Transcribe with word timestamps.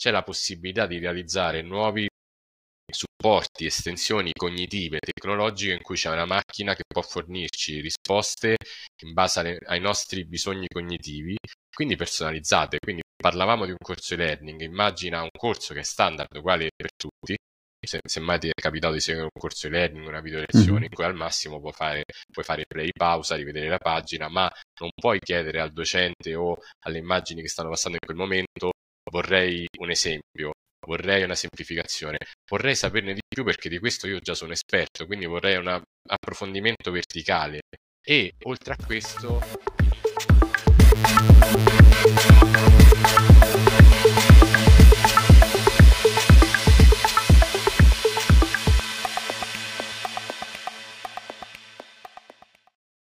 c'è 0.00 0.10
la 0.10 0.22
possibilità 0.22 0.86
di 0.86 0.98
realizzare 0.98 1.60
nuovi 1.60 2.08
supporti, 2.90 3.66
estensioni 3.66 4.32
cognitive, 4.32 4.98
tecnologiche 4.98 5.74
in 5.74 5.82
cui 5.82 5.96
c'è 5.96 6.10
una 6.10 6.24
macchina 6.24 6.74
che 6.74 6.84
può 6.88 7.02
fornirci 7.02 7.80
risposte 7.80 8.56
in 9.02 9.12
base 9.12 9.40
alle, 9.40 9.58
ai 9.66 9.78
nostri 9.80 10.24
bisogni 10.24 10.66
cognitivi, 10.72 11.36
quindi 11.70 11.96
personalizzate. 11.96 12.78
Quindi 12.78 13.02
parlavamo 13.14 13.66
di 13.66 13.72
un 13.72 13.76
corso 13.78 14.16
di 14.16 14.22
learning, 14.22 14.62
immagina 14.62 15.20
un 15.20 15.28
corso 15.36 15.74
che 15.74 15.80
è 15.80 15.84
standard, 15.84 16.34
uguale 16.34 16.70
per 16.74 16.88
tutti, 16.96 17.36
se, 17.86 18.20
mai 18.20 18.38
ti 18.38 18.48
è 18.48 18.52
capitato 18.58 18.94
di 18.94 19.00
seguire 19.00 19.28
un 19.30 19.38
corso 19.38 19.68
di 19.68 19.74
learning, 19.74 20.06
una 20.06 20.22
video 20.22 20.38
lezione, 20.38 20.72
mm-hmm. 20.72 20.82
in 20.84 20.94
cui 20.94 21.04
al 21.04 21.14
massimo 21.14 21.60
puoi 21.60 21.72
fare, 21.72 22.04
puoi 22.32 22.44
fare 22.44 22.64
play 22.66 22.90
pausa, 22.90 23.36
rivedere 23.36 23.68
la 23.68 23.78
pagina, 23.78 24.28
ma 24.30 24.50
non 24.80 24.88
puoi 24.94 25.18
chiedere 25.18 25.60
al 25.60 25.72
docente 25.72 26.34
o 26.34 26.56
alle 26.86 26.98
immagini 26.98 27.42
che 27.42 27.48
stanno 27.48 27.68
passando 27.68 27.98
in 28.00 28.06
quel 28.06 28.16
momento 28.16 28.69
vorrei 29.10 29.66
un 29.78 29.90
esempio, 29.90 30.52
vorrei 30.86 31.22
una 31.22 31.34
semplificazione, 31.34 32.18
vorrei 32.48 32.74
saperne 32.74 33.14
di 33.14 33.20
più 33.28 33.44
perché 33.44 33.68
di 33.68 33.78
questo 33.78 34.06
io 34.06 34.20
già 34.20 34.34
sono 34.34 34.52
esperto, 34.52 35.06
quindi 35.06 35.26
vorrei 35.26 35.56
un 35.56 35.82
approfondimento 36.08 36.90
verticale. 36.90 37.60
E 38.02 38.32
oltre 38.44 38.74
a 38.74 38.84
questo 38.84 39.40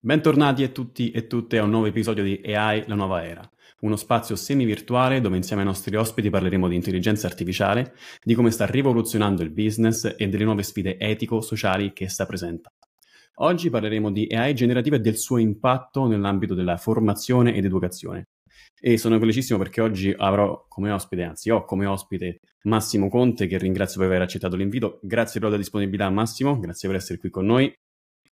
Bentornati 0.01 0.63
a 0.63 0.69
tutti 0.69 1.11
e 1.13 1.27
tutte 1.27 1.57
a 1.57 1.63
un 1.63 1.71
nuovo 1.71 1.87
episodio 1.87 2.23
di 2.23 2.39
AI, 2.45 2.85
la 2.87 2.95
nuova 2.95 3.25
era, 3.25 3.51
uno 3.81 3.97
spazio 3.97 4.37
semi-virtuale 4.37 5.21
dove 5.21 5.37
insieme 5.37 5.63
ai 5.63 5.69
nostri 5.69 5.95
ospiti 5.97 6.31
parleremo 6.31 6.69
di 6.69 6.75
intelligenza 6.75 7.27
artificiale, 7.27 7.95
di 8.23 8.35
come 8.35 8.51
sta 8.51 8.67
rivoluzionando 8.67 9.43
il 9.43 9.51
business 9.51 10.15
e 10.17 10.29
delle 10.29 10.45
nuove 10.45 10.63
sfide 10.63 10.99
etico-sociali 10.99 11.93
che 11.93 12.09
sta 12.09 12.27
presentando. 12.27 12.79
Oggi 13.39 13.69
parleremo 13.69 14.13
di 14.13 14.27
AI 14.31 14.55
generativa 14.55 14.97
e 14.97 15.01
del 15.01 15.19
suo 15.19 15.39
impatto 15.39 16.07
nell'ambito 16.07 16.55
della 16.55 16.77
formazione 16.77 17.55
ed 17.55 17.65
educazione. 17.65 18.29
E 18.81 18.97
sono 18.97 19.19
felicissimo 19.19 19.59
perché 19.59 19.81
oggi 19.81 20.15
avrò 20.17 20.67
come 20.69 20.91
ospite, 20.91 21.23
anzi 21.23 21.51
ho 21.51 21.65
come 21.65 21.87
ospite 21.87 22.41
Massimo 22.65 23.09
Conte, 23.09 23.47
che 23.47 23.59
ringrazio 23.59 23.99
per 23.99 24.09
aver 24.09 24.23
accettato 24.23 24.57
l'invito. 24.57 25.01
Grazie 25.03 25.41
per 25.41 25.51
la 25.51 25.57
disponibilità 25.57 26.09
Massimo, 26.11 26.59
grazie 26.59 26.89
per 26.89 26.99
essere 26.99 27.19
qui 27.19 27.31
con 27.31 27.47
noi. 27.47 27.75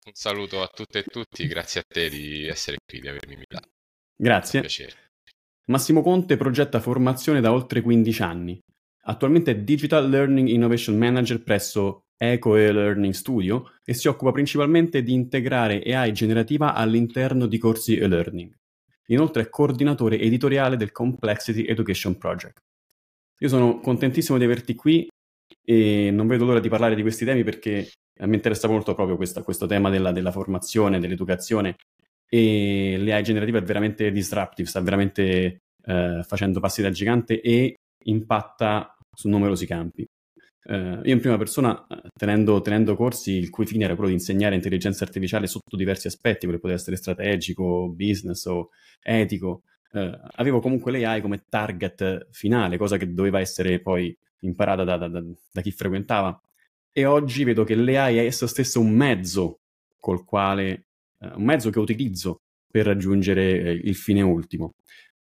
Un 0.04 0.14
saluto 0.14 0.62
a 0.62 0.68
tutte 0.68 1.00
e 1.00 1.04
tutti, 1.04 1.48
grazie 1.48 1.82
a 1.82 1.84
te 1.88 2.10
di 2.10 2.48
essere 2.48 2.78
qui, 2.86 3.00
di 3.00 3.08
avermi 3.08 3.34
invitato. 3.34 3.70
Grazie. 4.16 4.62
Massimo 5.72 6.02
Conte 6.02 6.36
progetta 6.36 6.82
formazione 6.82 7.40
da 7.40 7.54
oltre 7.54 7.80
15 7.82 8.22
anni. 8.24 8.60
Attualmente 9.04 9.52
è 9.52 9.58
Digital 9.58 10.10
Learning 10.10 10.50
Innovation 10.50 10.98
Manager 10.98 11.42
presso 11.42 12.08
Eco 12.18 12.58
e-Learning 12.58 13.14
Studio 13.14 13.72
e 13.86 13.94
si 13.94 14.10
occupa 14.10 14.34
principalmente 14.34 15.02
di 15.02 15.14
integrare 15.14 15.82
AI 15.82 16.12
generativa 16.12 16.74
all'interno 16.74 17.46
di 17.46 17.58
corsi 17.58 17.96
e-learning. 17.96 18.54
Inoltre 19.08 19.44
è 19.44 19.50
coordinatore 19.50 20.20
editoriale 20.20 20.76
del 20.76 20.92
Complexity 20.92 21.64
Education 21.64 22.18
Project. 22.18 22.62
Io 23.40 23.48
sono 23.48 23.80
contentissimo 23.80 24.38
di 24.38 24.44
averti 24.44 24.76
qui 24.76 25.08
e 25.64 26.12
non 26.12 26.28
vedo 26.28 26.44
l'ora 26.44 26.60
di 26.60 26.68
parlare 26.68 26.96
di 26.96 27.02
questi 27.02 27.24
temi 27.24 27.46
perché 27.46 27.90
mi 28.20 28.36
interessa 28.36 28.68
molto 28.68 28.94
proprio 28.94 29.16
questa, 29.16 29.42
questo 29.42 29.68
tema 29.68 29.90
della, 29.90 30.12
della, 30.12 30.32
formazione, 30.32 31.00
dell'educazione 31.00 31.78
e 32.34 32.96
l'AI 32.98 33.24
generativa 33.24 33.58
è 33.58 33.62
veramente 33.62 34.10
disruptive, 34.10 34.70
sta 34.70 34.80
veramente 34.80 35.58
eh, 35.84 36.24
facendo 36.26 36.62
passi 36.62 36.82
da 36.82 36.90
gigante 36.90 37.42
e 37.42 37.76
impatta 38.06 38.96
su 39.14 39.28
numerosi 39.28 39.66
campi. 39.66 40.06
Uh, 40.64 41.02
io 41.04 41.14
in 41.14 41.20
prima 41.20 41.38
persona, 41.38 41.88
eh, 41.88 42.08
tenendo, 42.16 42.62
tenendo, 42.62 42.96
corsi 42.96 43.32
il 43.32 43.50
cui 43.50 43.66
fine 43.66 43.84
era 43.84 43.96
quello 43.96 44.10
di 44.10 44.16
insegnare 44.16 44.54
intelligenza 44.54 45.04
artificiale 45.04 45.48
sotto 45.48 45.76
diversi 45.76 46.06
aspetti, 46.06 46.46
quello 46.46 46.60
poteva 46.60 46.80
essere 46.80 46.96
strategico, 46.98 47.90
business 47.90 48.46
o 48.46 48.70
etico, 49.02 49.64
uh, 49.94 50.12
avevo 50.36 50.60
comunque 50.60 50.92
l'AI 50.92 51.20
come 51.20 51.44
target 51.50 52.28
finale, 52.32 52.78
cosa 52.78 52.98
che 52.98 53.12
doveva 53.12 53.40
essere 53.40 53.82
poi 53.82 54.16
imparata 54.42 54.84
da, 54.84 54.98
da, 54.98 55.08
da, 55.08 55.22
da 55.52 55.62
chi 55.62 55.72
frequentava 55.72 56.40
e 56.94 57.06
oggi 57.06 57.44
vedo 57.44 57.64
che 57.64 57.76
l'AI 57.76 58.18
è 58.18 58.26
esso 58.26 58.48
stesso 58.48 58.80
un 58.80 58.92
mezzo 58.92 59.62
col 60.00 60.26
quale, 60.26 60.70
eh, 60.70 60.84
un 61.36 61.44
mezzo 61.44 61.70
che 61.70 61.80
utilizzo 61.80 62.42
per 62.70 62.86
raggiungere 62.86 63.62
eh, 63.62 63.72
il 63.72 63.96
fine 63.96 64.22
ultimo. 64.22 64.74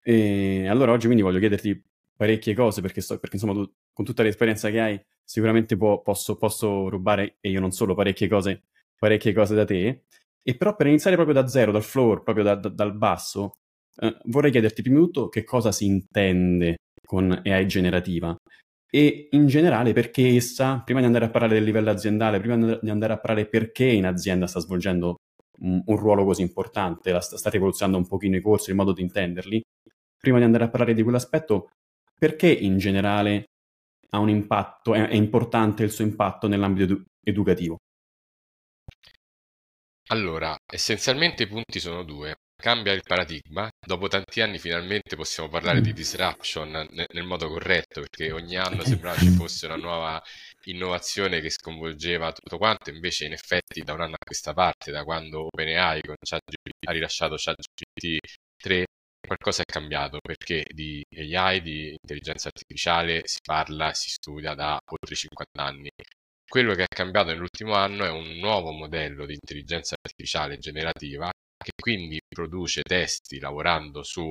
E 0.01 0.67
allora 0.67 0.91
oggi 0.91 1.05
quindi 1.05 1.23
voglio 1.23 1.39
chiederti 1.39 1.81
parecchie 2.15 2.53
cose 2.55 2.81
perché, 2.81 3.01
so, 3.01 3.19
perché 3.19 3.35
insomma 3.35 3.53
tu, 3.53 3.69
con 3.93 4.05
tutta 4.05 4.23
l'esperienza 4.23 4.69
che 4.69 4.79
hai 4.79 5.01
sicuramente 5.23 5.77
può, 5.77 6.01
posso, 6.01 6.37
posso, 6.37 6.89
rubare, 6.89 7.37
e 7.41 7.49
io 7.49 7.59
non 7.59 7.71
solo, 7.71 7.95
parecchie 7.95 8.27
cose, 8.27 8.63
parecchie 8.97 9.33
cose 9.33 9.55
da 9.55 9.65
te. 9.65 10.03
E 10.41 10.55
però 10.55 10.75
per 10.75 10.87
iniziare 10.87 11.15
proprio 11.15 11.41
da 11.41 11.47
zero, 11.47 11.71
dal 11.71 11.83
floor, 11.83 12.23
proprio 12.23 12.45
da, 12.45 12.55
da, 12.55 12.69
dal 12.69 12.95
basso, 12.95 13.57
eh, 13.97 14.17
vorrei 14.25 14.51
chiederti 14.51 14.81
prima 14.81 14.99
di 14.99 15.05
tutto 15.05 15.29
che 15.29 15.43
cosa 15.43 15.71
si 15.71 15.85
intende 15.85 16.77
con 17.05 17.31
AI 17.43 17.67
generativa 17.67 18.35
e 18.89 19.27
in 19.31 19.47
generale 19.47 19.93
perché 19.93 20.35
essa, 20.35 20.81
prima 20.83 20.99
di 20.99 21.05
andare 21.05 21.25
a 21.25 21.29
parlare 21.29 21.55
del 21.55 21.63
livello 21.63 21.89
aziendale, 21.89 22.39
prima 22.39 22.77
di 22.79 22.89
andare 22.89 23.13
a 23.13 23.19
parlare 23.19 23.47
perché 23.47 23.85
in 23.85 24.05
azienda 24.05 24.47
sta 24.47 24.59
svolgendo 24.59 25.17
un, 25.61 25.83
ruolo 25.85 26.25
così 26.25 26.41
importante, 26.41 27.11
la 27.11 27.21
sta 27.21 27.49
rivoluzionando 27.49 27.99
un 27.99 28.07
pochino 28.07 28.35
i 28.35 28.41
corsi, 28.41 28.69
il 28.69 28.75
modo 28.75 28.93
di 28.93 29.01
intenderli, 29.01 29.61
prima 30.17 30.37
di 30.37 30.43
andare 30.43 30.65
a 30.65 30.69
parlare 30.69 30.93
di 30.93 31.03
quell'aspetto, 31.03 31.69
perché 32.17 32.51
in 32.51 32.77
generale 32.77 33.45
ha 34.09 34.19
un 34.19 34.29
impatto, 34.29 34.93
è, 34.93 35.07
è 35.07 35.15
importante 35.15 35.83
il 35.83 35.91
suo 35.91 36.03
impatto 36.03 36.47
nell'ambito 36.47 36.93
edu- 36.93 37.05
educativo? 37.23 37.77
Allora, 40.09 40.55
essenzialmente 40.65 41.43
i 41.43 41.47
punti 41.47 41.79
sono 41.79 42.03
due 42.03 42.35
cambia 42.57 42.91
il 42.91 43.03
paradigma. 43.03 43.69
Dopo 43.79 44.07
tanti 44.07 44.41
anni 44.41 44.57
finalmente 44.59 45.15
possiamo 45.15 45.47
parlare 45.47 45.79
di 45.81 45.91
mm. 45.91 45.93
disruption 45.93 46.69
nel, 46.91 47.05
nel 47.13 47.23
modo 47.23 47.47
corretto, 47.47 48.01
perché 48.01 48.31
ogni 48.31 48.57
anno 48.57 48.83
sembrava 48.83 49.17
ci 49.17 49.29
fosse 49.29 49.67
una 49.67 49.75
nuova 49.75 50.21
innovazione 50.65 51.39
che 51.39 51.49
sconvolgeva 51.49 52.31
tutto 52.33 52.57
quanto, 52.57 52.89
invece 52.89 53.25
in 53.25 53.33
effetti 53.33 53.81
da 53.81 53.93
un 53.93 54.01
anno 54.01 54.15
a 54.15 54.25
questa 54.25 54.53
parte, 54.53 54.91
da 54.91 55.03
quando 55.03 55.45
OpenAI 55.45 56.01
con 56.01 56.15
ChatGPT 56.19 56.87
ha 56.87 56.91
rilasciato 56.91 57.35
ChatGPT 57.37 58.17
3, 58.57 58.85
qualcosa 59.25 59.61
è 59.61 59.65
cambiato, 59.65 60.19
perché 60.19 60.65
di 60.73 61.03
AI, 61.33 61.61
di 61.61 61.89
intelligenza 61.91 62.49
artificiale, 62.49 63.21
si 63.25 63.39
parla, 63.43 63.93
si 63.93 64.09
studia 64.09 64.53
da 64.55 64.79
oltre 64.91 65.15
50 65.15 65.63
anni. 65.63 65.89
Quello 66.47 66.73
che 66.75 66.83
è 66.83 66.87
cambiato 66.87 67.29
nell'ultimo 67.29 67.73
anno 67.73 68.05
è 68.05 68.09
un 68.09 68.37
nuovo 68.39 68.71
modello 68.71 69.25
di 69.25 69.33
intelligenza 69.33 69.95
artificiale 70.01 70.57
generativa 70.57 71.29
che 71.57 71.71
quindi 71.79 72.19
produce 72.27 72.81
testi 72.83 73.39
lavorando 73.39 74.03
su 74.03 74.29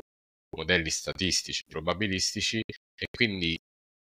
modelli 0.56 0.90
statistici, 0.90 1.62
probabilistici 1.66 2.60
e 2.60 3.06
quindi 3.10 3.56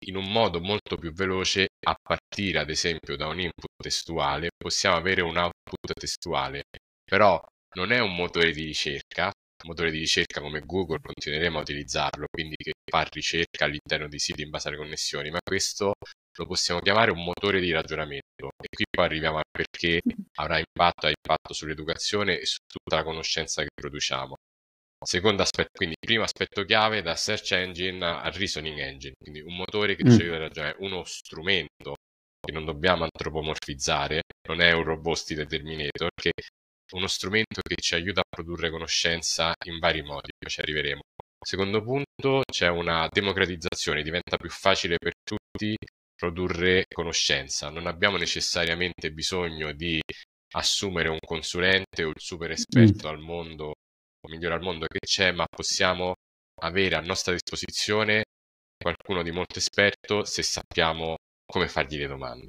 in 0.05 0.15
un 0.15 0.31
modo 0.31 0.59
molto 0.59 0.97
più 0.97 1.11
veloce 1.13 1.67
a 1.85 1.95
partire 2.01 2.59
ad 2.59 2.69
esempio 2.69 3.15
da 3.15 3.27
un 3.27 3.39
input 3.39 3.71
testuale 3.81 4.49
possiamo 4.55 4.97
avere 4.97 5.21
un 5.21 5.37
output 5.37 5.93
testuale. 5.93 6.63
Però 7.03 7.43
non 7.75 7.91
è 7.91 7.99
un 7.99 8.15
motore 8.15 8.51
di 8.51 8.63
ricerca 8.65 9.31
un 9.63 9.69
motore 9.69 9.89
di 9.91 9.99
ricerca 9.99 10.41
come 10.41 10.59
Google 10.61 10.99
continueremo 11.01 11.57
a 11.57 11.61
utilizzarlo 11.61 12.27
quindi 12.29 12.55
che 12.57 12.73
fa 12.89 13.03
ricerca 13.03 13.65
all'interno 13.65 14.07
di 14.07 14.19
siti 14.19 14.41
in 14.43 14.49
base 14.49 14.67
alle 14.67 14.77
connessioni 14.77 15.29
ma 15.29 15.39
questo 15.43 15.93
lo 16.37 16.45
possiamo 16.45 16.79
chiamare 16.81 17.11
un 17.11 17.23
motore 17.23 17.59
di 17.59 17.71
ragionamento 17.71 18.49
e 18.61 18.67
qui 18.69 18.85
poi 18.89 19.05
arriviamo 19.05 19.37
al 19.37 19.43
perché 19.49 20.01
avrà 20.35 20.57
impatto, 20.57 21.07
ha 21.07 21.09
impatto 21.09 21.53
sull'educazione 21.53 22.39
e 22.39 22.45
su 22.45 22.57
tutta 22.67 22.97
la 22.97 23.03
conoscenza 23.03 23.61
che 23.61 23.69
produciamo. 23.73 24.35
Secondo 25.05 25.43
aspetto, 25.43 25.69
quindi 25.73 25.95
primo 25.99 26.23
aspetto 26.23 26.63
chiave 26.63 27.01
da 27.01 27.15
search 27.15 27.51
engine 27.51 28.03
al 28.03 28.31
reasoning 28.31 28.79
engine, 28.79 29.13
quindi 29.17 29.41
un 29.41 29.55
motore 29.55 29.95
che 29.95 30.03
ci 30.09 30.21
aiuta 30.21 30.35
a 30.35 30.39
ragionare, 30.39 30.75
uno 30.79 31.03
strumento 31.03 31.95
che 32.39 32.51
non 32.51 32.65
dobbiamo 32.65 33.03
antropomorfizzare, 33.03 34.21
non 34.47 34.61
è 34.61 34.71
un 34.71 34.83
robot 34.83 35.15
stile 35.15 35.45
Terminator, 35.45 36.09
che 36.15 36.31
è 36.33 36.95
uno 36.95 37.07
strumento 37.07 37.61
che 37.61 37.75
ci 37.75 37.93
aiuta 37.95 38.21
a 38.21 38.27
produrre 38.27 38.71
conoscenza 38.71 39.53
in 39.65 39.79
vari 39.79 40.01
modi, 40.01 40.29
ci 40.47 40.61
arriveremo. 40.61 41.01
Secondo 41.39 41.83
punto 41.83 42.41
c'è 42.51 42.69
una 42.69 43.07
democratizzazione, 43.11 44.01
diventa 44.01 44.37
più 44.37 44.49
facile 44.49 44.97
per 44.97 45.13
tutti 45.23 45.75
produrre 46.15 46.85
conoscenza. 46.93 47.69
Non 47.69 47.87
abbiamo 47.87 48.17
necessariamente 48.17 49.11
bisogno 49.11 49.73
di 49.73 50.01
assumere 50.55 51.09
un 51.09 51.19
consulente 51.19 52.03
o 52.03 52.09
il 52.09 52.19
super 52.19 52.51
esperto 52.51 53.07
mm. 53.07 53.11
al 53.11 53.19
mondo, 53.19 53.65
o 53.67 54.29
migliore 54.29 54.55
al 54.55 54.61
mondo 54.61 54.85
che 54.87 54.99
c'è, 54.99 55.31
ma 55.31 55.45
possiamo 55.45 56.13
avere 56.61 56.95
a 56.95 57.01
nostra 57.01 57.33
disposizione 57.33 58.23
qualcuno 58.77 59.23
di 59.23 59.31
molto 59.31 59.59
esperto 59.59 60.23
se 60.25 60.43
sappiamo 60.43 61.15
come 61.45 61.67
fargli 61.67 61.97
le 61.97 62.07
domande. 62.07 62.47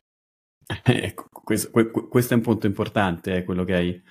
Ecco, 0.82 1.28
questo, 1.30 1.70
questo, 1.70 2.34
è 2.34 2.36
un 2.36 2.42
punto 2.42 2.66
importante, 2.66 3.36
è 3.36 3.44
quello 3.44 3.64
che 3.64 3.74
hai, 3.74 4.02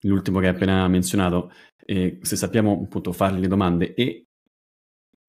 l'ultimo 0.00 0.38
che 0.40 0.48
hai 0.48 0.54
appena 0.54 0.86
menzionato, 0.86 1.50
eh, 1.86 2.18
se 2.20 2.36
sappiamo 2.36 2.82
appunto 2.84 3.12
fargli 3.12 3.40
le 3.40 3.48
domande. 3.48 3.94
E 3.94 4.24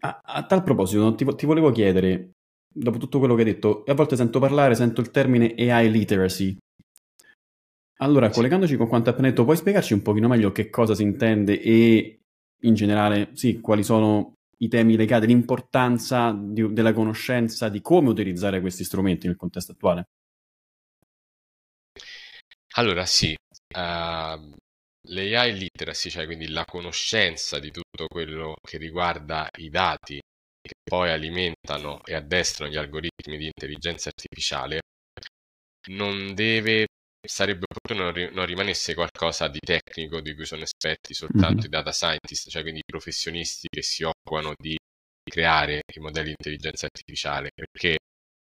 a, 0.02 0.20
a 0.22 0.46
tal 0.46 0.64
proposito 0.64 1.16
ti, 1.16 1.26
ti 1.36 1.46
volevo 1.46 1.72
chiedere, 1.72 2.32
dopo 2.78 2.98
tutto 2.98 3.20
quello 3.20 3.36
che 3.36 3.42
hai 3.42 3.54
detto, 3.54 3.84
a 3.86 3.94
volte 3.94 4.18
sento 4.18 4.40
parlare, 4.40 4.76
sento 4.76 5.00
il 5.00 5.12
termine 5.12 5.56
AI 5.58 5.90
literacy. 5.90 6.58
Allora, 8.00 8.30
collegandoci 8.30 8.76
con 8.76 8.90
quanto 8.90 9.10
appena 9.10 9.30
detto, 9.30 9.46
puoi 9.46 9.56
spiegarci 9.56 9.94
un 9.94 10.02
pochino 10.02 10.28
meglio 10.28 10.52
che 10.52 10.70
cosa 10.70 10.94
si 10.94 11.04
intende 11.04 11.62
e 11.62 12.20
in 12.62 12.74
generale, 12.74 13.30
sì, 13.34 13.62
quali 13.62 13.84
sono 13.84 14.34
i 14.58 14.68
temi 14.68 14.98
legati, 14.98 15.28
l'importanza 15.28 16.34
di, 16.34 16.74
della 16.74 16.94
conoscenza 16.94 17.70
di 17.70 17.82
come 17.82 18.10
utilizzare 18.10 18.60
questi 18.60 18.84
strumenti 18.84 19.28
nel 19.28 19.38
contesto 19.38 19.72
attuale? 19.72 20.08
Allora, 22.78 23.06
sì, 23.06 23.32
uh, 23.32 24.54
l'AI 25.08 25.58
literacy, 25.58 26.10
cioè 26.10 26.26
quindi 26.26 26.50
la 26.50 26.66
conoscenza 26.66 27.60
di 27.60 27.72
tutto 27.72 28.08
quello 28.08 28.56
che 28.62 28.78
riguarda 28.78 29.48
i 29.60 29.70
dati 29.70 30.20
che 30.66 30.74
poi 30.84 31.10
alimentano 31.12 32.04
e 32.04 32.16
addestrano 32.16 32.72
gli 32.72 32.78
algoritmi 32.78 33.38
di 33.38 33.46
intelligenza 33.46 34.10
artificiale, 34.10 34.82
non 35.90 36.34
deve, 36.34 36.88
sarebbe 37.26 37.66
opportuno 37.70 38.12
non, 38.12 38.34
non 38.34 38.46
rimanesse 38.46 38.96
qualcosa 38.96 39.48
di 39.48 39.60
tecnico 39.60 40.20
di 40.22 40.34
cui 40.34 40.46
sono 40.46 40.64
esperti 40.64 41.14
soltanto 41.14 41.58
mm-hmm. 41.58 41.66
i 41.66 41.70
data 41.70 41.92
scientist, 41.92 42.50
cioè 42.50 42.62
quindi 42.64 42.80
i 42.80 42.92
professionisti 42.92 43.68
che 43.70 43.84
si 43.84 44.04
occupano 44.04 44.54
di 44.58 44.76
creare 45.24 45.82
i 45.94 46.00
modelli 46.00 46.28
di 46.28 46.36
intelligenza 46.38 46.86
artificiale, 46.86 47.50
perché 47.54 47.98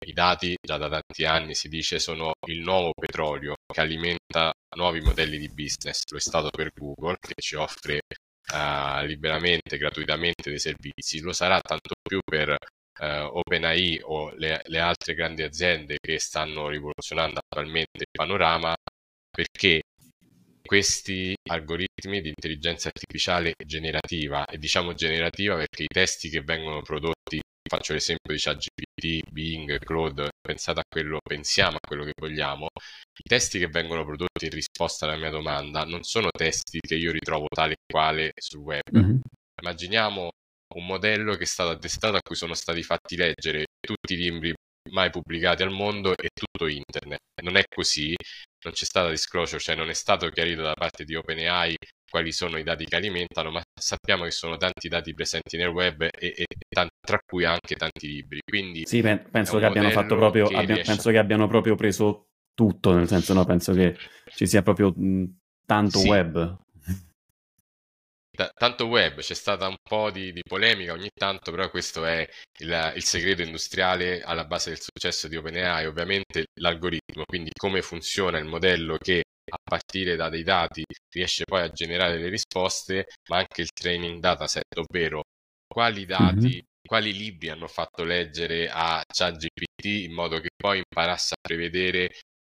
i 0.05 0.13
dati 0.13 0.55
già 0.59 0.77
da 0.77 0.89
tanti 0.89 1.25
anni 1.25 1.53
si 1.53 1.69
dice 1.69 1.99
sono 1.99 2.33
il 2.47 2.61
nuovo 2.61 2.91
petrolio 2.93 3.55
che 3.71 3.81
alimenta 3.81 4.51
nuovi 4.75 4.99
modelli 4.99 5.37
di 5.37 5.49
business. 5.49 6.03
Lo 6.09 6.17
è 6.17 6.21
stato 6.21 6.49
per 6.49 6.71
Google 6.73 7.17
che 7.19 7.33
ci 7.39 7.55
offre 7.55 8.01
uh, 8.51 9.05
liberamente, 9.05 9.77
gratuitamente 9.77 10.49
dei 10.49 10.59
servizi, 10.59 11.19
lo 11.21 11.33
sarà 11.33 11.59
tanto 11.61 11.95
più 12.01 12.19
per 12.23 12.49
uh, 12.49 13.03
OpenAI 13.03 14.01
o 14.03 14.31
le, 14.35 14.61
le 14.65 14.79
altre 14.79 15.13
grandi 15.13 15.43
aziende 15.43 15.97
che 15.99 16.19
stanno 16.19 16.69
rivoluzionando 16.69 17.39
attualmente 17.39 17.99
il 17.99 18.07
panorama 18.11 18.75
perché 19.29 19.81
questi 20.63 21.35
algoritmi 21.49 22.21
di 22.21 22.29
intelligenza 22.29 22.89
artificiale 22.89 23.53
generativa 23.65 24.45
e 24.45 24.57
diciamo 24.57 24.93
generativa 24.93 25.55
perché 25.55 25.83
i 25.83 25.87
testi 25.87 26.29
che 26.29 26.41
vengono 26.41 26.81
prodotti 26.81 27.39
faccio 27.71 27.93
l'esempio 27.93 28.33
di 28.33 28.39
ChatGPT, 28.39 29.31
Bing, 29.31 29.79
Claude, 29.79 30.31
pensate 30.41 30.81
a 30.81 30.83
quello, 30.89 31.19
pensiamo 31.23 31.77
a 31.77 31.87
quello 31.87 32.03
che 32.03 32.11
vogliamo, 32.19 32.67
i 33.17 33.23
testi 33.23 33.59
che 33.59 33.67
vengono 33.67 34.03
prodotti 34.03 34.45
in 34.45 34.51
risposta 34.51 35.05
alla 35.05 35.15
mia 35.15 35.29
domanda 35.29 35.85
non 35.85 36.03
sono 36.03 36.27
testi 36.37 36.79
che 36.81 36.95
io 36.95 37.13
ritrovo 37.13 37.47
tale 37.47 37.73
e 37.73 37.77
quale 37.89 38.33
sul 38.35 38.59
web. 38.59 38.81
Mm-hmm. 38.93 39.19
Immaginiamo 39.61 40.29
un 40.75 40.85
modello 40.85 41.35
che 41.35 41.43
è 41.43 41.47
stato 41.47 41.69
addestrato 41.69 42.17
a 42.17 42.21
cui 42.21 42.35
sono 42.35 42.55
stati 42.55 42.83
fatti 42.83 43.15
leggere 43.15 43.65
tutti 43.79 44.13
i 44.13 44.17
libri 44.17 44.53
mai 44.89 45.09
pubblicati 45.09 45.63
al 45.63 45.71
mondo 45.71 46.13
e 46.17 46.27
tutto 46.33 46.67
internet. 46.67 47.19
Non 47.41 47.55
è 47.55 47.63
così, 47.73 48.13
non 48.65 48.73
c'è 48.73 48.83
stata 48.83 49.09
disclosure, 49.09 49.61
cioè 49.61 49.75
non 49.75 49.89
è 49.89 49.93
stato 49.93 50.27
chiarito 50.29 50.61
da 50.61 50.73
parte 50.73 51.05
di 51.05 51.15
OpenAI 51.15 51.75
quali 52.11 52.31
sono 52.31 52.57
i 52.57 52.63
dati 52.63 52.85
che 52.85 52.97
alimentano, 52.97 53.49
ma 53.49 53.61
sappiamo 53.73 54.25
che 54.25 54.31
sono 54.31 54.57
tanti 54.57 54.89
dati 54.89 55.13
presenti 55.13 55.57
nel 55.57 55.69
web 55.69 56.01
e, 56.03 56.11
e 56.19 56.45
tanti, 56.69 56.93
tra 56.99 57.19
cui 57.25 57.45
anche 57.45 57.75
tanti 57.75 58.07
libri. 58.07 58.41
Quindi 58.45 58.85
sì, 58.85 59.01
penso 59.01 59.57
che 59.57 59.65
abbiano 59.65 59.89
fatto 59.89 60.15
proprio, 60.15 60.47
che 60.47 60.55
abbia, 60.55 60.75
riesce... 60.75 60.91
penso 60.91 61.09
che 61.09 61.17
abbiano 61.17 61.47
proprio 61.47 61.75
preso 61.75 62.27
tutto, 62.53 62.93
nel 62.93 63.07
senso 63.07 63.33
no, 63.33 63.45
penso 63.45 63.73
che 63.73 63.97
ci 64.35 64.45
sia 64.45 64.61
proprio 64.61 64.93
mh, 64.95 65.37
tanto 65.65 65.99
sì. 65.99 66.07
web. 66.09 66.59
T- 68.33 68.51
tanto 68.53 68.85
web, 68.85 69.19
c'è 69.19 69.33
stata 69.33 69.67
un 69.67 69.77
po' 69.81 70.11
di, 70.11 70.31
di, 70.31 70.41
polemica 70.41 70.93
ogni 70.93 71.09
tanto, 71.13 71.51
però 71.51 71.69
questo 71.69 72.05
è 72.05 72.27
il, 72.59 72.91
il, 72.95 73.03
segreto 73.03 73.41
industriale 73.41 74.21
alla 74.21 74.45
base 74.45 74.69
del 74.69 74.79
successo 74.79 75.27
di 75.27 75.35
OpenAI, 75.35 75.85
ovviamente 75.85 76.45
l'algoritmo, 76.59 77.23
quindi 77.25 77.51
come 77.57 77.81
funziona 77.81 78.37
il 78.37 78.45
modello 78.45 78.97
che 78.97 79.23
a 79.51 79.57
partire 79.61 80.15
da 80.15 80.29
dei 80.29 80.43
dati 80.43 80.83
riesce 81.13 81.43
poi 81.43 81.61
a 81.61 81.69
generare 81.69 82.17
le 82.17 82.29
risposte, 82.29 83.07
ma 83.29 83.37
anche 83.37 83.61
il 83.61 83.69
training 83.71 84.19
dataset, 84.19 84.77
ovvero 84.77 85.23
quali 85.67 86.05
dati, 86.05 86.47
mm-hmm. 86.47 86.59
quali 86.87 87.13
libri 87.13 87.49
hanno 87.49 87.67
fatto 87.67 88.03
leggere 88.03 88.69
a 88.69 89.03
ChatGPT 89.05 89.85
in 89.85 90.13
modo 90.13 90.39
che 90.39 90.49
poi 90.55 90.77
imparasse 90.79 91.33
a 91.33 91.41
prevedere 91.41 92.11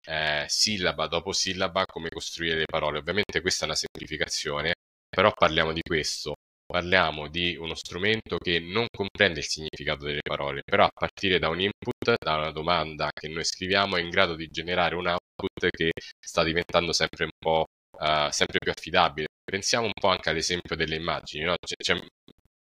eh, 0.07 0.45
sillaba 0.49 1.07
dopo 1.07 1.33
sillaba 1.33 1.85
come 1.85 2.09
costruire 2.09 2.57
le 2.57 2.65
parole. 2.65 2.99
Ovviamente 2.99 3.41
questa 3.41 3.65
è 3.65 3.67
una 3.69 3.77
semplificazione, 3.77 4.75
però 5.09 5.33
parliamo 5.33 5.73
di 5.73 5.83
questo. 5.83 6.35
Parliamo 6.67 7.29
di 7.29 7.57
uno 7.57 7.75
strumento 7.75 8.39
che 8.39 8.59
non 8.61 8.87
comprende 8.91 9.39
il 9.39 9.47
significato 9.47 10.05
delle 10.05 10.21
parole, 10.23 10.63
però 10.65 10.85
a 10.85 10.91
partire 10.93 11.39
da 11.39 11.49
un 11.49 11.61
input, 11.61 12.15
da 12.19 12.37
una 12.37 12.51
domanda 12.51 13.11
che 13.13 13.29
noi 13.29 13.45
scriviamo, 13.45 13.97
è 13.97 14.01
in 14.01 14.11
grado 14.11 14.35
di 14.35 14.49
generare 14.49 14.95
un 14.97 15.07
output 15.07 15.71
che 15.71 15.93
sta 16.19 16.43
diventando 16.43 16.93
sempre 16.93 17.25
un 17.25 17.31
po' 17.39 17.67
uh, 17.99 18.31
sempre 18.31 18.59
più 18.59 18.71
affidabile. 18.71 19.29
Pensiamo 19.45 19.87
un 19.87 19.93
po' 19.99 20.09
anche 20.09 20.29
all'esempio 20.31 20.77
delle 20.77 20.97
immagini, 20.97 21.45
no? 21.45 21.55
c'è, 21.65 21.77
c'è 21.77 21.99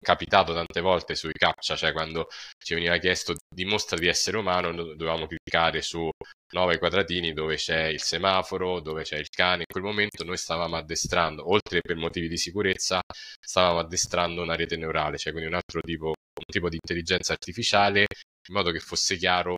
capitato 0.01 0.53
tante 0.53 0.81
volte 0.81 1.15
sui 1.15 1.33
captcha, 1.33 1.77
cioè 1.77 1.93
quando 1.93 2.29
ci 2.59 2.75
veniva 2.75 2.97
chiesto 2.99 3.35
dimostra 3.49 3.97
di 3.99 4.07
essere 4.07 4.37
umano, 4.37 4.73
dovevamo 4.73 5.27
cliccare 5.27 5.83
su 5.83 6.09
nove 6.53 6.79
quadratini 6.79 7.33
dove 7.33 7.57
c'è 7.57 7.87
il 7.87 8.01
semaforo, 8.01 8.81
dove 8.81 9.03
c'è 9.03 9.17
il 9.19 9.29
cane. 9.31 9.61
In 9.61 9.73
quel 9.73 9.85
momento 9.85 10.25
noi 10.25 10.37
stavamo 10.37 10.77
addestrando, 10.77 11.51
oltre 11.51 11.81
per 11.81 11.97
motivi 11.97 12.29
di 12.29 12.37
sicurezza, 12.37 13.01
stavamo 13.41 13.79
addestrando 13.79 14.43
una 14.43 14.55
rete 14.55 14.77
neurale, 14.77 15.19
cioè 15.19 15.33
quindi 15.33 15.51
un 15.51 15.57
altro 15.57 15.81
tipo, 15.81 16.07
un 16.09 16.45
tipo 16.47 16.69
di 16.69 16.77
intelligenza 16.77 17.33
artificiale, 17.33 18.07
in 18.49 18.55
modo 18.55 18.71
che 18.71 18.81
fosse 18.81 19.17
chiaro 19.17 19.57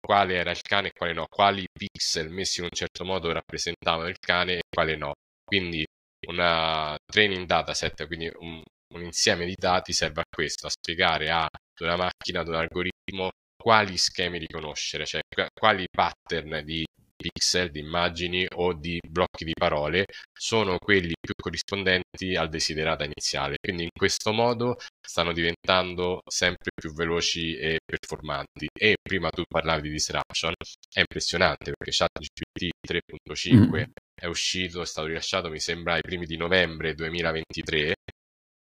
quale 0.00 0.34
era 0.34 0.50
il 0.50 0.60
cane 0.62 0.88
e 0.88 0.92
quale 0.92 1.12
no, 1.12 1.26
quali 1.28 1.64
pixel 1.72 2.28
messi 2.30 2.58
in 2.60 2.64
un 2.64 2.76
certo 2.76 3.04
modo 3.04 3.30
rappresentavano 3.32 4.08
il 4.08 4.18
cane 4.18 4.54
e 4.58 4.62
quale 4.68 4.96
no. 4.96 5.12
Quindi 5.44 5.84
una 6.28 6.96
training 7.04 7.46
dataset, 7.46 8.06
quindi 8.06 8.30
un, 8.38 8.62
un 8.92 9.02
insieme 9.02 9.46
di 9.46 9.54
dati 9.56 9.92
serve 9.92 10.20
a 10.20 10.24
questo, 10.28 10.66
a 10.66 10.70
spiegare 10.70 11.30
a 11.30 11.48
una 11.80 11.96
macchina, 11.96 12.40
ad 12.40 12.48
un 12.48 12.54
algoritmo 12.54 13.30
quali 13.56 13.96
schemi 13.96 14.38
riconoscere, 14.38 15.04
cioè 15.06 15.20
quali 15.52 15.86
pattern 15.90 16.62
di 16.64 16.84
pixel, 17.22 17.70
di 17.70 17.78
immagini 17.78 18.46
o 18.56 18.72
di 18.72 18.98
blocchi 19.06 19.44
di 19.44 19.52
parole 19.54 20.06
sono 20.32 20.78
quelli 20.78 21.12
più 21.20 21.32
corrispondenti 21.40 22.34
al 22.34 22.48
desiderato 22.48 23.04
iniziale. 23.04 23.56
Quindi 23.60 23.84
in 23.84 23.90
questo 23.96 24.32
modo 24.32 24.76
stanno 25.00 25.32
diventando 25.32 26.20
sempre 26.28 26.70
più 26.74 26.92
veloci 26.92 27.56
e 27.56 27.78
performanti. 27.84 28.66
E 28.76 28.96
prima 29.00 29.30
tu 29.30 29.44
parlavi 29.48 29.82
di 29.82 29.90
disruption, 29.90 30.52
è 30.92 31.00
impressionante 31.00 31.72
perché 31.76 31.92
ChatGPT 31.96 32.70
3.5 32.84 33.54
mm. 33.54 33.82
è 34.14 34.26
uscito, 34.26 34.82
è 34.82 34.86
stato 34.86 35.06
rilasciato 35.06 35.48
mi 35.48 35.60
sembra 35.60 35.94
ai 35.94 36.02
primi 36.02 36.26
di 36.26 36.36
novembre 36.36 36.94
2023 36.94 37.94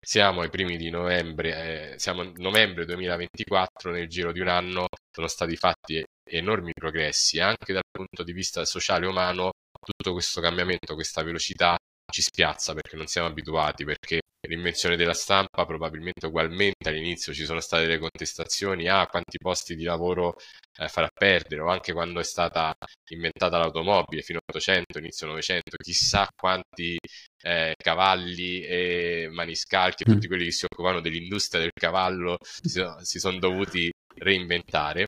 siamo 0.04 0.42
ai 0.42 0.50
primi 0.50 0.78
di 0.78 0.90
novembre, 0.90 1.94
eh, 1.94 2.00
siamo 2.00 2.24
novembre 2.38 2.86
2024, 2.86 3.92
nel 3.92 4.08
giro 4.08 4.32
di 4.32 4.40
un 4.40 4.48
anno 4.48 4.88
sono 5.12 5.28
stati 5.28 5.56
fatti 5.56 6.04
enormi 6.24 6.72
progressi, 6.74 7.40
anche 7.40 7.74
dal 7.74 7.84
punto 7.92 8.24
di 8.24 8.34
vista 8.34 8.66
sociale 8.66 9.06
e 9.06 9.10
umano, 9.10 9.52
tutto 9.80 10.14
questo 10.14 10.42
cambiamento, 10.42 10.96
questa 10.96 11.24
velocità 11.24 11.78
ci 12.12 12.22
spiazza 12.22 12.74
perché 12.74 12.96
non 12.96 13.08
siamo 13.08 13.28
abituati, 13.28 13.84
perché 13.84 14.22
l'invenzione 14.48 14.96
della 14.96 15.14
stampa 15.14 15.66
probabilmente 15.66 16.26
ugualmente 16.26 16.90
all'inizio 16.90 17.34
ci 17.34 17.46
sono 17.46 17.60
state 17.60 17.86
delle 17.86 18.00
contestazioni 18.00 18.88
a 18.88 19.02
ah, 19.02 19.08
quanti 19.08 19.38
posti 19.38 19.76
di 19.76 19.84
lavoro 19.84 20.36
eh, 20.80 20.88
farà 20.88 21.10
perdere 21.14 21.62
o 21.62 21.68
anche 21.68 21.94
quando 21.94 22.20
è 22.20 22.24
stata 22.24 22.74
inventata 23.10 23.58
l'automobile 23.58 24.22
fino 24.24 24.40
all'Ottocento, 24.40 24.98
inizio 24.98 25.28
Novecento, 25.28 25.76
chissà 25.78 26.28
quanti 26.36 26.98
eh, 27.44 27.76
cavalli 27.78 28.64
e 28.64 29.30
maniscalchi 29.32 30.04
tutti 30.04 30.26
mm. 30.26 30.30
quelli 30.30 30.46
che 30.46 30.52
si 30.52 30.66
occupavano 30.66 31.02
dell'industria 31.02 31.62
del 31.62 31.72
cavallo 31.74 32.38
si, 32.42 32.84
si 33.02 33.20
sono 33.20 33.38
dovuti 33.38 33.92
reinventare, 34.16 35.08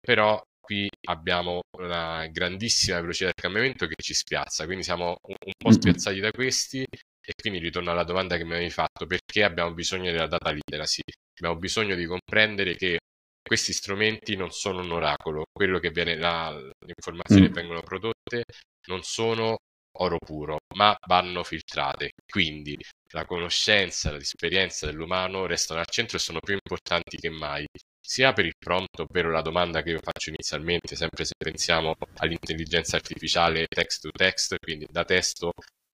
però 0.00 0.40
qui 0.70 0.88
abbiamo 1.08 1.62
una 1.78 2.28
grandissima 2.28 3.00
velocità 3.00 3.24
del 3.24 3.34
cambiamento 3.34 3.86
che 3.88 3.96
ci 4.00 4.14
spiazza, 4.14 4.66
quindi 4.66 4.84
siamo 4.84 5.16
un, 5.26 5.34
un 5.44 5.52
po' 5.58 5.72
spiazzati 5.72 6.20
da 6.20 6.30
questi 6.30 6.82
e 6.82 7.32
quindi 7.34 7.58
ritorno 7.58 7.90
alla 7.90 8.04
domanda 8.04 8.36
che 8.36 8.44
mi 8.44 8.52
avevi 8.52 8.70
fatto, 8.70 9.04
perché 9.06 9.42
abbiamo 9.42 9.74
bisogno 9.74 10.12
della 10.12 10.28
data 10.28 10.52
literacy? 10.52 11.02
Abbiamo 11.40 11.58
bisogno 11.58 11.96
di 11.96 12.06
comprendere 12.06 12.76
che 12.76 12.98
questi 13.42 13.72
strumenti 13.72 14.36
non 14.36 14.52
sono 14.52 14.80
un 14.82 14.92
oracolo, 14.92 15.42
quello 15.50 15.80
che 15.80 15.90
viene, 15.90 16.16
la, 16.16 16.52
le 16.52 16.92
informazioni 16.94 17.42
mm. 17.42 17.46
che 17.46 17.52
vengono 17.52 17.82
prodotte 17.82 18.44
non 18.86 19.02
sono 19.02 19.56
oro 19.98 20.18
puro, 20.18 20.58
ma 20.76 20.96
vanno 21.08 21.42
filtrate. 21.42 22.12
Quindi 22.30 22.76
la 23.12 23.24
conoscenza, 23.26 24.12
l'esperienza 24.12 24.86
dell'umano 24.86 25.46
restano 25.46 25.80
al 25.80 25.88
centro 25.90 26.16
e 26.16 26.20
sono 26.20 26.38
più 26.38 26.54
importanti 26.54 27.16
che 27.16 27.30
mai, 27.30 27.66
sia 28.10 28.32
per 28.32 28.44
il 28.44 28.56
prompt, 28.58 28.98
ovvero 28.98 29.30
la 29.30 29.40
domanda 29.40 29.82
che 29.82 29.90
io 29.90 30.00
faccio 30.02 30.30
inizialmente, 30.30 30.96
sempre 30.96 31.24
se 31.24 31.34
pensiamo 31.38 31.94
all'intelligenza 32.16 32.96
artificiale 32.96 33.66
text 33.68 34.00
to 34.02 34.10
text, 34.10 34.56
quindi 34.58 34.84
da 34.90 35.04
testo 35.04 35.52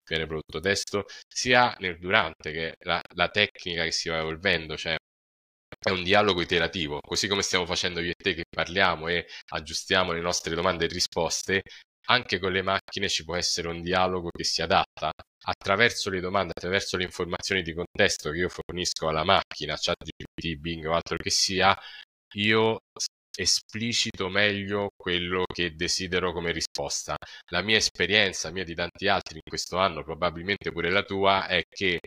viene 0.09 0.27
prodotto 0.27 0.61
testo, 0.61 1.05
sia 1.29 1.77
nel 1.81 1.99
durante, 1.99 2.53
che 2.53 2.75
la, 2.85 3.03
la 3.15 3.29
tecnica 3.29 3.85
che 3.85 3.93
si 3.93 4.09
va 4.09 4.19
evolvendo, 4.21 4.79
cioè 4.79 4.97
è 5.79 5.91
un 5.91 6.03
dialogo 6.05 6.41
iterativo, 6.41 7.01
così 7.07 7.29
come 7.29 7.43
stiamo 7.43 7.67
facendo 7.67 8.01
io 8.01 8.13
e 8.13 8.15
te 8.15 8.33
che 8.33 8.45
parliamo 8.49 9.09
e 9.09 9.27
aggiustiamo 9.51 10.13
le 10.13 10.21
nostre 10.21 10.55
domande 10.55 10.87
e 10.87 10.89
risposte, 10.89 11.61
anche 12.09 12.39
con 12.39 12.53
le 12.53 12.63
macchine 12.63 13.09
ci 13.09 13.25
può 13.25 13.37
essere 13.37 13.69
un 13.69 13.83
dialogo 13.83 14.31
che 14.31 14.45
si 14.45 14.63
adatta 14.63 15.13
attraverso 15.49 16.11
le 16.11 16.21
domande, 16.21 16.53
attraverso 16.55 16.97
le 16.97 17.05
informazioni 17.05 17.63
di 17.63 17.73
contesto 17.73 18.31
che 18.31 18.39
io 18.39 18.49
fornisco 18.49 19.09
alla 19.09 19.25
macchina, 19.25 19.77
ChatGPT, 19.77 20.57
Bing 20.59 20.85
o 20.87 20.95
altro 20.95 21.17
che 21.17 21.31
sia, 21.31 21.77
io 22.35 22.81
esplicito 23.37 24.29
meglio 24.29 24.91
quello 24.97 25.45
che 25.53 25.75
desidero 25.75 26.33
come 26.33 26.53
risposta. 26.53 27.17
La 27.51 27.63
mia 27.63 27.77
esperienza, 27.77 28.51
mia 28.51 28.65
di 28.65 28.75
tanti 28.75 29.09
altri 29.09 29.37
in 29.37 29.43
questo 29.49 29.79
anno, 29.79 30.03
probabilmente 30.03 30.73
pure 30.73 30.91
la 30.91 31.03
tua, 31.03 31.47
è 31.47 31.63
che 31.69 32.01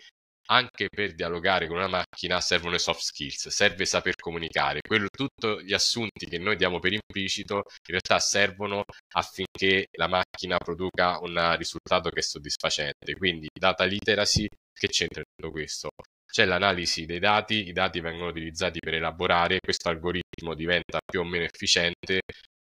anche 0.51 0.87
per 0.89 1.13
dialogare 1.13 1.67
con 1.67 1.77
una 1.77 1.87
macchina 1.87 2.41
servono 2.41 2.71
le 2.71 2.79
soft 2.79 3.01
skills, 3.01 3.49
serve 3.49 3.85
saper 3.85 4.15
comunicare. 4.15 4.81
Quello, 4.81 5.07
tutti 5.09 5.63
gli 5.63 5.73
assunti 5.73 6.25
che 6.27 6.39
noi 6.39 6.55
diamo 6.55 6.79
per 6.79 6.93
implicito 6.93 7.57
in 7.57 7.61
realtà 7.89 8.19
servono 8.19 8.83
affinché 9.13 9.87
la 9.91 10.07
macchina 10.07 10.57
produca 10.57 11.19
un 11.19 11.55
risultato 11.57 12.09
che 12.09 12.19
è 12.19 12.23
soddisfacente. 12.23 13.13
Quindi 13.15 13.47
data 13.53 13.83
literacy, 13.83 14.47
che 14.73 14.87
c'entra 14.87 15.21
tutto 15.21 15.51
questo? 15.51 15.89
C'è 16.31 16.45
l'analisi 16.45 17.05
dei 17.05 17.19
dati, 17.19 17.67
i 17.67 17.71
dati 17.73 17.99
vengono 18.01 18.29
utilizzati 18.29 18.79
per 18.79 18.93
elaborare, 18.93 19.59
questo 19.59 19.89
algoritmo 19.89 20.53
diventa 20.55 20.99
più 21.05 21.21
o 21.21 21.23
meno 21.23 21.43
efficiente 21.45 22.21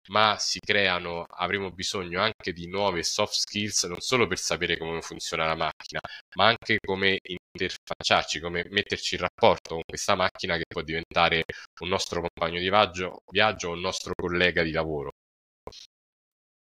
ma 0.09 0.37
si 0.37 0.59
creano, 0.59 1.23
avremo 1.23 1.71
bisogno 1.71 2.21
anche 2.21 2.53
di 2.53 2.67
nuove 2.67 3.01
soft 3.03 3.33
skills, 3.33 3.83
non 3.85 3.99
solo 4.01 4.27
per 4.27 4.37
sapere 4.37 4.77
come 4.77 5.01
funziona 5.01 5.45
la 5.45 5.55
macchina, 5.55 5.99
ma 6.37 6.45
anche 6.47 6.77
come 6.79 7.19
interfacciarci, 7.23 8.39
come 8.39 8.65
metterci 8.69 9.15
in 9.15 9.21
rapporto 9.21 9.73
con 9.75 9.83
questa 9.85 10.15
macchina 10.15 10.57
che 10.57 10.65
può 10.67 10.81
diventare 10.83 11.43
un 11.81 11.87
nostro 11.89 12.21
compagno 12.21 12.59
di 12.59 12.69
viaggio, 12.69 13.21
viaggio 13.31 13.69
o 13.69 13.73
un 13.73 13.79
nostro 13.81 14.13
collega 14.15 14.61
di 14.63 14.71
lavoro. 14.71 15.11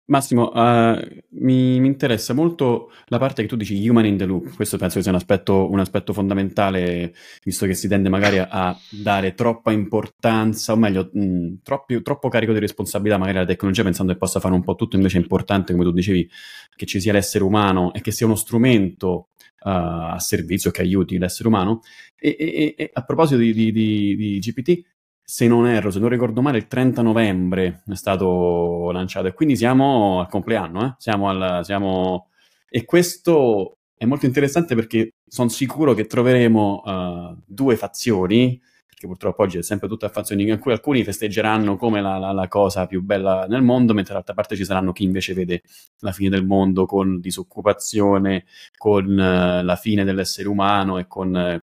Massimo, 0.08 0.52
uh, 0.52 1.04
mi, 1.30 1.80
mi, 1.80 1.86
interessa 1.88 2.32
molto 2.32 2.92
la 3.06 3.18
parte 3.18 3.42
che 3.42 3.48
tu 3.48 3.56
dici 3.56 3.88
human 3.88 4.06
in 4.06 4.16
the 4.16 4.24
loop. 4.24 4.54
Questo 4.54 4.78
penso 4.78 4.96
che 4.96 5.02
sia 5.02 5.10
un 5.10 5.16
aspetto, 5.16 5.68
un 5.68 5.80
aspetto 5.80 6.12
fondamentale, 6.12 7.12
visto 7.42 7.66
che 7.66 7.74
si 7.74 7.88
tende 7.88 8.08
magari 8.08 8.38
a, 8.38 8.78
dare 8.88 9.34
troppa 9.34 9.72
importanza, 9.72 10.72
o 10.72 10.76
meglio, 10.76 11.10
mh, 11.12 11.54
troppi, 11.64 12.00
troppo 12.02 12.28
carico 12.28 12.52
di 12.52 12.60
responsabilità 12.60 13.18
magari 13.18 13.38
alla 13.38 13.46
tecnologia, 13.48 13.82
pensando 13.82 14.12
che 14.12 14.18
possa 14.18 14.38
fare 14.38 14.54
un 14.54 14.62
po' 14.62 14.76
tutto. 14.76 14.94
Invece 14.94 15.18
è 15.18 15.20
importante, 15.20 15.72
come 15.72 15.84
tu 15.84 15.90
dicevi, 15.90 16.30
che 16.76 16.86
ci 16.86 17.00
sia 17.00 17.12
l'essere 17.12 17.42
umano 17.42 17.92
e 17.92 18.00
che 18.00 18.12
sia 18.12 18.26
uno 18.26 18.36
strumento 18.36 19.30
uh, 19.64 19.68
a 20.12 20.20
servizio 20.20 20.70
che 20.70 20.82
aiuti 20.82 21.18
l'essere 21.18 21.48
umano. 21.48 21.80
E, 22.16 22.36
e, 22.38 22.74
e 22.76 22.90
a 22.92 23.02
proposito 23.02 23.40
di, 23.40 23.52
di, 23.52 23.72
di, 23.72 24.14
di 24.14 24.38
GPT, 24.38 24.84
se 25.28 25.48
non 25.48 25.66
erro, 25.66 25.90
se 25.90 25.98
non 25.98 26.08
ricordo 26.08 26.40
male, 26.40 26.58
il 26.58 26.68
30 26.68 27.02
novembre 27.02 27.82
è 27.84 27.94
stato 27.96 28.92
lanciato 28.92 29.26
e 29.26 29.34
quindi 29.34 29.56
siamo 29.56 30.20
al 30.20 30.28
compleanno, 30.28 30.86
eh? 30.86 30.94
siamo 30.98 31.28
al, 31.28 31.64
siamo... 31.64 32.28
e 32.68 32.84
questo 32.84 33.78
è 33.96 34.04
molto 34.04 34.24
interessante 34.24 34.76
perché 34.76 35.14
sono 35.26 35.48
sicuro 35.48 35.94
che 35.94 36.06
troveremo 36.06 36.82
uh, 36.84 37.42
due 37.44 37.74
fazioni, 37.74 38.56
perché 38.86 39.08
purtroppo 39.08 39.42
oggi 39.42 39.58
è 39.58 39.62
sempre 39.62 39.88
tutta 39.88 40.08
fazioni 40.08 40.48
in 40.48 40.60
cui 40.60 40.70
alcuni 40.70 41.02
festeggeranno 41.02 41.76
come 41.76 42.00
la, 42.00 42.18
la, 42.18 42.30
la, 42.30 42.46
cosa 42.46 42.86
più 42.86 43.02
bella 43.02 43.46
nel 43.48 43.62
mondo, 43.62 43.94
mentre 43.94 44.12
dall'altra 44.12 44.34
parte 44.34 44.54
ci 44.54 44.64
saranno 44.64 44.92
chi 44.92 45.02
invece 45.02 45.34
vede 45.34 45.62
la 46.00 46.12
fine 46.12 46.28
del 46.28 46.46
mondo 46.46 46.86
con 46.86 47.18
disoccupazione, 47.18 48.44
con 48.76 49.06
uh, 49.06 49.64
la 49.64 49.76
fine 49.76 50.04
dell'essere 50.04 50.46
umano 50.46 50.98
e 50.98 51.08
con 51.08 51.34
uh, 51.34 51.58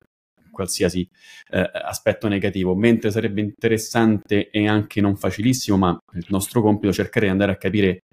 qualsiasi 0.54 1.08
eh, 1.50 1.70
aspetto 1.74 2.30
negativo, 2.30 2.76
mentre 2.76 3.12
sarebbe 3.12 3.42
interessante 3.42 4.50
e 4.50 4.68
anche 4.68 5.02
non 5.02 5.18
facilissimo, 5.18 5.78
ma 5.78 5.98
il 6.14 6.26
nostro 6.30 6.62
compito 6.62 6.94
cercare 6.94 7.26
di 7.26 7.32
andare 7.32 7.52
a 7.52 7.58
capire 7.58 8.04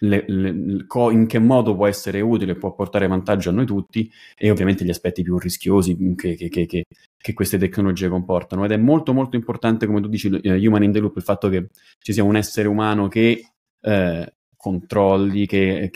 le, 0.00 0.24
le, 0.26 0.84
co, 0.86 1.10
in 1.10 1.26
che 1.26 1.38
modo 1.38 1.74
può 1.74 1.86
essere 1.86 2.20
utile, 2.20 2.54
può 2.54 2.74
portare 2.74 3.06
vantaggio 3.06 3.50
a 3.50 3.52
noi 3.52 3.66
tutti 3.66 4.10
e 4.36 4.50
ovviamente 4.50 4.84
gli 4.84 4.90
aspetti 4.90 5.22
più 5.22 5.38
rischiosi 5.38 5.96
che, 6.16 6.34
che, 6.36 6.48
che, 6.48 6.84
che 7.16 7.32
queste 7.32 7.58
tecnologie 7.58 8.08
comportano. 8.08 8.64
Ed 8.64 8.72
è 8.72 8.76
molto 8.76 9.12
molto 9.12 9.36
importante, 9.36 9.86
come 9.86 10.00
tu 10.00 10.08
dici, 10.08 10.28
uh, 10.28 10.40
Human 10.42 10.84
in 10.84 10.92
the 10.92 11.00
Loop, 11.00 11.16
il 11.16 11.22
fatto 11.22 11.48
che 11.48 11.68
ci 11.98 12.12
sia 12.12 12.22
un 12.22 12.36
essere 12.36 12.68
umano 12.68 13.08
che 13.08 13.44
eh, 13.80 14.32
controlli, 14.56 15.46
che, 15.46 15.90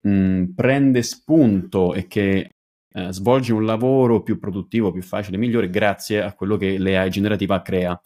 mh, 0.00 0.44
prende 0.54 1.02
spunto 1.02 1.94
e 1.94 2.06
che 2.06 2.50
eh, 2.92 3.12
svolgi 3.12 3.52
un 3.52 3.64
lavoro 3.64 4.22
più 4.22 4.38
produttivo, 4.38 4.90
più 4.90 5.02
facile, 5.02 5.36
migliore 5.36 5.70
grazie 5.70 6.22
a 6.22 6.34
quello 6.34 6.56
che 6.56 6.78
l'AI 6.78 7.10
generativa 7.10 7.62
crea. 7.62 8.00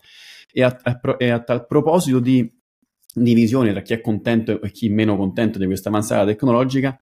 E 0.53 0.63
a, 0.63 0.79
a, 0.83 1.17
e 1.19 1.31
a 1.31 1.41
tal 1.41 1.67
proposito 1.67 2.21
di 2.21 2.51
divisione 3.15 3.73
tra 3.73 3.83
chi 3.83 3.93
è 3.95 4.01
contento 4.01 4.61
e 4.61 4.71
chi 4.71 4.89
meno 4.89 5.17
contento 5.17 5.59
di 5.59 5.67
questa 5.67 5.89
avanzata 5.89 6.25
tecnologica, 6.25 6.99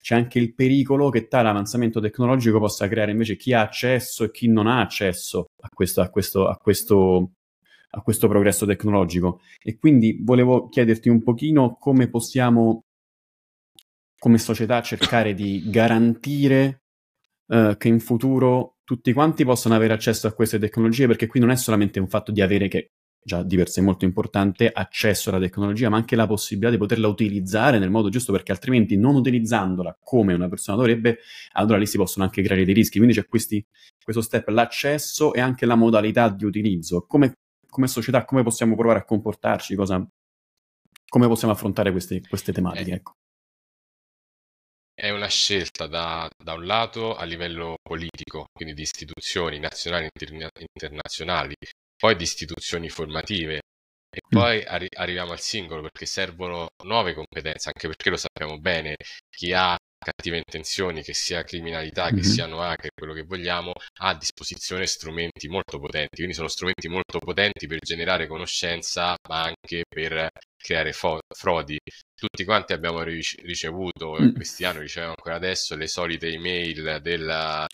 c'è 0.00 0.14
anche 0.14 0.38
il 0.38 0.54
pericolo 0.54 1.08
che 1.10 1.26
tale 1.26 1.48
avanzamento 1.48 2.00
tecnologico 2.00 2.60
possa 2.60 2.86
creare 2.86 3.10
invece 3.10 3.36
chi 3.36 3.52
ha 3.52 3.62
accesso 3.62 4.24
e 4.24 4.30
chi 4.30 4.46
non 4.48 4.66
ha 4.66 4.80
accesso 4.80 5.46
a 5.62 5.68
questo, 5.68 6.00
a 6.00 6.10
questo, 6.10 6.46
a 6.46 6.56
questo, 6.56 7.32
a 7.90 8.00
questo 8.02 8.28
progresso 8.28 8.66
tecnologico. 8.66 9.40
E 9.60 9.76
quindi 9.78 10.20
volevo 10.22 10.68
chiederti 10.68 11.08
un 11.08 11.22
pochino 11.22 11.76
come 11.76 12.08
possiamo, 12.08 12.84
come 14.18 14.38
società, 14.38 14.80
cercare 14.80 15.34
di 15.34 15.64
garantire 15.66 16.82
uh, 17.46 17.76
che 17.76 17.88
in 17.88 18.00
futuro 18.00 18.76
tutti 18.84 19.12
quanti 19.12 19.44
possano 19.44 19.74
avere 19.74 19.94
accesso 19.94 20.26
a 20.26 20.32
queste 20.32 20.58
tecnologie, 20.58 21.06
perché 21.06 21.26
qui 21.26 21.40
non 21.40 21.50
è 21.50 21.56
solamente 21.56 21.98
un 21.98 22.08
fatto 22.08 22.32
di 22.32 22.40
avere, 22.40 22.68
che 22.68 22.92
già 23.26 23.42
di 23.42 23.56
per 23.56 23.68
sé 23.68 23.80
molto 23.80 24.04
importante, 24.04 24.70
accesso 24.70 25.30
alla 25.30 25.40
tecnologia, 25.40 25.88
ma 25.88 25.96
anche 25.96 26.14
la 26.14 26.28
possibilità 26.28 26.70
di 26.70 26.78
poterla 26.78 27.08
utilizzare 27.08 27.80
nel 27.80 27.90
modo 27.90 28.08
giusto, 28.08 28.30
perché 28.30 28.52
altrimenti 28.52 28.96
non 28.96 29.16
utilizzandola 29.16 29.98
come 30.00 30.32
una 30.32 30.48
persona 30.48 30.76
dovrebbe, 30.76 31.18
allora 31.54 31.76
lì 31.76 31.86
si 31.86 31.96
possono 31.96 32.24
anche 32.24 32.40
creare 32.42 32.64
dei 32.64 32.72
rischi. 32.72 32.98
Quindi 32.98 33.16
c'è 33.16 33.26
questi, 33.26 33.64
questo 34.02 34.22
step, 34.22 34.48
l'accesso 34.48 35.34
e 35.34 35.40
anche 35.40 35.66
la 35.66 35.74
modalità 35.74 36.28
di 36.28 36.44
utilizzo. 36.44 37.04
Come, 37.08 37.32
come 37.68 37.88
società, 37.88 38.24
come 38.24 38.44
possiamo 38.44 38.76
provare 38.76 39.00
a 39.00 39.04
comportarci, 39.04 39.74
cosa, 39.74 40.08
come 41.08 41.26
possiamo 41.26 41.52
affrontare 41.52 41.90
queste, 41.90 42.20
queste 42.28 42.52
tematiche? 42.52 42.90
Eh, 42.90 42.94
ecco. 42.94 43.14
È 44.98 45.10
una 45.10 45.28
scelta 45.28 45.86
da, 45.86 46.26
da 46.42 46.54
un 46.54 46.64
lato 46.64 47.16
a 47.16 47.24
livello 47.24 47.76
politico, 47.82 48.46
quindi 48.50 48.72
di 48.72 48.80
istituzioni 48.80 49.58
nazionali 49.58 50.06
e 50.06 50.10
interna- 50.12 50.50
internazionali, 50.72 51.54
poi 51.96 52.16
di 52.16 52.22
istituzioni 52.22 52.88
formative 52.88 53.60
e 54.08 54.20
mm. 54.24 54.30
poi 54.30 54.64
arri- 54.64 54.88
arriviamo 54.96 55.32
al 55.32 55.40
singolo 55.40 55.82
perché 55.82 56.06
servono 56.06 56.68
nuove 56.84 57.12
competenze, 57.12 57.68
anche 57.68 57.88
perché 57.88 58.08
lo 58.08 58.16
sappiamo 58.16 58.58
bene, 58.58 58.96
chi 59.28 59.52
ha 59.52 59.76
cattive 59.98 60.36
intenzioni, 60.38 61.02
che 61.02 61.14
sia 61.14 61.42
criminalità, 61.42 62.10
che 62.10 62.22
siano 62.22 62.62
hacker, 62.62 62.90
quello 62.94 63.12
che 63.12 63.22
vogliamo, 63.22 63.72
ha 64.00 64.08
a 64.08 64.16
disposizione 64.16 64.86
strumenti 64.86 65.48
molto 65.48 65.78
potenti, 65.78 66.16
quindi 66.16 66.34
sono 66.34 66.48
strumenti 66.48 66.88
molto 66.88 67.18
potenti 67.18 67.66
per 67.66 67.78
generare 67.80 68.26
conoscenza, 68.26 69.16
ma 69.28 69.42
anche 69.42 69.84
per 69.88 70.28
creare 70.56 70.92
fo- 70.92 71.20
frodi. 71.34 71.78
Tutti 72.14 72.44
quanti 72.44 72.72
abbiamo 72.72 73.02
ricevuto, 73.02 74.16
mm. 74.20 74.34
questi 74.34 74.64
anni 74.64 74.80
riceviamo 74.80 75.14
ancora 75.16 75.36
adesso, 75.36 75.76
le 75.76 75.86
solite 75.88 76.28
email 76.28 77.00
del 77.02 77.66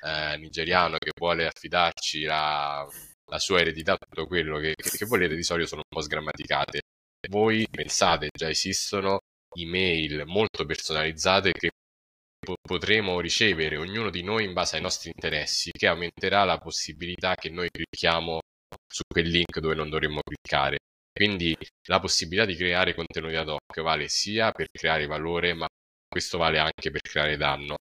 eh, 0.00 0.36
nigeriano 0.38 0.96
che 0.98 1.10
vuole 1.18 1.46
affidarci 1.46 2.22
la, 2.22 2.86
la, 3.30 3.38
sua 3.38 3.60
eredità, 3.60 3.96
tutto 3.96 4.26
quello 4.26 4.58
che, 4.58 4.74
che, 4.76 4.90
che 4.90 5.04
volete, 5.06 5.34
di 5.34 5.42
solito 5.42 5.68
sono 5.68 5.82
un 5.88 5.96
po' 5.96 6.02
sgrammaticate. 6.02 6.80
Voi 7.28 7.66
pensate, 7.70 8.28
già 8.32 8.48
esistono 8.48 9.20
email 9.56 10.24
molto 10.26 10.64
personalizzate 10.64 11.52
che 11.52 11.70
potremo 12.60 13.20
ricevere 13.20 13.76
ognuno 13.76 14.10
di 14.10 14.22
noi 14.22 14.44
in 14.44 14.52
base 14.52 14.76
ai 14.76 14.82
nostri 14.82 15.10
interessi, 15.14 15.70
che 15.70 15.86
aumenterà 15.86 16.44
la 16.44 16.58
possibilità 16.58 17.34
che 17.34 17.50
noi 17.50 17.68
clicchiamo 17.70 18.40
su 18.86 19.02
quel 19.06 19.28
link 19.28 19.58
dove 19.58 19.74
non 19.74 19.90
dovremmo 19.90 20.20
cliccare. 20.22 20.78
Quindi 21.12 21.56
la 21.88 22.00
possibilità 22.00 22.46
di 22.46 22.56
creare 22.56 22.94
contenuti 22.94 23.34
ad 23.36 23.48
hoc 23.48 23.80
vale 23.82 24.08
sia 24.08 24.52
per 24.52 24.68
creare 24.70 25.06
valore, 25.06 25.54
ma 25.54 25.66
questo 26.08 26.38
vale 26.38 26.58
anche 26.58 26.90
per 26.90 27.00
creare 27.02 27.36
danno. 27.36 27.76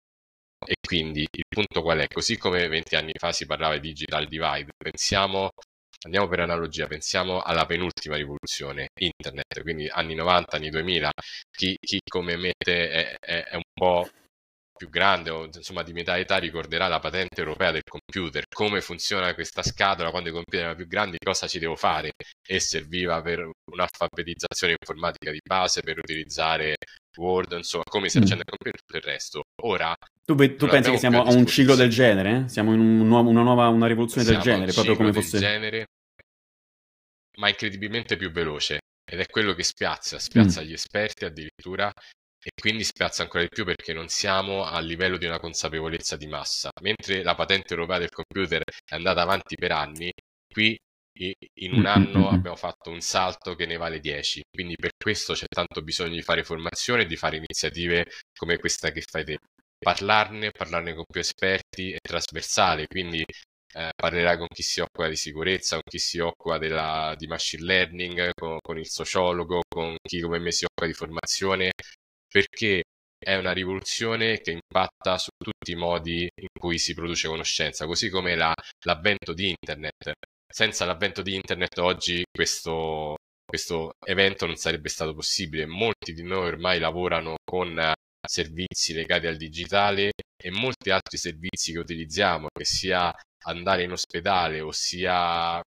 E 0.66 0.76
quindi 0.86 1.22
il 1.22 1.46
punto 1.48 1.82
qual 1.82 2.00
è? 2.00 2.08
Così 2.08 2.38
come 2.38 2.68
20 2.68 2.96
anni 2.96 3.14
fa 3.18 3.32
si 3.32 3.46
parlava 3.46 3.78
di 3.78 3.88
digital 3.90 4.28
divide, 4.28 4.72
pensiamo, 4.78 5.50
andiamo 6.04 6.28
per 6.28 6.40
analogia, 6.42 6.88
pensiamo 6.88 7.42
alla 7.42 7.66
penultima 7.66 8.16
rivoluzione, 8.16 8.90
internet, 9.00 9.62
quindi 9.62 9.88
anni 9.88 10.16
90, 10.16 10.56
anni 10.58 10.70
2000, 10.70 11.12
chi, 11.52 11.78
chi 11.80 12.00
come 12.08 12.38
me 12.38 12.54
è, 12.58 13.18
è, 13.20 13.44
è 13.44 13.56
un 13.56 13.62
po' 13.74 14.08
più 14.80 14.90
grande 14.90 15.30
o 15.30 15.44
insomma 15.46 15.84
di 15.84 15.92
metà 15.92 16.18
età 16.18 16.38
ricorderà 16.38 16.88
la 16.88 17.00
patente 17.00 17.42
europea 17.42 17.72
del 17.72 17.84
computer, 17.84 18.46
come 18.48 18.80
funziona 18.82 19.34
questa 19.34 19.62
scatola 19.62 20.10
quando 20.10 20.30
i 20.30 20.32
computer 20.32 20.62
erano 20.62 20.76
più 20.76 20.88
grandi, 20.88 21.18
cosa 21.24 21.48
ci 21.48 21.60
devo 21.60 21.76
fare? 21.76 22.14
E 22.48 22.60
serviva 22.62 23.22
per 23.22 23.50
un'alfabetizzazione 23.72 24.76
informatica 24.80 25.32
di 25.32 25.42
base, 25.44 25.82
per 25.82 25.98
utilizzare 25.98 26.78
Word, 27.18 27.52
insomma 27.54 27.84
come 27.90 28.08
si 28.10 28.18
accende 28.20 28.44
il 28.46 28.50
computer 28.50 28.74
e 28.76 28.84
tutto 28.86 28.98
il 28.98 29.04
resto. 29.04 29.44
Ora 29.64 29.94
Tu, 30.30 30.56
tu 30.58 30.68
pensi 30.68 30.92
che 30.92 31.00
siamo 31.00 31.24
a 31.24 31.34
un 31.34 31.48
ciclo 31.48 31.74
del 31.74 31.90
genere? 31.90 32.48
Siamo 32.50 32.72
in 32.76 32.80
un 32.80 33.08
nuovo, 33.08 33.32
una 33.32 33.42
nuova 33.42 33.68
una 33.70 33.88
rivoluzione 33.88 34.28
siamo 34.28 34.44
del 34.44 34.54
genere, 34.54 34.74
proprio 34.74 34.96
come 34.96 35.12
fosse... 35.12 35.40
genere, 35.40 35.88
ma 37.40 37.50
incredibilmente 37.50 38.16
più 38.16 38.30
veloce. 38.30 38.78
Ed 39.12 39.20
è 39.20 39.26
quello 39.26 39.56
che 39.56 39.64
spiazza, 39.64 40.20
spiazza 40.20 40.62
mm. 40.62 40.66
gli 40.66 40.74
esperti 40.74 41.26
addirittura 41.26 41.92
e 42.42 42.52
quindi 42.62 42.84
spiazza 42.84 43.24
ancora 43.24 43.42
di 43.42 43.50
più 43.50 43.66
perché 43.66 43.92
non 43.92 44.08
siamo 44.08 44.66
a 44.66 44.80
livello 44.80 45.18
di 45.18 45.26
una 45.26 45.40
consapevolezza 45.40 46.16
di 46.16 46.28
massa. 46.28 46.70
Mentre 46.84 47.24
la 47.24 47.34
patente 47.34 47.74
europea 47.74 47.98
del 47.98 48.12
computer 48.12 48.62
è 48.62 48.94
andata 48.94 49.24
avanti 49.24 49.56
per 49.56 49.72
anni, 49.72 50.12
qui 50.48 50.78
in 51.62 51.74
un 51.74 51.88
anno 51.88 52.30
abbiamo 52.30 52.56
fatto 52.56 52.92
un 52.92 53.02
salto 53.02 53.56
che 53.56 53.66
ne 53.66 53.78
vale 53.78 54.00
10, 54.00 54.44
quindi 54.52 54.76
per 54.76 54.92
questo 54.96 55.34
c'è 55.34 55.48
tanto 55.48 55.82
bisogno 55.82 56.14
di 56.14 56.22
fare 56.22 56.44
formazione 56.44 57.02
e 57.02 57.06
di 57.08 57.16
fare 57.16 57.38
iniziative 57.38 58.06
come 58.38 58.60
questa 58.60 58.92
che 58.92 59.02
fai 59.02 59.26
te. 59.26 59.40
Parlarne, 59.80 60.52
parlarne 60.52 60.94
con 60.94 61.06
più 61.10 61.22
esperti 61.22 61.92
è 61.92 62.00
trasversale, 62.00 62.86
quindi 62.88 63.24
eh, 63.74 63.92
parlerai 63.96 64.38
con 64.38 64.48
chi 64.48 64.62
si 64.62 64.82
occupa 64.82 65.08
di 65.08 65.16
sicurezza, 65.16 65.76
con 65.76 65.84
chi 65.90 66.00
si 66.00 66.20
occupa 66.20 66.58
della, 66.58 67.16
di 67.18 67.28
machine 67.28 67.64
learning, 67.64 68.32
con, 68.34 68.58
con 68.62 68.78
il 68.78 68.88
sociologo, 68.88 69.62
con 69.68 69.96
chi 70.02 70.20
come 70.20 70.40
me 70.40 70.52
si 70.52 70.66
occupa 70.66 70.86
di 70.86 70.94
formazione, 70.94 71.72
perché 72.28 72.84
è 73.18 73.36
una 73.36 73.52
rivoluzione 73.52 74.40
che 74.42 74.52
impatta 74.52 75.18
su 75.18 75.30
tutti 75.38 75.72
i 75.72 75.76
modi 75.76 76.30
in 76.36 76.48
cui 76.60 76.78
si 76.80 76.94
produce 76.94 77.28
conoscenza, 77.28 77.86
così 77.86 78.10
come 78.10 78.36
la, 78.36 78.54
l'avvento 78.86 79.34
di 79.34 79.50
internet. 79.50 80.12
Senza 80.52 80.86
l'avvento 80.86 81.22
di 81.22 81.36
internet 81.36 81.78
oggi 81.78 82.24
questo, 82.32 83.16
questo 83.46 83.92
evento 84.06 84.46
non 84.46 84.56
sarebbe 84.56 84.90
stato 84.90 85.14
possibile. 85.14 85.66
Molti 85.66 86.14
di 86.14 86.24
noi 86.24 86.48
ormai 86.48 86.80
lavorano 86.80 87.36
con 87.44 87.78
servizi 88.28 88.94
legati 88.94 89.28
al 89.28 89.38
digitale 89.38 90.12
e 90.42 90.52
molti 90.52 90.90
altri 90.90 91.18
servizi 91.18 91.72
che 91.72 91.80
utilizziamo, 91.80 92.48
che 92.52 92.66
sia 92.66 93.14
andare 93.46 93.84
in 93.84 93.92
ospedale 93.92 94.62
o 94.62 94.72
sia 94.72 95.62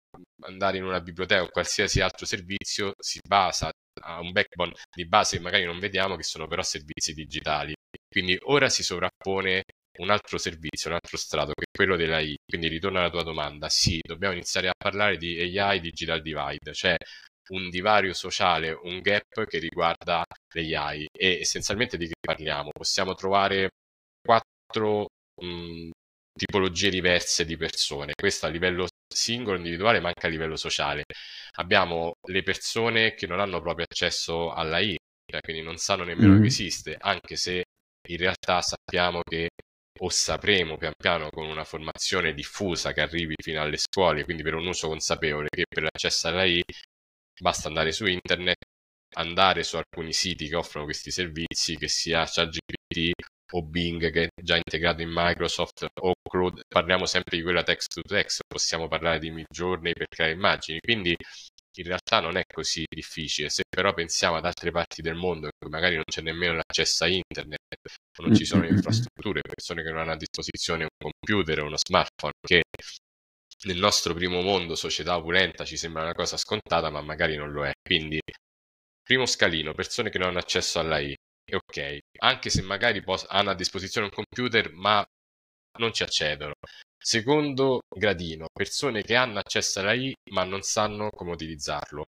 andare 0.43 0.77
in 0.77 0.85
una 0.85 1.01
biblioteca 1.01 1.43
o 1.43 1.49
qualsiasi 1.49 2.01
altro 2.01 2.27
servizio, 2.27 2.93
si 2.99 3.21
basa 3.27 3.71
a 4.03 4.21
un 4.21 4.33
backbone 4.33 4.73
di 4.95 5.07
base 5.07 5.37
che 5.37 5.43
magari 5.43 5.65
non 5.65 5.79
vediamo, 5.79 6.17
che 6.17 6.23
sono 6.23 6.47
però 6.47 6.63
servizi 6.63 7.13
digitali. 7.13 7.75
Quindi 8.09 8.37
ora 8.43 8.69
si 8.69 8.83
sovrappone 8.83 9.63
un 9.99 10.11
altro 10.11 10.39
servizio, 10.39 10.89
un 10.91 10.97
altro 10.97 11.17
strato, 11.17 11.53
che 11.53 11.65
è 11.65 11.77
quello 11.77 11.97
dell'AI. 11.97 12.37
Quindi 12.47 12.69
ritorno 12.69 12.99
alla 12.99 13.11
tua 13.11 13.23
domanda, 13.23 13.69
sì, 13.69 14.01
dobbiamo 14.03 14.35
iniziare 14.35 14.69
a 14.69 14.75
parlare 14.77 15.17
di 15.17 15.59
AI 15.59 15.81
Digital 15.81 16.23
Divide, 16.23 16.73
cioè 16.73 16.97
un 17.49 17.69
divario 17.71 18.13
sociale, 18.13 18.73
un 18.73 19.01
gap 19.01 19.45
che 19.47 19.59
riguarda 19.59 20.25
l'AI 20.55 21.07
e 21.13 21.41
essenzialmente 21.41 21.97
di 21.97 22.07
che 22.07 22.15
parliamo? 22.21 22.71
Possiamo 22.71 23.15
trovare 23.15 23.71
quattro 24.23 25.09
mh, 25.41 25.91
tipologie 26.39 26.91
diverse 26.91 27.45
di 27.45 27.57
persone, 27.57 28.13
questo 28.15 28.47
a 28.47 28.49
livello 28.49 28.87
singolo, 29.13 29.57
individuale, 29.57 30.01
ma 30.01 30.09
anche 30.09 30.27
a 30.27 30.31
livello 30.31 30.57
sociale. 30.57 31.05
Abbiamo 31.57 32.13
le 32.29 32.43
persone 32.43 33.15
che 33.15 33.27
non 33.27 33.41
hanno 33.41 33.61
proprio 33.61 33.87
accesso 33.89 34.53
all'AI, 34.53 34.97
cioè 35.31 35.41
quindi 35.41 35.63
non 35.63 35.77
sanno 35.77 36.05
nemmeno 36.05 36.35
mm. 36.35 36.41
che 36.41 36.47
esiste, 36.47 36.97
anche 36.99 37.37
se 37.37 37.65
in 38.09 38.17
realtà 38.17 38.63
sappiamo 38.63 39.21
che 39.23 39.49
o 40.03 40.09
sapremo 40.09 40.79
pian 40.79 40.93
piano 40.97 41.29
con 41.31 41.47
una 41.47 41.65
formazione 41.65 42.33
diffusa 42.33 42.93
che 42.93 43.03
arrivi 43.03 43.35
fino 43.43 43.61
alle 43.61 43.77
scuole, 43.77 44.25
quindi 44.25 44.43
per 44.43 44.55
un 44.55 44.67
uso 44.67 44.89
consapevole, 44.89 45.49
che 45.51 45.65
per 45.69 45.83
l'accesso 45.83 46.29
all'AI 46.29 46.63
basta 47.41 47.69
andare 47.69 47.93
su 47.93 48.07
internet, 48.07 48.65
andare 49.17 49.63
su 49.63 49.77
alcuni 49.77 50.13
siti 50.13 50.49
che 50.49 50.57
offrono 50.57 50.85
questi 50.85 51.11
servizi, 51.11 51.77
che 51.77 51.89
sia 51.89 52.25
ChatGPT 52.25 53.13
o 53.53 53.63
Bing 53.63 54.11
che 54.13 54.25
è 54.25 54.29
già 54.41 54.57
integrato 54.57 55.03
in 55.03 55.11
Microsoft 55.13 55.87
o 56.01 56.13
Cloud, 56.29 56.61
parliamo 56.69 57.07
sempre 57.07 57.37
di 57.37 57.43
quella 57.43 57.63
text 57.63 57.93
to 57.93 58.03
text, 58.03 58.43
possiamo 58.47 58.87
parlare 58.89 59.19
di 59.19 59.31
Midjourney 59.31 59.93
per 59.93 60.07
creare 60.09 60.33
immagini, 60.33 60.79
quindi 60.81 61.17
in 61.77 61.85
realtà 61.85 62.21
non 62.21 62.37
è 62.37 62.43
così 62.53 62.85
difficile. 62.89 63.49
Se 63.49 63.63
però 63.69 63.95
pensiamo 63.95 64.37
ad 64.37 64.45
altre 64.45 64.71
parti 64.71 65.03
del 65.03 65.15
mondo 65.15 65.49
dove 65.59 65.73
magari 65.73 65.95
non 65.95 66.05
c'è 66.05 66.21
nemmeno 66.23 66.55
l'accesso 66.55 67.05
a 67.05 67.09
internet, 67.09 67.59
non 68.21 68.35
ci 68.35 68.45
sono 68.45 68.67
infrastrutture, 68.67 69.41
persone 69.41 69.83
che 69.83 69.91
non 69.91 70.01
hanno 70.01 70.13
a 70.13 70.17
disposizione 70.17 70.85
un 70.85 71.11
computer 71.11 71.61
o 71.61 71.67
uno 71.67 71.77
smartphone, 71.77 72.33
che 72.41 72.63
nel 73.65 73.79
nostro 73.79 74.15
primo 74.15 74.41
mondo, 74.43 74.75
società 74.75 75.17
opulenta, 75.17 75.65
ci 75.65 75.77
sembra 75.77 76.03
una 76.03 76.15
cosa 76.15 76.37
scontata, 76.37 76.91
ma 76.91 77.01
magari 77.03 77.37
non 77.37 77.51
lo 77.53 77.65
è. 77.65 77.73
Quindi, 77.83 78.21
primo 79.03 79.27
scalino, 79.27 79.73
persone 79.75 80.11
che 80.11 80.19
non 80.19 80.29
hanno 80.29 80.39
accesso 80.39 80.79
all'AI. 80.79 81.15
E 81.45 81.57
ok, 81.57 81.99
anche 82.19 82.51
se 82.51 82.63
magari 82.63 83.03
pos- 83.03 83.27
hanno 83.29 83.51
a 83.51 83.55
disposizione 83.55 84.07
un 84.07 84.13
computer, 84.13 84.73
ma 84.73 85.05
non 85.79 85.93
ci 85.93 86.03
accedono. 86.03 86.53
Secondo 87.03 87.81
gradino, 87.95 88.47
persone 88.53 89.03
che 89.03 89.17
hanno 89.17 89.39
accesso 89.39 89.81
all'AI 89.81 90.15
ma 90.31 90.45
non 90.45 90.63
sanno 90.63 91.11
come 91.11 91.33
utilizzarlo. 91.33 92.05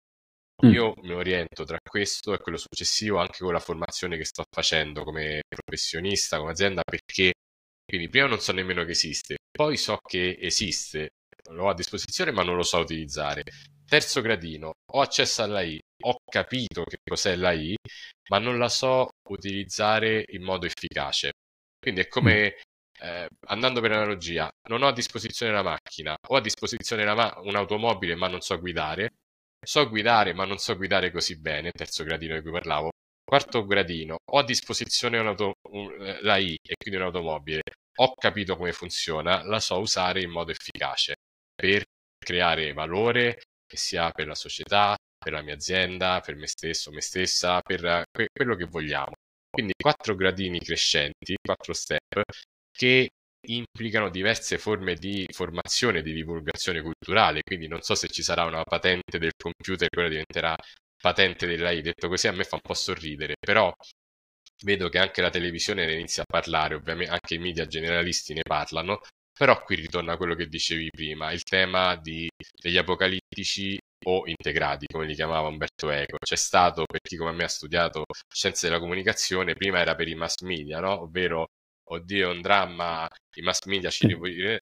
Mm. 0.66 0.72
Io 0.72 0.94
mi 1.02 1.12
oriento 1.14 1.64
tra 1.64 1.78
questo 1.82 2.34
e 2.34 2.38
quello 2.38 2.58
successivo 2.58 3.18
anche 3.18 3.38
con 3.38 3.52
la 3.52 3.60
formazione 3.60 4.16
che 4.16 4.24
sto 4.24 4.44
facendo 4.50 5.04
come 5.04 5.42
professionista, 5.48 6.38
come 6.38 6.50
azienda, 6.52 6.82
perché 6.82 7.32
quindi 7.84 8.08
prima 8.08 8.26
non 8.26 8.40
so 8.40 8.52
nemmeno 8.52 8.84
che 8.84 8.92
esiste, 8.92 9.36
poi 9.50 9.76
so 9.76 9.98
che 10.06 10.36
esiste, 10.40 11.10
lo 11.50 11.64
ho 11.64 11.68
a 11.70 11.74
disposizione 11.74 12.30
ma 12.32 12.42
non 12.42 12.56
lo 12.56 12.62
so 12.62 12.78
utilizzare. 12.78 13.42
Terzo 13.86 14.20
gradino, 14.20 14.72
ho 14.92 15.00
accesso 15.00 15.42
all'AI, 15.42 15.78
ho 16.04 16.16
capito 16.30 16.84
che 16.84 16.98
cos'è 17.04 17.34
l'AI, 17.36 17.76
ma 18.30 18.38
non 18.38 18.58
la 18.58 18.68
so 18.68 19.08
utilizzare 19.28 20.24
in 20.28 20.42
modo 20.42 20.66
efficace. 20.66 21.32
Quindi 21.78 22.02
è 22.02 22.08
come 22.08 22.54
mm 22.56 22.68
eh, 23.02 23.26
andando 23.46 23.80
per 23.80 23.92
analogia, 23.92 24.50
non 24.68 24.82
ho 24.82 24.88
a 24.88 24.92
disposizione 24.92 25.52
la 25.52 25.62
macchina, 25.62 26.14
ho 26.28 26.36
a 26.36 26.40
disposizione 26.42 27.02
ma- 27.14 27.32
un'automobile 27.42 28.14
ma 28.14 28.28
non 28.28 28.40
so 28.42 28.58
guidare, 28.58 29.14
so 29.64 29.88
guidare 29.88 30.34
ma 30.34 30.44
non 30.44 30.58
so 30.58 30.76
guidare 30.76 31.10
così 31.10 31.40
bene, 31.40 31.70
terzo 31.72 32.04
gradino 32.04 32.34
di 32.34 32.42
cui 32.42 32.50
parlavo, 32.52 32.90
quarto 33.24 33.64
gradino, 33.64 34.16
ho 34.32 34.38
a 34.38 34.44
disposizione 34.44 35.18
un, 35.18 35.96
eh, 36.02 36.18
la 36.22 36.36
I 36.36 36.58
e 36.62 36.74
quindi 36.76 37.00
un'automobile, 37.00 37.62
ho 38.00 38.14
capito 38.14 38.56
come 38.56 38.72
funziona, 38.72 39.42
la 39.44 39.60
so 39.60 39.78
usare 39.78 40.20
in 40.22 40.30
modo 40.30 40.50
efficace 40.50 41.14
per 41.60 41.84
creare 42.18 42.72
valore 42.72 43.42
che 43.66 43.76
sia 43.76 44.10
per 44.10 44.26
la 44.26 44.34
società, 44.34 44.96
per 45.18 45.32
la 45.32 45.42
mia 45.42 45.54
azienda, 45.54 46.20
per 46.20 46.34
me 46.36 46.46
stesso, 46.46 46.90
me 46.90 47.00
stessa, 47.00 47.60
per 47.60 48.04
que- 48.10 48.28
quello 48.32 48.56
che 48.56 48.64
vogliamo. 48.66 49.12
Quindi 49.50 49.72
quattro 49.80 50.14
gradini 50.14 50.58
crescenti, 50.60 51.36
quattro 51.42 51.72
step 51.72 52.22
che 52.70 53.08
implicano 53.48 54.10
diverse 54.10 54.58
forme 54.58 54.94
di 54.94 55.26
formazione 55.32 56.02
di 56.02 56.12
divulgazione 56.12 56.82
culturale, 56.82 57.42
quindi 57.42 57.66
non 57.68 57.80
so 57.82 57.94
se 57.94 58.08
ci 58.08 58.22
sarà 58.22 58.44
una 58.44 58.62
patente 58.64 59.18
del 59.18 59.32
computer, 59.36 59.88
quella 59.88 60.08
diventerà 60.08 60.54
patente 61.00 61.46
dell'AI, 61.46 61.80
detto 61.82 62.08
così 62.08 62.28
a 62.28 62.32
me 62.32 62.44
fa 62.44 62.56
un 62.56 62.60
po' 62.62 62.74
sorridere, 62.74 63.34
però 63.38 63.72
vedo 64.64 64.88
che 64.88 64.98
anche 64.98 65.22
la 65.22 65.30
televisione 65.30 65.86
ne 65.86 65.94
inizia 65.94 66.22
a 66.22 66.26
parlare, 66.26 66.74
ovviamente 66.74 67.12
anche 67.12 67.34
i 67.34 67.38
media 67.38 67.66
generalisti 67.66 68.34
ne 68.34 68.42
parlano, 68.42 69.00
però 69.40 69.62
qui 69.62 69.76
ritorna 69.76 70.12
a 70.12 70.16
quello 70.18 70.34
che 70.34 70.48
dicevi 70.48 70.90
prima, 70.90 71.32
il 71.32 71.44
tema 71.44 71.96
di, 71.96 72.28
degli 72.60 72.76
apocalittici 72.76 73.78
o 74.04 74.24
integrati, 74.26 74.84
come 74.86 75.06
li 75.06 75.14
chiamava 75.14 75.48
Umberto 75.48 75.88
Eco. 75.88 76.18
C'è 76.18 76.36
stato, 76.36 76.84
per 76.84 77.00
chi 77.00 77.16
come 77.16 77.32
me 77.32 77.44
ha 77.44 77.48
studiato 77.48 78.04
scienze 78.30 78.68
della 78.68 78.78
comunicazione, 78.78 79.54
prima 79.54 79.78
era 79.80 79.94
per 79.94 80.08
i 80.08 80.14
mass 80.14 80.42
media, 80.42 80.80
no? 80.80 81.04
ovvero 81.04 81.46
oddio 81.88 82.28
è 82.28 82.30
un 82.30 82.42
dramma, 82.42 83.08
i 83.36 83.40
mass 83.40 83.64
media 83.64 83.88
ci 83.88 84.14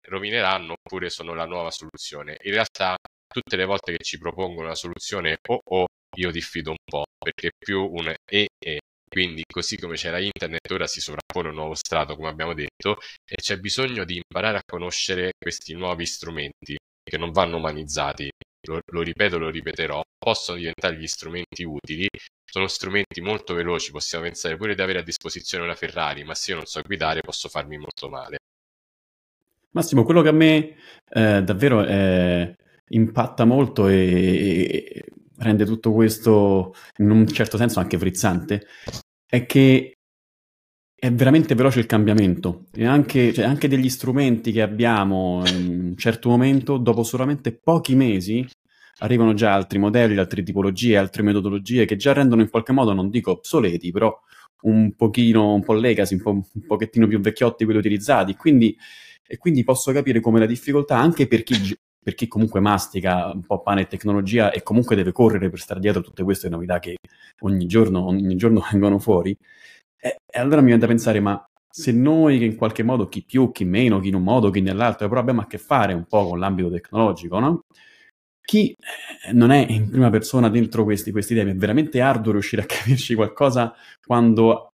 rovineranno 0.03 0.75
oppure 0.75 1.11
sono 1.11 1.35
la 1.35 1.45
nuova 1.45 1.73
soluzione. 1.73 2.37
In 2.43 2.53
realtà 2.53 2.95
tutte 3.27 3.57
le 3.57 3.65
volte 3.65 3.97
che 3.97 4.05
ci 4.05 4.17
propongono 4.17 4.67
una 4.67 4.77
soluzione 4.77 5.39
o 5.49 5.55
oh, 5.55 5.81
oh, 5.81 5.87
io 6.17 6.31
diffido 6.31 6.71
un 6.71 6.77
po' 6.89 7.03
perché 7.19 7.49
è 7.49 7.51
più 7.59 7.85
un 7.85 8.15
e 8.25 8.47
e 8.65 8.79
quindi 9.09 9.43
così 9.51 9.79
come 9.79 9.97
c'era 9.97 10.19
internet 10.21 10.71
ora 10.71 10.87
si 10.87 11.01
sovrappone 11.01 11.49
un 11.49 11.55
nuovo 11.55 11.75
strato 11.75 12.15
come 12.17 12.29
abbiamo 12.29 12.55
detto 12.55 12.99
e 13.25 13.37
c'è 13.37 13.59
bisogno 13.59 14.05
di 14.05 14.17
imparare 14.17 14.59
a 14.59 14.63
conoscere 14.65 15.33
questi 15.39 15.75
nuovi 15.75 16.07
strumenti 16.07 16.77
che 17.03 17.19
non 17.19 17.33
vanno 17.33 17.57
umanizzati 17.57 18.31
lo, 18.67 18.81
lo 18.93 19.03
ripeto, 19.03 19.39
lo 19.39 19.51
ripeterò, 19.51 20.03
possono 20.19 20.59
diventare 20.59 20.97
gli 20.97 21.07
strumenti 21.07 21.63
utili 21.65 22.09
sono 22.51 22.67
strumenti 22.67 23.21
molto 23.21 23.55
veloci, 23.55 23.91
possiamo 23.91 24.25
pensare 24.25 24.57
pure 24.57 24.75
di 24.75 24.81
avere 24.81 25.01
a 25.01 25.03
disposizione 25.03 25.65
una 25.65 25.75
Ferrari, 25.75 26.25
ma 26.25 26.35
se 26.35 26.53
io 26.53 26.57
non 26.57 26.67
so 26.67 26.81
guidare 26.81 27.21
posso 27.21 27.49
farmi 27.49 27.77
molto 27.77 28.09
male. 28.09 28.39
Massimo, 29.73 30.03
quello 30.03 30.23
che 30.23 30.29
a 30.29 30.33
me 30.33 30.77
eh, 31.11 31.43
davvero 31.43 31.85
eh, 31.85 32.55
impatta 32.89 33.45
molto 33.45 33.87
e, 33.87 33.97
e, 33.97 35.05
rende 35.39 35.65
tutto 35.65 35.93
questo 35.93 36.75
in 36.99 37.11
un 37.11 37.27
certo 37.27 37.57
senso 37.57 37.81
anche 37.81 37.99
frizzante 37.99 38.67
è 39.27 39.47
che 39.47 39.93
è 41.01 41.13
veramente 41.13 41.55
veloce 41.55 41.79
il 41.79 41.87
cambiamento. 41.87 42.65
E 42.73 42.85
anche, 42.85 43.33
cioè, 43.33 43.45
anche 43.45 43.69
degli 43.69 43.89
strumenti 43.89 44.51
che 44.51 44.63
abbiamo 44.63 45.45
in 45.47 45.91
un 45.91 45.97
certo 45.97 46.29
momento, 46.29 46.77
dopo 46.77 47.05
solamente 47.05 47.53
pochi 47.57 47.95
mesi, 47.95 48.45
arrivano 48.99 49.33
già 49.35 49.55
altri 49.55 49.79
modelli, 49.79 50.17
altre 50.17 50.43
tipologie, 50.43 50.97
altre 50.97 51.23
metodologie 51.23 51.85
che 51.85 51.95
già 51.95 52.13
rendono 52.13 52.43
in 52.43 52.51
qualche 52.51 52.73
modo, 52.73 52.93
non 52.95 53.11
dico 53.11 53.31
obsoleti, 53.31 53.93
però 53.93 54.13
un 54.63 54.95
pochino, 54.97 55.55
un 55.55 55.63
po' 55.63 55.75
legacy, 55.75 56.15
un, 56.15 56.23
po', 56.23 56.31
un 56.31 56.67
pochettino 56.67 57.07
più 57.07 57.21
vecchiotti 57.21 57.63
quelli 57.65 57.79
utilizzati, 57.79 58.35
quindi, 58.35 58.77
e 59.25 59.37
quindi 59.37 59.63
posso 59.63 59.93
capire 59.93 60.19
come 60.19 60.41
la 60.41 60.47
difficoltà 60.47 60.99
anche 60.99 61.29
per 61.29 61.45
chi, 61.45 61.55
per 62.09 62.17
chi 62.17 62.27
comunque 62.27 62.61
mastica 62.61 63.31
un 63.35 63.43
po' 63.43 63.61
pane 63.61 63.83
e 63.83 63.87
tecnologia 63.87 64.51
e 64.51 64.63
comunque 64.63 64.97
deve 64.97 65.13
correre 65.13 65.51
per 65.51 65.61
stare 65.61 65.79
dietro 65.79 66.01
a 66.01 66.03
tutte 66.03 66.23
queste 66.23 66.49
novità 66.49 66.79
che 66.79 66.97
ogni 67.41 67.67
giorno, 67.67 68.07
ogni 68.07 68.35
giorno 68.35 68.65
vengono 68.73 68.99
fuori, 68.99 69.37
e, 70.01 70.17
e 70.25 70.39
allora 70.39 70.61
mi 70.61 70.69
viene 70.69 70.81
da 70.81 70.87
pensare, 70.87 71.21
ma 71.21 71.47
se 71.71 71.93
noi 71.93 72.39
che 72.39 72.47
in 72.47 72.57
qualche 72.57 72.83
modo, 72.83 73.09
chi 73.09 73.23
più, 73.23 73.53
chi 73.53 73.67
meno, 73.67 74.01
chi 74.01 74.09
in 74.09 74.15
un 74.15 74.23
modo, 74.23 74.49
chi 74.49 74.63
nell'altro, 74.63 75.07
però 75.07 75.21
abbiamo 75.21 75.43
a 75.43 75.47
che 75.47 75.59
fare 75.59 75.93
un 75.93 76.07
po' 76.07 76.29
con 76.29 76.39
l'ambito 76.39 76.71
tecnologico, 76.71 77.39
no? 77.39 77.61
Chi 78.41 78.71
eh, 79.27 79.33
non 79.35 79.51
è 79.51 79.67
in 79.69 79.91
prima 79.91 80.09
persona 80.09 80.49
dentro 80.49 80.85
questi, 80.85 81.11
questi 81.11 81.35
temi, 81.35 81.51
è 81.51 81.55
veramente 81.57 82.01
arduo 82.01 82.33
riuscire 82.33 82.63
a 82.63 82.65
capirci 82.67 83.15
qualcosa 83.15 83.75
quando 84.03 84.71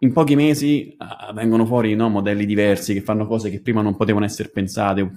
in 0.00 0.12
pochi 0.12 0.34
mesi 0.34 0.96
uh, 0.98 1.32
vengono 1.32 1.64
fuori 1.66 1.94
no, 1.94 2.08
modelli 2.08 2.46
diversi 2.46 2.94
che 2.94 3.00
fanno 3.00 3.28
cose 3.28 3.48
che 3.48 3.60
prima 3.60 3.80
non 3.80 3.96
potevano 3.96 4.24
essere 4.24 4.48
pensate. 4.48 5.08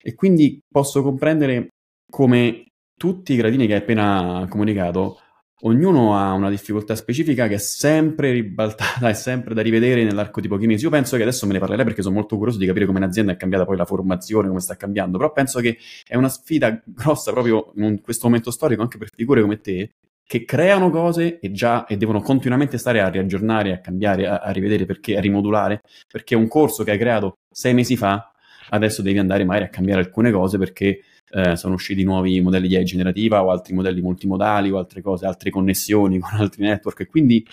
E 0.00 0.14
quindi 0.14 0.60
posso 0.70 1.02
comprendere 1.02 1.68
come 2.10 2.64
tutti 2.96 3.32
i 3.32 3.36
gradini 3.36 3.66
che 3.66 3.74
hai 3.74 3.80
appena 3.80 4.46
comunicato 4.48 5.18
ognuno 5.62 6.16
ha 6.16 6.32
una 6.32 6.50
difficoltà 6.50 6.94
specifica 6.94 7.48
che 7.48 7.54
è 7.54 7.58
sempre 7.58 8.30
ribaltata, 8.32 9.08
è 9.08 9.14
sempre 9.14 9.54
da 9.54 9.62
rivedere 9.62 10.04
nell'arco 10.04 10.40
di 10.40 10.48
pochi 10.48 10.66
mesi. 10.66 10.84
Io 10.84 10.90
penso 10.90 11.16
che 11.16 11.22
adesso 11.22 11.46
me 11.46 11.54
ne 11.54 11.58
parlerei 11.58 11.84
perché 11.84 12.02
sono 12.02 12.14
molto 12.14 12.36
curioso 12.36 12.58
di 12.58 12.66
capire 12.66 12.86
come 12.86 12.98
un'azienda 12.98 13.32
è 13.32 13.36
cambiata 13.36 13.64
poi 13.64 13.76
la 13.76 13.84
formazione, 13.84 14.48
come 14.48 14.60
sta 14.60 14.76
cambiando, 14.76 15.18
però 15.18 15.32
penso 15.32 15.60
che 15.60 15.78
è 16.06 16.16
una 16.16 16.28
sfida 16.28 16.80
grossa 16.84 17.32
proprio 17.32 17.72
in 17.76 18.00
questo 18.00 18.26
momento 18.26 18.50
storico 18.50 18.82
anche 18.82 18.98
per 18.98 19.10
figure 19.14 19.40
come 19.40 19.60
te 19.60 19.92
che 20.24 20.44
creano 20.44 20.90
cose 20.90 21.38
e 21.38 21.50
già 21.52 21.86
e 21.86 21.96
devono 21.96 22.20
continuamente 22.20 22.76
stare 22.76 23.00
a 23.00 23.08
riaggiornare, 23.08 23.72
a 23.72 23.80
cambiare, 23.80 24.26
a, 24.26 24.36
a 24.36 24.50
rivedere 24.50 24.84
perché 24.84 25.16
a 25.16 25.20
rimodulare, 25.20 25.80
perché 26.06 26.34
un 26.34 26.46
corso 26.48 26.84
che 26.84 26.90
hai 26.90 26.98
creato 26.98 27.38
sei 27.50 27.72
mesi 27.72 27.96
fa 27.96 28.30
adesso 28.70 29.02
devi 29.02 29.18
andare 29.18 29.44
magari 29.44 29.66
a 29.66 29.68
cambiare 29.68 30.00
alcune 30.00 30.30
cose 30.30 30.58
perché 30.58 31.02
eh, 31.30 31.56
sono 31.56 31.74
usciti 31.74 32.02
nuovi 32.04 32.40
modelli 32.40 32.68
di 32.68 32.76
AI 32.76 32.84
generativa 32.84 33.42
o 33.42 33.50
altri 33.50 33.74
modelli 33.74 34.00
multimodali 34.00 34.70
o 34.70 34.78
altre 34.78 35.02
cose, 35.02 35.26
altre 35.26 35.50
connessioni 35.50 36.18
con 36.20 36.38
altri 36.38 36.62
network. 36.62 37.06
Quindi, 37.06 37.46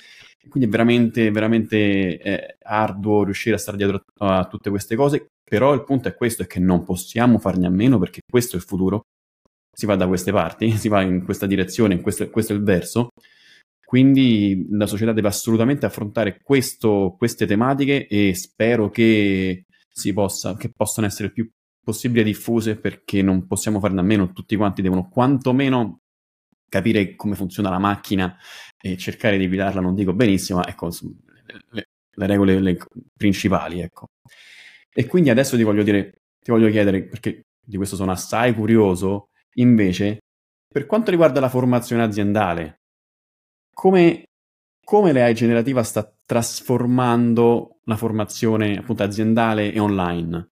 quindi 0.48 0.68
è 0.68 0.72
veramente, 0.72 1.32
veramente 1.32 2.20
eh, 2.20 2.58
arduo 2.62 3.24
riuscire 3.24 3.56
a 3.56 3.60
stare 3.60 3.78
dietro 3.78 4.04
a, 4.20 4.40
a 4.40 4.46
tutte 4.48 4.70
queste 4.70 4.96
cose, 4.96 5.28
però 5.44 5.74
il 5.74 5.84
punto 5.84 6.08
è 6.08 6.16
questo, 6.16 6.44
è 6.44 6.48
che 6.48 6.60
non 6.60 6.84
possiamo 6.84 7.40
farne 7.40 7.68
a 7.68 7.72
meno 7.72 8.00
perché 8.00 8.22
questo 8.30 8.56
è 8.56 8.60
il 8.60 8.66
futuro, 8.66 9.02
si 9.76 9.86
va 9.86 9.96
da 9.96 10.08
queste 10.08 10.32
parti, 10.32 10.72
si 10.78 10.88
va 10.88 11.02
in 11.02 11.24
questa 11.24 11.46
direzione, 11.46 11.96
in 11.96 12.02
questo, 12.02 12.30
questo 12.30 12.54
è 12.54 12.56
il 12.56 12.64
verso, 12.64 13.10
quindi 13.86 14.66
la 14.72 14.88
società 14.88 15.14
deve 15.14 15.28
assolutamente 15.28 15.86
affrontare 15.86 16.40
questo, 16.42 17.14
queste 17.18 17.46
tematiche 17.46 18.08
e 18.08 18.34
spero 18.34 18.90
che, 18.90 19.65
possa, 20.14 20.56
che 20.56 20.72
possano 20.72 21.08
essere 21.08 21.28
il 21.28 21.34
più 21.34 21.50
possibile 21.84 22.24
diffuse 22.24 22.78
perché 22.78 23.22
non 23.22 23.46
possiamo 23.46 23.80
farne 23.80 24.00
a 24.00 24.04
meno, 24.04 24.32
tutti 24.32 24.56
quanti 24.56 24.82
devono 24.82 25.08
quantomeno 25.08 26.02
capire 26.68 27.16
come 27.16 27.36
funziona 27.36 27.70
la 27.70 27.80
macchina 27.80 28.36
e 28.82 28.98
cercare 28.98 29.38
di 29.38 29.48
guidarla, 29.48 29.82
non 29.82 29.96
dico 29.96 30.14
benissimo, 30.14 30.60
ma 30.60 30.68
ecco, 30.68 30.90
le, 31.72 31.88
le 32.12 32.28
regole 32.28 32.60
le 32.60 32.78
principali, 33.16 33.82
ecco. 33.82 34.08
E 34.92 35.06
quindi 35.06 35.30
adesso 35.30 35.56
ti 35.56 35.64
voglio 35.64 35.84
dire, 35.84 36.22
ti 36.42 36.52
voglio 36.52 36.70
chiedere, 36.70 37.04
perché 37.04 37.46
di 37.62 37.78
questo 37.78 37.96
sono 37.96 38.12
assai 38.12 38.54
curioso, 38.54 39.30
invece, 39.56 40.20
per 40.68 40.86
quanto 40.86 41.12
riguarda 41.12 41.40
la 41.40 41.50
formazione 41.50 42.04
aziendale, 42.04 42.82
come, 43.74 44.26
come 44.84 45.12
l'AI 45.12 45.34
generativa 45.34 45.84
sta 45.84 46.12
trasformando 46.26 47.75
la 47.86 47.98
formazione 47.98 48.78
appunto 48.78 49.04
aziendale 49.04 49.72
e 49.72 49.80
online? 49.80 50.50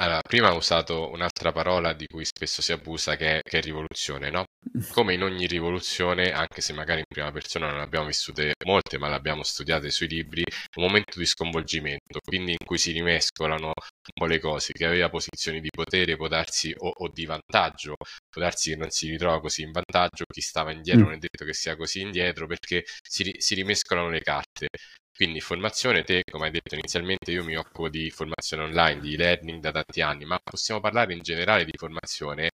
Allora, 0.00 0.20
prima 0.22 0.52
ho 0.52 0.56
usato 0.58 1.10
un'altra 1.10 1.50
parola 1.50 1.92
di 1.92 2.06
cui 2.06 2.24
spesso 2.24 2.62
si 2.62 2.70
abusa 2.70 3.16
che 3.16 3.38
è, 3.38 3.40
che 3.42 3.58
è 3.58 3.60
rivoluzione, 3.60 4.30
no? 4.30 4.44
Come 4.92 5.14
in 5.14 5.24
ogni 5.24 5.46
rivoluzione, 5.46 6.30
anche 6.30 6.60
se 6.60 6.72
magari 6.72 7.00
in 7.00 7.04
prima 7.08 7.32
persona 7.32 7.68
non 7.68 7.80
abbiamo 7.80 8.06
vissute 8.06 8.52
molte, 8.64 8.96
ma 8.96 9.08
le 9.08 9.16
abbiamo 9.16 9.42
studiate 9.42 9.90
sui 9.90 10.06
libri, 10.06 10.44
un 10.76 10.84
momento 10.84 11.18
di 11.18 11.26
sconvolgimento, 11.26 12.20
quindi 12.24 12.52
in 12.52 12.64
cui 12.64 12.78
si 12.78 12.92
rimescolano 12.92 13.66
un 13.66 14.12
po' 14.14 14.26
le 14.26 14.38
cose, 14.38 14.72
che 14.72 14.86
aveva 14.86 15.10
posizioni 15.10 15.60
di 15.60 15.68
potere, 15.68 16.16
può 16.16 16.28
darsi 16.28 16.72
o, 16.78 16.88
o 16.88 17.08
di 17.08 17.26
vantaggio, 17.26 17.96
può 18.30 18.40
darsi 18.40 18.70
che 18.70 18.76
non 18.76 18.90
si 18.90 19.10
ritrova 19.10 19.40
così 19.40 19.62
in 19.62 19.72
vantaggio, 19.72 20.24
chi 20.32 20.40
stava 20.40 20.70
indietro 20.70 21.02
mm. 21.02 21.06
non 21.06 21.14
è 21.14 21.18
detto 21.18 21.44
che 21.44 21.54
sia 21.54 21.74
così 21.74 22.02
indietro, 22.02 22.46
perché 22.46 22.84
si, 23.02 23.34
si 23.38 23.54
rimescolano 23.56 24.10
le 24.10 24.20
carte. 24.20 24.68
Quindi 25.18 25.40
formazione, 25.40 26.04
te 26.04 26.22
come 26.30 26.46
hai 26.46 26.52
detto 26.52 26.74
inizialmente 26.76 27.32
io 27.32 27.42
mi 27.42 27.56
occupo 27.56 27.88
di 27.88 28.08
formazione 28.10 28.62
online, 28.62 29.00
di 29.00 29.16
learning 29.16 29.60
da 29.60 29.72
tanti 29.72 30.00
anni, 30.00 30.24
ma 30.24 30.38
possiamo 30.38 30.80
parlare 30.80 31.12
in 31.12 31.20
generale 31.22 31.64
di 31.64 31.72
formazione 31.76 32.50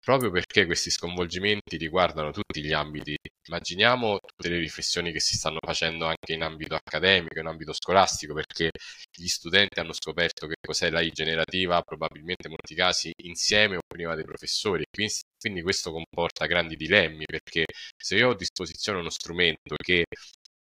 proprio 0.00 0.30
perché 0.30 0.66
questi 0.66 0.90
sconvolgimenti 0.90 1.78
riguardano 1.78 2.30
tutti 2.30 2.62
gli 2.62 2.72
ambiti. 2.72 3.16
Immaginiamo 3.48 4.18
tutte 4.20 4.50
le 4.50 4.58
riflessioni 4.58 5.12
che 5.12 5.20
si 5.20 5.34
stanno 5.36 5.58
facendo 5.64 6.04
anche 6.04 6.34
in 6.34 6.42
ambito 6.42 6.74
accademico, 6.74 7.38
in 7.40 7.46
ambito 7.46 7.72
scolastico, 7.72 8.34
perché 8.34 8.70
gli 9.10 9.26
studenti 9.28 9.80
hanno 9.80 9.94
scoperto 9.94 10.46
che 10.46 10.56
cos'è 10.60 10.90
l'AI 10.90 11.10
generativa, 11.10 11.80
probabilmente 11.82 12.48
in 12.48 12.50
molti 12.50 12.74
casi 12.74 13.12
insieme 13.22 13.76
o 13.76 13.80
prima 13.86 14.14
dei 14.14 14.24
professori. 14.24 14.84
Quindi, 14.90 15.14
quindi 15.38 15.62
questo 15.62 15.90
comporta 15.90 16.44
grandi 16.46 16.76
dilemmi, 16.76 17.24
perché 17.24 17.64
se 17.96 18.16
io 18.16 18.28
ho 18.28 18.32
a 18.32 18.36
disposizione 18.36 18.98
uno 18.98 19.10
strumento 19.10 19.74
che 19.82 20.04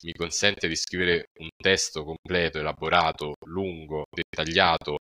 mi 0.02 0.12
consente 0.12 0.68
di 0.68 0.76
scrivere 0.76 1.26
un 1.38 1.48
testo 1.56 2.04
completo, 2.04 2.58
elaborato, 2.58 3.34
lungo, 3.46 4.04
dettagliato, 4.10 4.98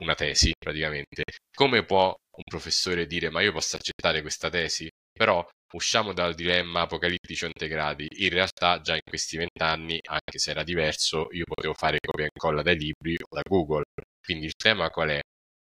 una 0.00 0.14
tesi 0.14 0.52
praticamente. 0.58 1.24
Come 1.54 1.84
può 1.84 2.08
un 2.08 2.42
professore 2.44 3.06
dire 3.06 3.30
ma 3.30 3.42
io 3.42 3.52
posso 3.52 3.76
accettare 3.76 4.22
questa 4.22 4.48
tesi? 4.48 4.88
Però 5.12 5.46
usciamo 5.72 6.12
dal 6.12 6.34
dilemma 6.34 6.82
apocalittico 6.82 7.46
integrati. 7.46 8.06
In 8.24 8.30
realtà 8.30 8.80
già 8.80 8.94
in 8.94 9.02
questi 9.04 9.36
vent'anni, 9.36 10.00
anche 10.08 10.38
se 10.38 10.50
era 10.50 10.62
diverso, 10.64 11.28
io 11.32 11.44
potevo 11.44 11.74
fare 11.74 11.98
copia 12.00 12.24
e 12.24 12.30
incolla 12.32 12.62
dai 12.62 12.76
libri 12.78 13.14
o 13.14 13.34
da 13.34 13.42
Google. 13.46 13.84
Quindi 14.20 14.46
il 14.46 14.54
tema 14.56 14.90
qual 14.90 15.10
è? 15.10 15.20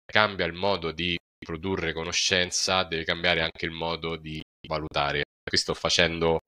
Cambia 0.04 0.46
il 0.46 0.52
modo 0.52 0.92
di 0.92 1.16
produrre 1.38 1.92
conoscenza, 1.92 2.84
deve 2.84 3.04
cambiare 3.04 3.40
anche 3.42 3.66
il 3.66 3.70
modo 3.72 4.16
di 4.16 4.40
valutare. 4.66 5.24
Qui 5.42 5.58
sto 5.58 5.74
facendo 5.74 6.40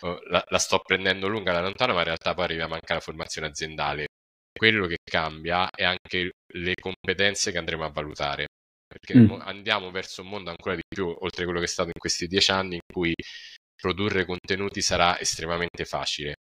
la, 0.00 0.44
la, 0.48 0.58
sto 0.58 0.78
prendendo 0.80 1.28
lunga 1.28 1.52
da 1.52 1.60
lontano, 1.60 1.92
ma 1.92 2.00
in 2.00 2.06
realtà 2.06 2.34
poi 2.34 2.44
arriviamo 2.44 2.74
anche 2.74 2.92
alla 2.92 3.00
formazione 3.00 3.48
aziendale. 3.48 4.06
Quello 4.52 4.86
che 4.86 4.98
cambia 5.04 5.68
è 5.70 5.84
anche 5.84 6.30
le 6.54 6.74
competenze 6.80 7.50
che 7.52 7.58
andremo 7.58 7.84
a 7.84 7.90
valutare, 7.90 8.46
perché 8.86 9.16
mm. 9.16 9.40
andiamo 9.42 9.90
verso 9.90 10.22
un 10.22 10.28
mondo 10.28 10.50
ancora 10.50 10.74
di 10.74 10.82
più, 10.88 11.06
oltre 11.06 11.44
quello 11.44 11.58
che 11.58 11.66
è 11.66 11.68
stato 11.68 11.88
in 11.88 11.98
questi 12.00 12.26
dieci 12.26 12.50
anni, 12.50 12.74
in 12.74 12.80
cui 12.92 13.14
produrre 13.74 14.24
contenuti 14.24 14.80
sarà 14.82 15.18
estremamente 15.18 15.84
facile. 15.84 16.34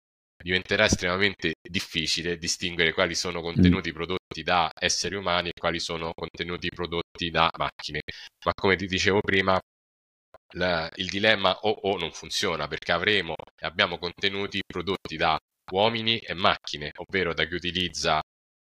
Diventerà 0.42 0.84
estremamente 0.84 1.54
difficile 1.68 2.36
distinguere 2.36 2.92
quali 2.92 3.14
sono 3.14 3.40
mm. 3.40 3.42
contenuti 3.42 3.90
mm. 3.90 3.94
prodotti 3.94 4.42
da 4.42 4.70
esseri 4.78 5.14
umani 5.14 5.48
e 5.48 5.58
quali 5.58 5.80
sono 5.80 6.12
contenuti 6.14 6.68
prodotti 6.68 7.30
da 7.30 7.48
macchine. 7.56 8.00
Ma 8.44 8.52
come 8.54 8.76
ti 8.76 8.86
dicevo 8.86 9.20
prima, 9.20 9.58
la, 10.54 10.90
il 10.96 11.08
dilemma 11.08 11.56
o 11.60 11.70
o 11.70 11.98
non 11.98 12.12
funziona 12.12 12.66
perché 12.68 12.92
avremo 12.92 13.34
e 13.56 13.66
abbiamo 13.66 13.98
contenuti 13.98 14.60
prodotti 14.66 15.16
da 15.16 15.38
uomini 15.72 16.18
e 16.18 16.34
macchine, 16.34 16.90
ovvero 16.96 17.32
da 17.34 17.46
chi 17.46 17.54
utilizza 17.54 18.20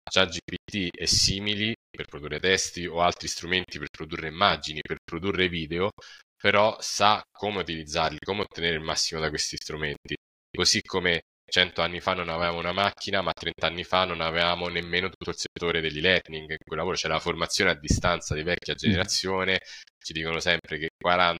ChatGPT 0.09 0.89
e 0.97 1.07
simili 1.07 1.75
per 1.91 2.07
produrre 2.07 2.41
testi 2.41 2.87
o 2.87 3.01
altri 3.01 3.29
strumenti 3.29 3.79
per 3.79 3.89
produrre 3.91 4.29
immagini, 4.29 4.81
per 4.81 4.99
produrre 5.05 5.49
video, 5.49 5.91
però 6.37 6.77
sa 6.81 7.23
come 7.33 7.61
utilizzarli, 7.61 8.19
come 8.25 8.43
ottenere 8.43 8.77
il 8.77 8.83
massimo 8.83 9.21
da 9.21 9.29
questi 9.29 9.57
strumenti. 9.57 10.17
Così 10.51 10.81
come 10.83 11.23
100 11.49 11.81
anni 11.81 12.01
fa 12.01 12.15
non 12.15 12.29
avevamo 12.29 12.59
una 12.59 12.73
macchina, 12.73 13.23
ma 13.23 13.33
30 13.33 13.67
anni 13.67 13.85
fa 13.85 14.05
non 14.05 14.21
avevamo 14.21 14.69
nemmeno 14.69 15.09
tutto 15.09 15.31
il 15.31 15.37
settore 15.37 15.81
dell'e-learning. 15.81 16.51
In 16.51 16.57
quel 16.65 16.79
lavoro 16.79 16.97
c'era 16.97 17.15
la 17.15 17.21
formazione 17.21 17.71
a 17.71 17.75
distanza 17.75 18.35
di 18.35 18.43
vecchia 18.43 18.75
mm. 18.75 18.77
generazione. 18.77 19.61
Ci 19.99 20.13
dicono 20.13 20.41
sempre 20.41 20.79
che 20.79 20.89
40-50 21.03 21.37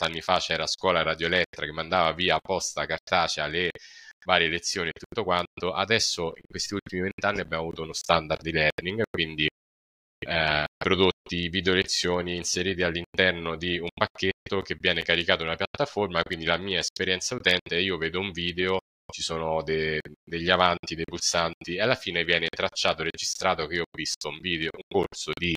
anni 0.00 0.20
fa 0.20 0.38
c'era 0.38 0.66
scuola 0.66 1.02
radioelettra 1.02 1.64
che 1.66 1.72
mandava 1.72 2.12
via 2.12 2.38
posta 2.38 2.86
cartacea 2.86 3.46
le 3.46 3.70
varie 4.24 4.48
lezioni 4.48 4.88
e 4.88 4.92
tutto 4.98 5.24
quanto. 5.24 5.72
Adesso, 5.72 6.32
in 6.34 6.42
questi 6.48 6.74
ultimi 6.74 7.02
20 7.02 7.26
anni, 7.26 7.40
abbiamo 7.40 7.62
avuto 7.62 7.82
uno 7.82 7.92
standard 7.92 8.42
di 8.42 8.52
learning, 8.52 9.02
quindi 9.10 9.48
eh, 10.26 10.64
prodotti 10.76 11.48
video 11.48 11.74
lezioni 11.74 12.36
inseriti 12.36 12.82
all'interno 12.82 13.56
di 13.56 13.78
un 13.78 13.88
pacchetto 13.94 14.62
che 14.62 14.76
viene 14.78 15.02
caricato 15.02 15.42
in 15.42 15.48
una 15.48 15.56
piattaforma. 15.56 16.22
Quindi 16.22 16.44
la 16.44 16.58
mia 16.58 16.80
esperienza 16.80 17.34
utente 17.34 17.76
io 17.78 17.96
vedo 17.96 18.20
un 18.20 18.32
video 18.32 18.78
ci 19.10 19.22
sono 19.22 19.62
de- 19.62 20.00
degli 20.24 20.50
avanti, 20.50 20.94
dei 20.94 21.04
pulsanti 21.04 21.76
e 21.76 21.80
alla 21.80 21.94
fine 21.94 22.24
viene 22.24 22.48
tracciato, 22.48 23.02
registrato 23.02 23.66
che 23.66 23.76
io 23.76 23.82
ho 23.82 23.96
visto 23.96 24.28
un 24.28 24.38
video, 24.40 24.70
un 24.74 24.82
corso 24.88 25.32
di 25.34 25.54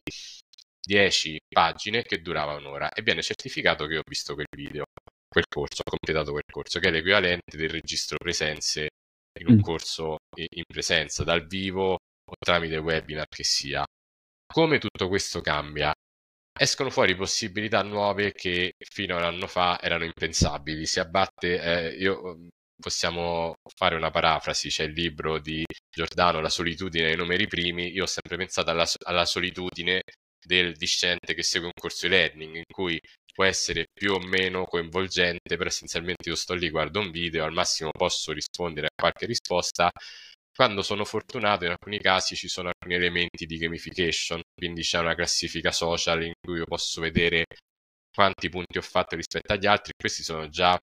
10 0.84 1.40
pagine 1.48 2.04
che 2.04 2.22
durava 2.22 2.56
un'ora 2.56 2.92
e 2.92 3.02
viene 3.02 3.22
certificato 3.22 3.86
che 3.86 3.98
ho 3.98 4.04
visto 4.08 4.34
quel 4.34 4.48
video. 4.56 4.86
quel 5.28 5.46
corso, 5.48 5.82
ha 5.86 5.90
completato 5.90 6.32
quel 6.32 6.44
corso, 6.52 6.80
che 6.80 6.90
è 6.90 6.92
l'equivalente 6.92 7.56
del 7.56 7.70
registro 7.70 8.18
presenze 8.18 8.90
in 9.40 9.48
un 9.48 9.56
mm. 9.56 9.62
corso 9.62 10.18
in 10.36 10.64
presenza, 10.68 11.24
dal 11.24 11.48
vivo 11.48 11.94
o 11.94 12.36
tramite 12.38 12.78
webinar 12.78 13.28
che 13.30 13.44
sia. 13.46 13.86
Come 14.46 14.80
tutto 14.80 15.08
questo 15.08 15.40
cambia? 15.42 15.94
Escono 16.60 16.90
fuori 16.90 17.16
possibilità 17.16 17.82
nuove 17.82 18.34
che 18.34 18.74
fino 18.78 19.16
a 19.16 19.20
un 19.20 19.24
anno 19.24 19.48
fa 19.48 19.80
erano 19.82 20.04
impensabili. 20.04 20.86
Si 20.86 21.00
abbatte, 21.00 21.62
eh, 21.62 21.96
io, 21.96 22.50
possiamo 22.82 23.56
fare 23.76 23.96
una 23.96 24.12
parafrasi, 24.12 24.68
c'è 24.70 24.84
il 24.84 24.94
libro 24.94 25.40
di 25.40 25.64
Giordano, 25.90 26.42
La 26.42 26.50
solitudine 26.50 27.08
dei 27.08 27.16
numeri 27.16 27.48
primi. 27.48 27.92
Io 27.92 28.04
ho 28.04 28.08
sempre 28.08 28.36
pensato 28.38 28.72
alla, 28.72 28.86
alla 29.06 29.26
solitudine 29.26 30.02
del 30.46 30.76
discente 30.76 31.34
che 31.34 31.44
segue 31.44 31.68
un 31.68 31.74
corso 31.80 32.08
di 32.08 32.14
learning 32.14 32.56
in 32.58 32.64
cui 32.74 33.00
può 33.34 33.46
essere 33.46 33.88
più 33.94 34.14
o 34.14 34.20
meno 34.20 34.66
coinvolgente, 34.66 35.56
però 35.56 35.66
essenzialmente 35.70 36.30
io 36.30 36.36
sto 36.36 36.54
lì, 36.54 36.70
guardo 36.70 37.00
un 37.00 37.12
video, 37.12 37.46
al 37.46 37.54
massimo 37.54 37.92
posso 37.92 38.34
rispondere 38.34 38.88
a 38.88 39.02
qualche 39.02 39.26
risposta. 39.26 39.90
Quando 40.54 40.82
sono 40.82 41.06
fortunato, 41.06 41.64
in 41.66 41.72
alcuni 41.72 42.00
casi 42.00 42.36
ci 42.36 42.48
sono 42.50 42.68
alcuni 42.70 42.96
elementi 42.96 43.46
di 43.46 43.58
gamification, 43.58 44.42
quindi 44.54 44.82
c'è 44.82 45.00
una 45.00 45.16
classifica 45.16 45.72
social 45.72 46.24
in 46.24 46.34
cui 46.40 46.58
io 46.58 46.66
posso 46.66 47.00
vedere 47.02 47.46
quanti 48.14 48.50
punti 48.50 48.78
ho 48.78 48.82
fatto 48.82 49.16
rispetto 49.16 49.54
agli 49.54 49.66
altri. 49.66 49.94
Questi 49.98 50.24
sono 50.24 50.50
già 50.50 50.78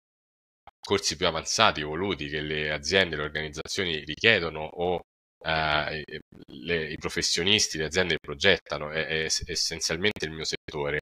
corsi 0.80 1.16
più 1.16 1.26
avanzati, 1.26 1.80
evoluti, 1.80 2.28
che 2.28 2.40
le 2.40 2.70
aziende, 2.72 3.16
le 3.16 3.22
organizzazioni 3.22 4.04
richiedono 4.04 4.60
o 4.64 5.00
eh, 5.44 6.04
le, 6.46 6.90
i 6.90 6.96
professionisti, 6.96 7.78
le 7.78 7.84
aziende 7.84 8.18
progettano, 8.18 8.90
è, 8.90 9.06
è, 9.06 9.28
essenzialmente 9.46 10.26
il 10.26 10.32
mio 10.32 10.44
settore. 10.44 11.00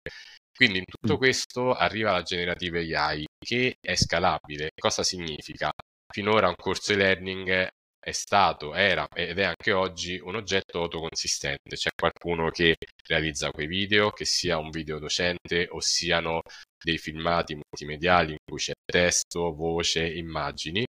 Quindi 0.54 0.78
in 0.78 0.84
tutto 0.84 1.14
mm. 1.14 1.18
questo 1.18 1.74
arriva 1.74 2.12
la 2.12 2.22
generative 2.22 2.80
AI 2.96 3.26
che 3.38 3.76
è 3.80 3.94
scalabile. 3.94 4.70
Cosa 4.74 5.02
significa? 5.02 5.70
Finora 6.12 6.48
un 6.48 6.54
corso 6.56 6.92
di 6.92 6.98
learning 6.98 7.68
è 8.06 8.12
stato, 8.12 8.74
era 8.74 9.06
ed 9.12 9.38
è 9.38 9.44
anche 9.44 9.72
oggi 9.72 10.18
un 10.22 10.36
oggetto 10.36 10.82
autoconsistente. 10.82 11.76
C'è 11.76 11.90
qualcuno 11.94 12.50
che 12.50 12.76
realizza 13.06 13.50
quei 13.50 13.66
video, 13.66 14.10
che 14.10 14.24
sia 14.24 14.58
un 14.58 14.70
video 14.70 14.98
docente 14.98 15.66
o 15.70 15.80
siano 15.80 16.40
dei 16.86 16.98
filmati 16.98 17.54
multimediali 17.54 18.32
in 18.32 18.38
cui 18.44 18.58
c'è 18.58 18.72
testo, 18.84 19.52
voce, 19.52 20.06
immagini 20.06 20.84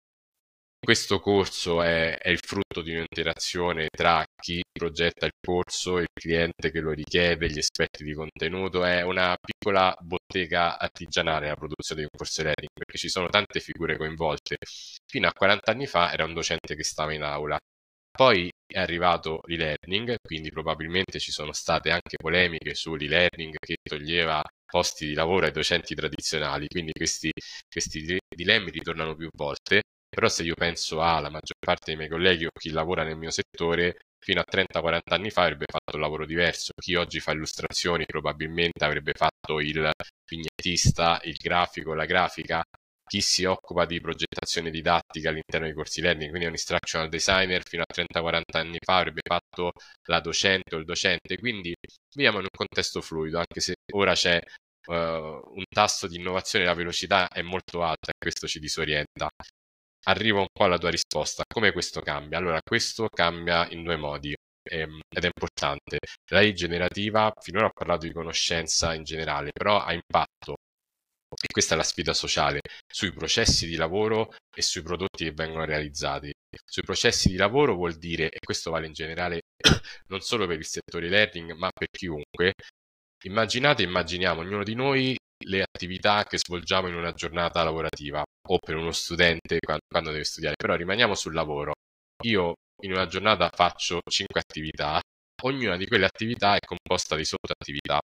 questo 0.84 1.20
corso 1.20 1.80
è, 1.80 2.18
è, 2.18 2.28
il 2.28 2.40
frutto 2.44 2.82
di 2.82 2.90
un'interazione 2.90 3.86
tra 3.88 4.24
chi 4.34 4.60
progetta 4.72 5.26
il 5.26 5.32
corso, 5.40 5.98
il 5.98 6.08
cliente 6.12 6.72
che 6.72 6.80
lo 6.80 6.90
richiede, 6.90 7.48
gli 7.48 7.58
esperti 7.58 8.02
di 8.02 8.14
contenuto. 8.14 8.84
È 8.84 9.02
una 9.02 9.36
piccola 9.40 9.96
bottega 10.00 10.76
artigianale 10.80 11.46
la 11.46 11.54
produzione 11.54 12.00
di 12.00 12.08
un 12.10 12.18
corso 12.18 12.42
learning 12.42 12.70
perché 12.74 12.98
ci 12.98 13.08
sono 13.08 13.28
tante 13.28 13.60
figure 13.60 13.96
coinvolte. 13.96 14.56
Fino 15.06 15.28
a 15.28 15.32
40 15.32 15.70
anni 15.70 15.86
fa 15.86 16.12
era 16.12 16.24
un 16.24 16.34
docente 16.34 16.74
che 16.74 16.82
stava 16.82 17.14
in 17.14 17.22
aula. 17.22 17.56
Poi 18.10 18.50
è 18.72 18.78
arrivato 18.80 19.40
l'e-learning, 19.46 20.16
quindi 20.22 20.50
probabilmente 20.50 21.18
ci 21.18 21.30
sono 21.32 21.52
state 21.52 21.90
anche 21.90 22.16
polemiche 22.16 22.74
sull'e-learning 22.74 23.56
che 23.58 23.76
toglieva 23.82 24.42
posti 24.66 25.06
di 25.06 25.14
lavoro 25.14 25.46
ai 25.46 25.52
docenti 25.52 25.94
tradizionali, 25.94 26.66
quindi 26.68 26.92
questi, 26.92 27.30
questi 27.70 28.18
dilemmi 28.34 28.70
ritornano 28.70 29.14
più 29.14 29.28
volte 29.36 29.82
però 30.08 30.28
se 30.28 30.42
io 30.42 30.54
penso 30.54 31.00
alla 31.02 31.30
maggior 31.30 31.56
parte 31.58 31.84
dei 31.86 31.96
miei 31.96 32.08
colleghi 32.10 32.44
o 32.44 32.50
chi 32.58 32.70
lavora 32.70 33.02
nel 33.02 33.16
mio 33.16 33.30
settore, 33.30 33.96
fino 34.18 34.40
a 34.40 34.44
30-40 34.44 35.14
anni 35.14 35.30
fa 35.30 35.42
avrebbe 35.42 35.64
fatto 35.70 35.96
un 35.96 36.02
lavoro 36.02 36.26
diverso. 36.26 36.72
Chi 36.78 36.94
oggi 36.96 37.18
fa 37.18 37.32
illustrazioni 37.32 38.04
probabilmente 38.04 38.84
avrebbe 38.84 39.12
fatto 39.16 39.58
il 39.60 39.90
vignettista, 40.28 41.18
il 41.24 41.36
grafico, 41.36 41.94
la 41.94 42.04
grafica. 42.04 42.62
Chi 43.12 43.20
si 43.20 43.44
occupa 43.44 43.84
di 43.84 44.00
progettazione 44.00 44.70
didattica 44.70 45.28
all'interno 45.28 45.66
dei 45.66 45.74
corsi 45.74 46.00
learning, 46.00 46.30
quindi 46.30 46.46
un 46.46 46.54
instructional 46.54 47.10
designer, 47.10 47.62
fino 47.62 47.82
a 47.82 47.92
30-40 47.92 48.56
anni 48.56 48.78
fa 48.82 48.96
avrebbe 48.96 49.20
fatto 49.22 49.72
la 50.04 50.20
docente 50.20 50.74
o 50.74 50.78
il 50.78 50.86
docente. 50.86 51.36
Quindi 51.36 51.74
viviamo 52.14 52.38
in 52.38 52.44
un 52.44 52.56
contesto 52.56 53.02
fluido, 53.02 53.36
anche 53.36 53.60
se 53.60 53.74
ora 53.92 54.14
c'è 54.14 54.40
uh, 54.86 54.94
un 54.94 55.62
tasso 55.68 56.06
di 56.08 56.16
innovazione, 56.16 56.64
la 56.64 56.72
velocità 56.72 57.28
è 57.28 57.42
molto 57.42 57.82
alta 57.82 58.12
e 58.12 58.14
questo 58.18 58.46
ci 58.46 58.58
disorienta 58.58 59.28
arrivo 60.04 60.40
un 60.40 60.46
po' 60.50 60.64
alla 60.64 60.78
tua 60.78 60.88
risposta. 60.88 61.44
Come 61.46 61.72
questo 61.72 62.00
cambia? 62.00 62.38
Allora, 62.38 62.60
questo 62.66 63.08
cambia 63.10 63.68
in 63.68 63.82
due 63.82 63.96
modi 63.96 64.34
ehm, 64.62 65.00
ed 65.14 65.24
è 65.24 65.26
importante. 65.26 65.98
L'AI 66.30 66.54
generativa, 66.54 67.30
finora 67.40 67.66
ho 67.66 67.72
parlato 67.74 68.06
di 68.06 68.12
conoscenza 68.14 68.94
in 68.94 69.04
generale, 69.04 69.50
però 69.52 69.82
ha 69.82 69.92
impatto, 69.92 70.54
e 71.40 71.46
questa 71.52 71.74
è 71.74 71.76
la 71.76 71.82
sfida 71.82 72.12
sociale, 72.12 72.60
sui 72.86 73.12
processi 73.12 73.66
di 73.66 73.76
lavoro 73.76 74.34
e 74.54 74.62
sui 74.62 74.82
prodotti 74.82 75.24
che 75.24 75.32
vengono 75.32 75.64
realizzati. 75.64 76.32
Sui 76.64 76.82
processi 76.82 77.28
di 77.28 77.36
lavoro 77.36 77.74
vuol 77.74 77.94
dire, 77.96 78.28
e 78.28 78.38
questo 78.44 78.70
vale 78.70 78.86
in 78.86 78.92
generale 78.92 79.40
non 80.08 80.20
solo 80.20 80.46
per 80.46 80.58
il 80.58 80.66
settore 80.66 81.08
learning, 81.08 81.52
ma 81.52 81.70
per 81.72 81.88
chiunque, 81.90 82.52
immaginate, 83.24 83.82
immaginiamo 83.82 84.40
ognuno 84.40 84.62
di 84.62 84.74
noi 84.74 85.16
le 85.44 85.62
attività 85.62 86.24
che 86.24 86.38
svolgiamo 86.38 86.88
in 86.88 86.94
una 86.94 87.12
giornata 87.12 87.62
lavorativa 87.64 88.22
o 88.48 88.58
per 88.58 88.76
uno 88.76 88.92
studente 88.92 89.58
quando, 89.58 89.82
quando 89.88 90.10
deve 90.10 90.24
studiare, 90.24 90.54
però 90.56 90.74
rimaniamo 90.74 91.14
sul 91.14 91.34
lavoro. 91.34 91.72
Io 92.24 92.54
in 92.82 92.92
una 92.92 93.06
giornata 93.06 93.50
faccio 93.52 94.00
5 94.08 94.40
attività, 94.40 95.00
ognuna 95.42 95.76
di 95.76 95.86
quelle 95.86 96.06
attività 96.06 96.54
è 96.54 96.60
composta 96.60 97.16
di 97.16 97.24
sottoattività. 97.24 98.00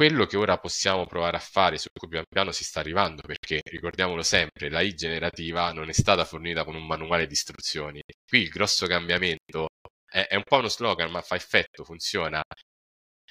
Quello 0.00 0.24
che 0.24 0.38
ora 0.38 0.56
possiamo 0.56 1.04
provare 1.04 1.36
a 1.36 1.40
fare, 1.40 1.76
su 1.76 1.88
cui 1.92 2.08
pian 2.08 2.24
piano 2.26 2.52
si 2.52 2.64
sta 2.64 2.80
arrivando, 2.80 3.20
perché 3.20 3.60
ricordiamolo 3.62 4.22
sempre, 4.22 4.70
la 4.70 4.80
I 4.80 4.94
generativa 4.94 5.72
non 5.74 5.90
è 5.90 5.92
stata 5.92 6.24
fornita 6.24 6.64
con 6.64 6.74
un 6.74 6.86
manuale 6.86 7.26
di 7.26 7.34
istruzioni. 7.34 8.00
Qui 8.26 8.40
il 8.40 8.48
grosso 8.48 8.86
cambiamento 8.86 9.66
è, 10.10 10.26
è 10.26 10.36
un 10.36 10.42
po' 10.42 10.56
uno 10.56 10.68
slogan, 10.68 11.10
ma 11.10 11.20
fa 11.20 11.34
effetto, 11.34 11.84
funziona. 11.84 12.40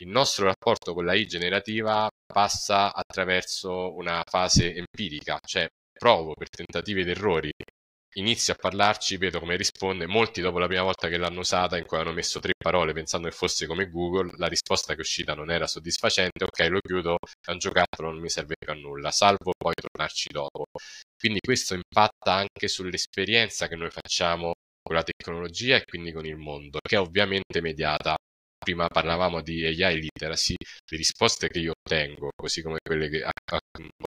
Il 0.02 0.10
nostro 0.10 0.46
rapporto 0.46 0.94
con 0.94 1.06
la 1.06 1.16
I 1.16 1.26
generativa 1.26 2.08
passa 2.32 2.94
attraverso 2.94 3.96
una 3.96 4.22
fase 4.30 4.72
empirica, 4.76 5.40
cioè 5.44 5.68
provo 5.92 6.34
per 6.36 6.50
tentativi 6.50 7.02
ed 7.02 7.10
errori, 7.10 7.52
inizio 8.14 8.54
a 8.54 8.56
parlarci, 8.56 9.18
vedo 9.18 9.40
come 9.40 9.56
risponde, 9.56 10.08
molti 10.08 10.42
dopo 10.42 10.60
la 10.60 10.68
prima 10.68 10.84
volta 10.84 11.08
che 11.08 11.18
l'hanno 11.18 11.40
usata, 11.42 11.78
in 11.78 11.86
cui 11.86 11.98
hanno 11.98 12.12
messo 12.14 12.40
tre 12.40 12.54
parole 12.58 12.94
pensando 12.94 13.28
che 13.28 13.36
fosse 13.36 13.66
come 13.68 13.90
Google, 13.90 14.32
la 14.38 14.48
risposta 14.48 14.94
che 14.94 15.00
è 15.00 15.02
uscita 15.02 15.34
non 15.36 15.52
era 15.52 15.68
soddisfacente, 15.68 16.44
ok 16.44 16.68
lo 16.70 16.80
chiudo, 16.80 17.18
è 17.46 17.52
un 17.52 17.58
giocattolo, 17.60 18.12
non 18.12 18.20
mi 18.20 18.30
serve 18.30 18.56
più 18.58 18.72
a 18.72 18.76
nulla, 18.76 19.12
salvo 19.12 19.54
poi 19.58 19.74
tornarci 19.74 20.30
dopo. 20.32 20.66
Quindi 21.18 21.40
questo 21.40 21.74
impatta 21.76 22.34
anche 22.34 22.68
sull'esperienza 22.68 23.68
che 23.68 23.76
noi 23.76 23.90
facciamo 23.92 24.54
con 24.82 24.96
la 24.96 25.04
tecnologia 25.04 25.76
e 25.76 25.84
quindi 25.86 26.12
con 26.12 26.26
il 26.26 26.38
mondo, 26.38 26.80
che 26.82 26.96
è 26.96 27.00
ovviamente 27.00 27.62
mediata 27.62 28.16
prima 28.58 28.88
parlavamo 28.88 29.42
di 29.42 29.66
AI 29.66 30.00
literacy, 30.02 30.56
le 30.60 30.98
risposte 30.98 31.48
che 31.48 31.60
io 31.60 31.72
ottengo, 31.72 32.30
così 32.36 32.62
come 32.62 32.78
quelle 32.84 33.10
che 33.10 33.24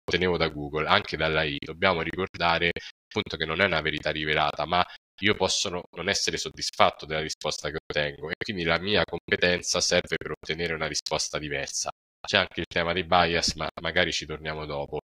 ottenevo 0.07 0.37
da 0.37 0.49
Google, 0.49 0.87
anche 0.87 1.17
dall'AI, 1.17 1.57
dobbiamo 1.59 2.03
ricordare 2.03 2.71
appunto 3.13 3.37
che 3.37 3.45
non 3.45 3.61
è 3.61 3.67
una 3.67 3.81
verità 3.83 4.11
rivelata, 4.11 4.65
ma 4.67 4.85
io 5.21 5.35
posso 5.35 5.69
non 5.69 6.09
essere 6.09 6.37
soddisfatto 6.39 7.07
della 7.07 7.21
risposta 7.21 7.71
che 7.71 7.77
ottengo 7.77 8.31
e 8.31 8.35
quindi 8.43 8.65
la 8.65 8.79
mia 8.79 9.05
competenza 9.05 9.81
serve 9.81 10.17
per 10.17 10.33
ottenere 10.33 10.73
una 10.75 10.87
risposta 10.89 11.39
diversa. 11.39 11.91
C'è 12.27 12.39
anche 12.39 12.61
il 12.61 12.67
tema 12.67 12.93
dei 12.93 13.05
bias, 13.05 13.55
ma 13.55 13.69
magari 13.81 14.13
ci 14.13 14.27
torniamo 14.27 14.65
dopo. 14.65 14.99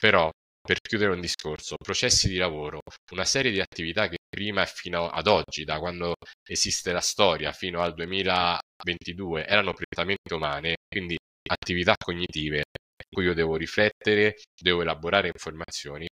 Però 0.00 0.30
per 0.60 0.78
chiudere 0.80 1.12
un 1.12 1.20
discorso, 1.20 1.76
processi 1.76 2.28
di 2.28 2.36
lavoro, 2.36 2.80
una 3.12 3.24
serie 3.24 3.50
di 3.50 3.60
attività 3.60 4.08
che 4.08 4.18
prima 4.28 4.62
e 4.62 4.66
fino 4.66 5.08
ad 5.08 5.26
oggi, 5.26 5.64
da 5.64 5.78
quando 5.78 6.14
esiste 6.46 6.92
la 6.92 7.00
storia 7.00 7.52
fino 7.52 7.82
al 7.82 7.94
2022, 7.94 9.46
erano 9.46 9.72
prettamente 9.74 10.34
umane, 10.34 10.76
quindi 10.88 11.16
attività 11.50 11.94
cognitive 11.96 12.58
in 12.58 13.06
cui 13.10 13.24
io 13.24 13.34
devo 13.34 13.56
riflettere, 13.56 14.36
devo 14.60 14.82
elaborare 14.82 15.28
informazioni. 15.28 16.06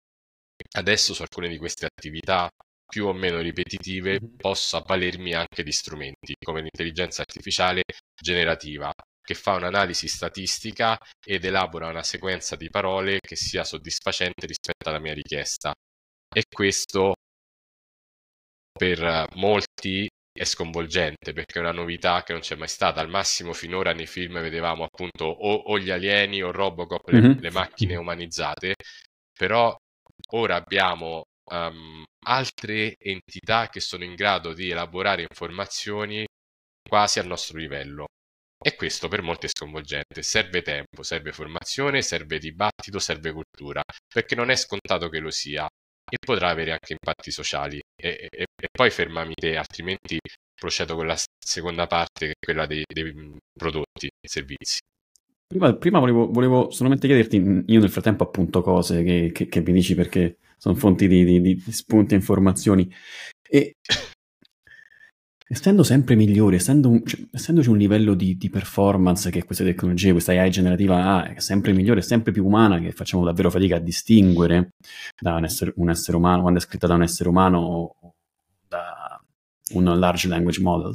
Adesso 0.72 1.14
su 1.14 1.22
alcune 1.22 1.48
di 1.48 1.58
queste 1.58 1.86
attività 1.86 2.50
più 2.86 3.06
o 3.06 3.14
meno 3.14 3.40
ripetitive 3.40 4.20
posso 4.36 4.78
avvalermi 4.78 5.34
anche 5.34 5.64
di 5.64 5.72
strumenti 5.72 6.36
come 6.44 6.62
l'intelligenza 6.62 7.22
artificiale 7.22 7.84
generativa 8.20 8.92
che 9.22 9.36
fa 9.36 9.54
un'analisi 9.54 10.08
statistica 10.08 10.98
ed 11.24 11.46
elabora 11.46 11.88
una 11.88 12.02
sequenza 12.02 12.56
di 12.56 12.68
parole 12.70 13.20
che 13.20 13.36
sia 13.36 13.64
soddisfacente 13.64 14.48
rispetto 14.48 14.90
alla 14.90 15.00
mia 15.00 15.14
richiesta. 15.14 15.72
E 16.34 16.44
questo 16.50 17.14
per 18.72 19.28
molti 19.36 20.10
è 20.32 20.46
sconvolgente 20.46 21.34
perché 21.34 21.60
è 21.60 21.62
una 21.62 21.72
novità 21.72 22.24
che 22.24 22.32
non 22.32 22.42
c'è 22.42 22.56
mai 22.56 22.68
stata. 22.68 23.02
Al 23.02 23.10
massimo 23.10 23.54
finora 23.54 23.94
nei 23.94 24.08
film 24.08 24.40
vedevamo 24.42 24.84
appunto 24.84 25.26
o, 25.26 25.54
o 25.54 25.78
gli 25.78 25.92
alieni 25.92 26.42
o 26.42 26.52
Robocop, 26.52 27.12
mm-hmm. 27.12 27.32
le, 27.34 27.40
le, 27.40 27.52
macchine 27.52 27.96
umanizzate, 27.98 28.74
però 29.38 29.76
ora 30.34 30.56
abbiamo 30.56 31.24
um, 31.52 32.04
altre 32.26 32.96
entità 32.98 33.70
che 33.70 33.80
sono 33.80 34.04
in 34.04 34.16
grado 34.16 34.54
di 34.54 34.70
elaborare 34.70 35.24
informazioni 35.24 36.26
quasi 36.88 37.20
al 37.20 37.28
nostro 37.28 37.58
livello 37.58 38.08
e 38.62 38.76
questo 38.76 39.08
per 39.08 39.22
molti 39.22 39.46
è 39.46 39.50
sconvolgente. 39.50 40.22
Serve 40.22 40.62
tempo, 40.62 41.02
serve 41.04 41.32
formazione, 41.32 42.02
serve 42.02 42.40
dibattito, 42.40 43.00
serve 43.00 43.32
cultura, 43.32 43.82
perché 44.14 44.36
non 44.36 44.50
è 44.50 44.56
scontato 44.56 45.08
che 45.10 45.20
lo 45.20 45.32
sia 45.32 45.66
e 46.12 46.18
potrà 46.20 46.50
avere 46.50 46.72
anche 46.72 46.94
impatti 46.94 47.32
sociali. 47.32 47.80
E, 47.96 48.28
e, 48.30 48.46
e 48.56 48.68
poi 48.70 48.90
fermami 48.92 49.34
te, 49.34 49.56
altrimenti 49.56 50.20
procedo 50.54 50.96
con 50.96 51.08
la 51.08 51.18
seconda 51.40 51.88
parte, 51.88 52.28
che 52.28 52.32
è 52.32 52.46
quella 52.46 52.66
dei, 52.66 52.84
dei 52.86 53.38
prodotti 53.54 54.08
e 54.08 54.28
servizi. 54.28 54.80
Prima, 55.52 55.74
prima 55.74 55.98
volevo, 55.98 56.28
volevo, 56.28 56.70
solamente 56.70 57.08
chiederti, 57.08 57.64
io 57.66 57.80
nel 57.80 57.90
frattempo 57.90 58.24
appunto 58.24 58.62
cose 58.62 59.02
che, 59.02 59.32
che, 59.34 59.48
che 59.48 59.62
mi 59.62 59.72
dici 59.72 59.96
perché 59.96 60.38
sono 60.58 60.76
fonti 60.76 61.08
di, 61.08 61.24
di, 61.24 61.42
di 61.42 61.72
spunti 61.72 62.14
e 62.14 62.18
informazioni. 62.18 62.88
E 63.50 63.78
essendo 65.48 65.82
sempre 65.82 66.14
migliori, 66.14 66.58
essendo 66.58 67.02
cioè, 67.04 67.20
essendoci 67.32 67.70
un 67.70 67.78
livello 67.80 68.14
di, 68.14 68.38
di, 68.38 68.48
performance 68.52 69.32
che 69.32 69.44
queste 69.44 69.64
tecnologie, 69.64 70.12
questa 70.12 70.34
AI 70.34 70.52
generativa 70.52 71.04
ha, 71.04 71.34
è 71.34 71.40
sempre 71.40 71.74
migliore, 71.74 72.04
sempre 72.04 72.32
più 72.32 72.46
umana, 72.46 72.80
che 72.80 72.92
facciamo 72.92 73.26
davvero 73.26 73.50
fatica 73.50 73.78
a 73.78 73.80
distinguere 73.80 74.74
da 75.20 75.34
un 75.34 75.46
essere, 75.46 75.74
un 75.78 75.90
essere 75.90 76.16
umano, 76.16 76.42
quando 76.42 76.60
è 76.60 76.62
scritta 76.62 76.86
da 76.86 76.94
un 76.94 77.02
essere 77.02 77.28
umano 77.28 77.58
o 77.58 78.14
da 78.68 79.20
un 79.74 79.98
large 79.98 80.28
language 80.28 80.62
model. 80.62 80.94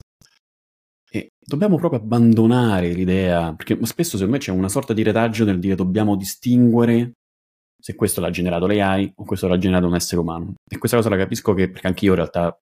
E 1.14 1.30
dobbiamo 1.38 1.76
proprio 1.76 2.00
abbandonare 2.00 2.88
l'idea, 2.88 3.54
perché 3.54 3.78
spesso 3.86 4.16
secondo 4.16 4.32
me 4.32 4.38
c'è 4.38 4.50
una 4.50 4.68
sorta 4.68 4.92
di 4.92 5.04
retaggio 5.04 5.44
nel 5.44 5.60
dire 5.60 5.76
dobbiamo 5.76 6.16
distinguere 6.16 7.12
se 7.78 7.94
questo 7.94 8.20
l'ha 8.20 8.30
generato 8.30 8.66
l'AI 8.66 9.12
o 9.14 9.24
questo 9.24 9.46
l'ha 9.46 9.56
generato 9.56 9.86
un 9.86 9.94
essere 9.94 10.20
umano. 10.20 10.54
E 10.68 10.76
questa 10.76 10.96
cosa 10.96 11.10
la 11.10 11.16
capisco 11.16 11.54
che, 11.54 11.70
perché 11.70 11.86
anche 11.86 12.04
io 12.04 12.10
in 12.10 12.16
realtà 12.16 12.58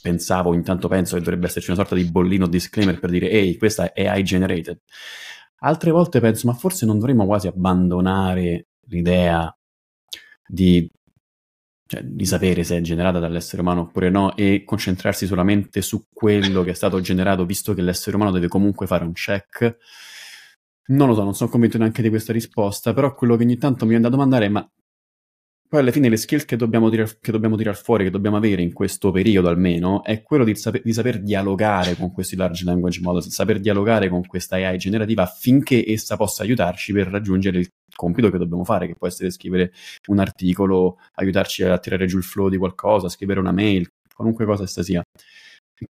pensavo, 0.00 0.54
intanto 0.54 0.86
penso 0.86 1.16
che 1.16 1.22
dovrebbe 1.22 1.46
esserci 1.46 1.70
una 1.70 1.80
sorta 1.80 1.96
di 1.96 2.04
bollino 2.04 2.46
disclaimer 2.46 3.00
per 3.00 3.10
dire 3.10 3.28
ehi, 3.28 3.58
questa 3.58 3.92
è 3.92 4.06
AI 4.06 4.22
generated. 4.22 4.78
Altre 5.64 5.90
volte 5.90 6.20
penso, 6.20 6.46
ma 6.46 6.54
forse 6.54 6.86
non 6.86 7.00
dovremmo 7.00 7.26
quasi 7.26 7.48
abbandonare 7.48 8.66
l'idea 8.86 9.52
di, 10.46 10.88
cioè, 11.92 12.02
di 12.04 12.24
sapere 12.24 12.64
se 12.64 12.78
è 12.78 12.80
generata 12.80 13.18
dall'essere 13.18 13.60
umano 13.60 13.82
oppure 13.82 14.08
no 14.08 14.34
e 14.34 14.62
concentrarsi 14.64 15.26
solamente 15.26 15.82
su 15.82 16.06
quello 16.10 16.62
che 16.62 16.70
è 16.70 16.74
stato 16.74 16.98
generato, 17.00 17.44
visto 17.44 17.74
che 17.74 17.82
l'essere 17.82 18.16
umano 18.16 18.30
deve 18.30 18.48
comunque 18.48 18.86
fare 18.86 19.04
un 19.04 19.12
check. 19.12 19.76
Non 20.86 21.08
lo 21.08 21.14
so, 21.14 21.22
non 21.22 21.34
sono 21.34 21.50
convinto 21.50 21.76
neanche 21.76 22.00
di 22.00 22.08
questa 22.08 22.32
risposta, 22.32 22.94
però 22.94 23.14
quello 23.14 23.36
che 23.36 23.44
ogni 23.44 23.58
tanto 23.58 23.84
mi 23.84 23.90
viene 23.90 24.04
da 24.04 24.08
domandare 24.08 24.46
è 24.46 24.48
ma 24.48 24.66
poi 25.68 25.80
alla 25.80 25.90
fine 25.90 26.08
le 26.08 26.16
skill 26.16 26.46
che 26.46 26.56
dobbiamo, 26.56 26.88
tirar, 26.88 27.18
che 27.18 27.30
dobbiamo 27.30 27.56
tirar 27.56 27.76
fuori, 27.76 28.04
che 28.04 28.10
dobbiamo 28.10 28.38
avere 28.38 28.62
in 28.62 28.72
questo 28.72 29.10
periodo 29.10 29.48
almeno, 29.48 30.02
è 30.02 30.22
quello 30.22 30.44
di, 30.44 30.54
saper, 30.54 30.80
di 30.82 30.92
saper 30.94 31.20
dialogare 31.20 31.94
con 31.94 32.10
questi 32.10 32.36
large 32.36 32.64
language 32.64 33.00
models, 33.02 33.28
saper 33.28 33.60
dialogare 33.60 34.08
con 34.08 34.24
questa 34.26 34.56
AI 34.56 34.78
generativa 34.78 35.24
affinché 35.24 35.84
essa 35.86 36.16
possa 36.16 36.42
aiutarci 36.42 36.94
per 36.94 37.08
raggiungere 37.08 37.58
il 37.58 37.70
compito 37.94 38.30
che 38.30 38.38
dobbiamo 38.38 38.64
fare, 38.64 38.86
che 38.86 38.94
può 38.94 39.06
essere 39.06 39.30
scrivere 39.30 39.72
un 40.08 40.18
articolo, 40.18 40.98
aiutarci 41.14 41.62
a 41.64 41.78
tirare 41.78 42.06
giù 42.06 42.18
il 42.18 42.24
flow 42.24 42.48
di 42.48 42.56
qualcosa, 42.56 43.08
scrivere 43.08 43.40
una 43.40 43.52
mail, 43.52 43.88
qualunque 44.14 44.44
cosa 44.44 44.64
essa 44.64 44.82
sia. 44.82 45.02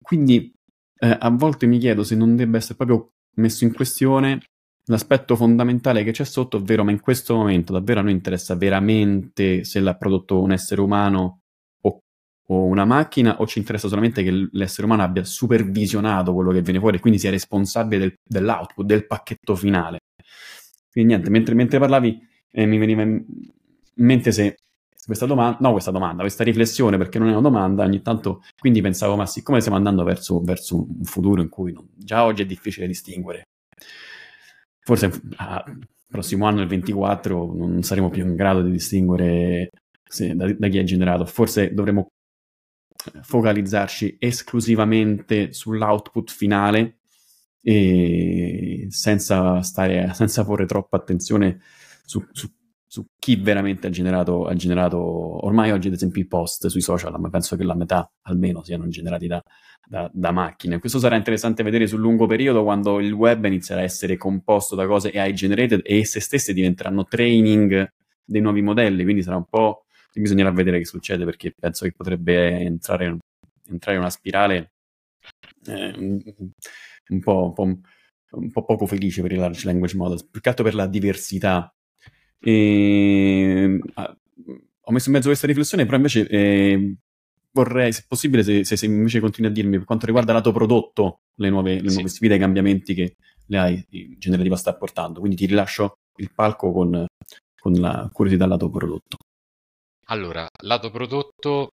Quindi 0.02 0.54
eh, 1.00 1.18
a 1.20 1.30
volte 1.30 1.66
mi 1.66 1.80
chiedo 1.80 2.04
se 2.04 2.16
non 2.16 2.36
debba 2.36 2.58
essere 2.58 2.76
proprio 2.76 3.10
messo 3.36 3.64
in 3.64 3.74
questione 3.74 4.42
l'aspetto 4.86 5.36
fondamentale 5.36 6.04
che 6.04 6.12
c'è 6.12 6.24
sotto, 6.24 6.58
ovvero 6.58 6.84
ma 6.84 6.92
in 6.92 7.00
questo 7.00 7.36
momento 7.36 7.74
davvero 7.74 8.00
a 8.00 8.04
noi 8.04 8.14
interessa 8.14 8.56
veramente 8.56 9.64
se 9.64 9.80
l'ha 9.80 9.96
prodotto 9.96 10.42
un 10.42 10.52
essere 10.52 10.82
umano 10.82 11.40
o, 11.84 12.00
o, 12.48 12.66
una 12.66 12.86
macchina 12.86 13.40
o 13.40 13.48
ci 13.48 13.60
interessa 13.60 13.88
solamente 13.88 14.24
che 14.24 14.50
l'essere 14.52 14.86
umano 14.86 15.04
abbia 15.04 15.24
supervisionato 15.24 16.34
quello 16.34 16.52
che 16.52 16.62
viene 16.62 16.80
fuori 16.80 16.98
e 16.98 17.00
quindi 17.00 17.20
sia 17.20 17.30
responsabile 17.30 18.00
del, 18.00 18.14
dell'output, 18.24 18.86
del 18.86 19.06
pacchetto 19.08 19.56
finale. 19.56 20.00
Quindi 20.92 21.14
niente, 21.14 21.30
mentre, 21.30 21.56
mentre 21.56 21.80
parlavi 21.80 22.20
eh, 22.52 22.66
mi 22.66 22.78
veniva 22.78 23.02
in 23.02 23.24
mente 23.96 24.32
se 24.32 24.58
questa 25.06 25.26
domanda, 25.26 25.58
no 25.62 25.72
questa 25.72 25.92
domanda, 25.92 26.22
questa 26.22 26.44
riflessione 26.44 26.98
perché 26.98 27.18
non 27.18 27.30
è 27.30 27.32
una 27.32 27.42
domanda, 27.42 27.84
ogni 27.84 28.02
tanto 28.02 28.44
quindi 28.60 28.82
pensavo 28.82 29.16
ma 29.16 29.26
siccome 29.26 29.60
stiamo 29.60 29.78
andando 29.78 30.04
verso, 30.04 30.42
verso 30.42 30.78
un 30.78 31.04
futuro 31.04 31.42
in 31.42 31.50
cui 31.50 31.74
non, 31.74 31.88
già 31.96 32.24
oggi 32.24 32.44
è 32.44 32.46
difficile 32.46 32.88
distinguere 32.88 33.48
forse 34.82 35.12
al 35.38 35.80
prossimo 36.08 36.46
anno, 36.46 36.62
il 36.62 36.68
24, 36.68 37.54
non 37.54 37.84
saremo 37.84 38.10
più 38.10 38.26
in 38.26 38.36
grado 38.36 38.62
di 38.62 38.72
distinguere 38.72 39.70
se, 40.04 40.36
da, 40.36 40.52
da 40.54 40.68
chi 40.68 40.78
è 40.78 40.84
generato. 40.84 41.26
Forse 41.26 41.74
dovremo 41.74 42.08
focalizzarci 43.22 44.18
esclusivamente 44.20 45.54
sull'output 45.54 46.30
finale 46.30 47.00
e 47.62 48.88
senza, 48.90 49.62
stare, 49.62 50.14
senza 50.14 50.44
porre 50.44 50.66
troppa 50.66 50.98
attenzione 50.98 51.62
su, 52.04 52.24
su 52.32 52.50
su 52.92 53.06
chi 53.18 53.38
veramente 53.38 53.88
ha 53.88 53.90
generato, 53.90 54.48
ha 54.48 54.54
generato, 54.54 55.00
ormai 55.46 55.72
oggi 55.72 55.88
ad 55.88 55.94
esempio 55.94 56.22
i 56.22 56.28
post 56.28 56.68
sui 56.68 56.82
social, 56.82 57.18
ma 57.22 57.30
penso 57.30 57.56
che 57.56 57.64
la 57.64 57.74
metà 57.74 58.12
almeno 58.24 58.66
siano 58.66 58.86
generati 58.90 59.28
da, 59.28 59.42
da, 59.88 60.12
da, 60.14 60.32
macchine. 60.32 60.78
Questo 60.78 61.00
sarà 61.00 61.16
interessante 61.16 61.64
vedere 61.64 61.88
sul 61.88 62.02
lungo 62.02 62.26
periodo 62.26 62.64
quando 62.64 63.00
il 63.00 63.14
web 63.14 63.46
inizierà 63.46 63.80
a 63.80 63.86
essere 63.86 64.18
composto 64.18 64.76
da 64.76 64.86
cose 64.88 65.10
AI 65.12 65.34
generated 65.34 65.80
e 65.86 66.00
esse 66.00 66.20
stesse 66.20 66.52
diventeranno 66.52 67.06
training 67.06 67.94
dei 68.26 68.42
nuovi 68.42 68.62
modelli, 68.62 69.04
quindi 69.04 69.24
sarà 69.24 69.38
un 69.38 69.46
po'... 69.46 69.86
bisognerà 70.14 70.52
vedere 70.52 70.78
che 70.80 70.86
succede 70.86 71.24
perché 71.24 71.56
penso 71.58 71.86
che 71.86 71.94
potrebbe 71.94 72.60
entrare, 72.60 73.20
entrare 73.70 73.96
in 73.96 74.04
una 74.04 74.12
spirale 74.12 74.74
eh, 75.66 76.24
un, 77.10 77.20
po', 77.20 77.46
un, 77.46 77.54
po', 77.54 77.80
un 78.32 78.52
po' 78.52 78.66
poco 78.66 78.86
felice 78.86 79.22
per 79.22 79.32
i 79.32 79.38
large 79.38 79.66
language 79.66 79.96
models, 79.96 80.28
più 80.28 80.42
che 80.42 80.50
altro 80.50 80.64
per 80.64 80.76
la 80.76 80.88
diversità 80.88 81.74
e, 82.44 83.80
ah, 83.94 84.18
ho 84.84 84.92
messo 84.92 85.10
in 85.10 85.14
mezzo 85.14 85.28
questa 85.28 85.48
riflessione, 85.48 85.86
però 85.86 85.98
invece 85.98 86.28
eh, 86.28 86.96
vorrei, 87.52 87.94
se 87.94 88.06
possibile, 88.08 88.44
se, 88.44 88.64
se, 88.64 88.76
se, 88.76 88.86
invece 88.88 89.20
continui 89.20 89.52
a 89.52 89.54
dirmi 89.54 89.78
per 89.78 89.86
quanto 89.86 90.08
riguarda 90.08 90.34
lato 90.34 90.52
prodotto, 90.52 91.20
le 91.36 91.50
nuove, 91.50 91.82
le 91.82 91.94
nuove 91.94 92.08
sfide 92.08 92.34
e 92.34 92.38
i 92.38 92.40
cambiamenti 92.40 92.94
che 92.96 93.16
l'AI 93.48 93.86
generativa 94.18 94.56
sta 94.56 94.76
portando. 94.76 95.20
Quindi 95.20 95.38
ti 95.38 95.46
rilascio 95.46 95.98
il 96.18 96.32
palco 96.34 96.72
con, 96.72 97.06
con 97.60 97.74
la 97.74 98.10
curiosità 98.12 98.48
lato 98.48 98.70
prodotto. 98.70 99.18
Allora, 100.06 100.48
lato 100.64 100.90
prodotto, 100.90 101.70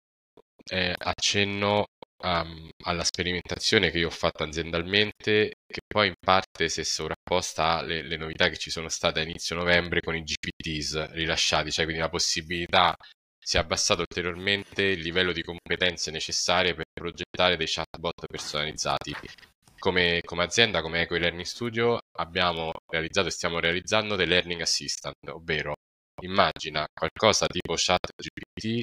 eh, 0.65 0.95
accenno 0.97 1.87
um, 2.23 2.69
alla 2.85 3.03
sperimentazione 3.03 3.91
che 3.91 3.99
io 3.99 4.07
ho 4.07 4.11
fatto 4.11 4.43
aziendalmente, 4.43 5.53
che 5.65 5.81
poi 5.87 6.07
in 6.07 6.15
parte 6.19 6.69
si 6.69 6.81
è 6.81 6.83
sovrapposta 6.83 7.77
alle 7.77 8.01
le 8.03 8.17
novità 8.17 8.49
che 8.49 8.57
ci 8.57 8.69
sono 8.69 8.89
state 8.89 9.19
a 9.19 9.23
inizio 9.23 9.55
novembre 9.55 10.01
con 10.01 10.15
i 10.15 10.23
GPTs 10.23 11.11
rilasciati, 11.11 11.71
cioè 11.71 11.85
quindi 11.85 12.01
la 12.01 12.09
possibilità 12.09 12.95
si 13.39 13.57
è 13.57 13.59
abbassato 13.59 14.01
ulteriormente 14.01 14.83
il 14.83 15.01
livello 15.01 15.33
di 15.33 15.43
competenze 15.43 16.11
necessarie 16.11 16.73
per 16.73 16.85
progettare 16.93 17.57
dei 17.57 17.67
chatbot 17.67 18.25
personalizzati. 18.27 19.13
Come, 19.77 20.21
come 20.23 20.43
azienda, 20.43 20.81
come 20.81 21.01
Eco 21.01 21.15
Learning 21.15 21.43
Studio, 21.43 21.99
abbiamo 22.17 22.71
realizzato 22.89 23.27
e 23.27 23.31
stiamo 23.31 23.59
realizzando 23.59 24.15
dei 24.15 24.27
learning 24.27 24.61
assistant, 24.61 25.15
ovvero 25.27 25.73
immagina 26.21 26.85
qualcosa 26.93 27.47
tipo 27.47 27.73
chat 27.75 27.99
GPT, 28.15 28.79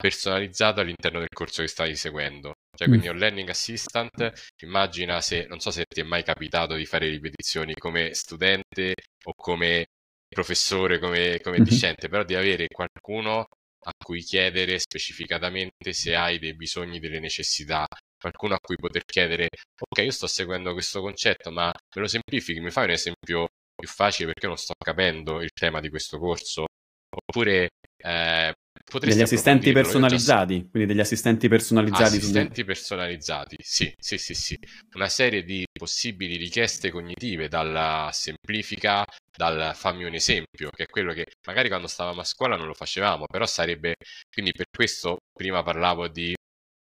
personalizzato 0.00 0.80
all'interno 0.80 1.18
del 1.18 1.28
corso 1.28 1.60
che 1.60 1.68
stai 1.68 1.94
seguendo. 1.94 2.54
Cioè, 2.76 2.88
quindi 2.88 3.08
mm. 3.08 3.12
un 3.12 3.18
learning 3.18 3.48
assistant, 3.50 4.32
immagina 4.62 5.20
se, 5.20 5.46
non 5.46 5.60
so 5.60 5.70
se 5.70 5.84
ti 5.86 6.00
è 6.00 6.04
mai 6.04 6.22
capitato 6.22 6.74
di 6.74 6.86
fare 6.86 7.08
ripetizioni 7.08 7.74
come 7.74 8.14
studente 8.14 8.94
o 9.24 9.32
come 9.36 9.86
professore, 10.28 10.98
come, 10.98 11.40
come 11.40 11.56
mm-hmm. 11.56 11.64
discente, 11.64 12.08
però 12.08 12.24
di 12.24 12.34
avere 12.34 12.66
qualcuno 12.68 13.46
a 13.82 13.92
cui 14.02 14.22
chiedere 14.22 14.78
specificatamente 14.78 15.92
se 15.92 16.14
hai 16.14 16.38
dei 16.38 16.54
bisogni, 16.54 16.98
delle 17.00 17.20
necessità, 17.20 17.86
qualcuno 18.18 18.54
a 18.54 18.60
cui 18.60 18.76
poter 18.76 19.04
chiedere, 19.04 19.48
ok, 19.78 20.04
io 20.04 20.10
sto 20.10 20.26
seguendo 20.26 20.72
questo 20.72 21.00
concetto, 21.00 21.50
ma 21.50 21.66
me 21.66 22.00
lo 22.00 22.06
semplifichi, 22.06 22.60
mi 22.60 22.70
fai 22.70 22.84
un 22.84 22.90
esempio 22.90 23.48
più 23.74 23.88
facile 23.88 24.32
perché 24.32 24.46
non 24.46 24.56
sto 24.56 24.74
capendo 24.78 25.40
il 25.42 25.50
tema 25.52 25.80
di 25.80 25.88
questo 25.88 26.18
corso? 26.18 26.66
Oppure 27.10 27.70
eh, 27.96 28.54
degli 28.98 29.20
assistenti 29.20 29.72
personalizzati, 29.72 30.68
quindi 30.70 30.86
degli 30.86 31.00
assistenti 31.00 31.48
personalizzati. 31.48 32.16
Assistenti 32.16 32.54
sulle... 32.54 32.66
personalizzati, 32.66 33.56
sì, 33.60 33.92
sì, 33.98 34.18
sì, 34.18 34.34
sì. 34.34 34.58
Una 34.94 35.08
serie 35.08 35.44
di 35.44 35.64
possibili 35.72 36.36
richieste 36.36 36.90
cognitive, 36.90 37.48
dalla 37.48 38.10
semplifica, 38.12 39.04
dal 39.36 39.72
fammi 39.74 40.04
un 40.04 40.14
esempio, 40.14 40.70
che 40.70 40.84
è 40.84 40.86
quello 40.86 41.12
che 41.12 41.26
magari 41.46 41.68
quando 41.68 41.86
stavamo 41.86 42.20
a 42.20 42.24
scuola 42.24 42.56
non 42.56 42.66
lo 42.66 42.74
facevamo, 42.74 43.26
però 43.26 43.46
sarebbe, 43.46 43.94
quindi 44.32 44.52
per 44.52 44.66
questo 44.74 45.18
prima 45.32 45.62
parlavo 45.62 46.08
di 46.08 46.34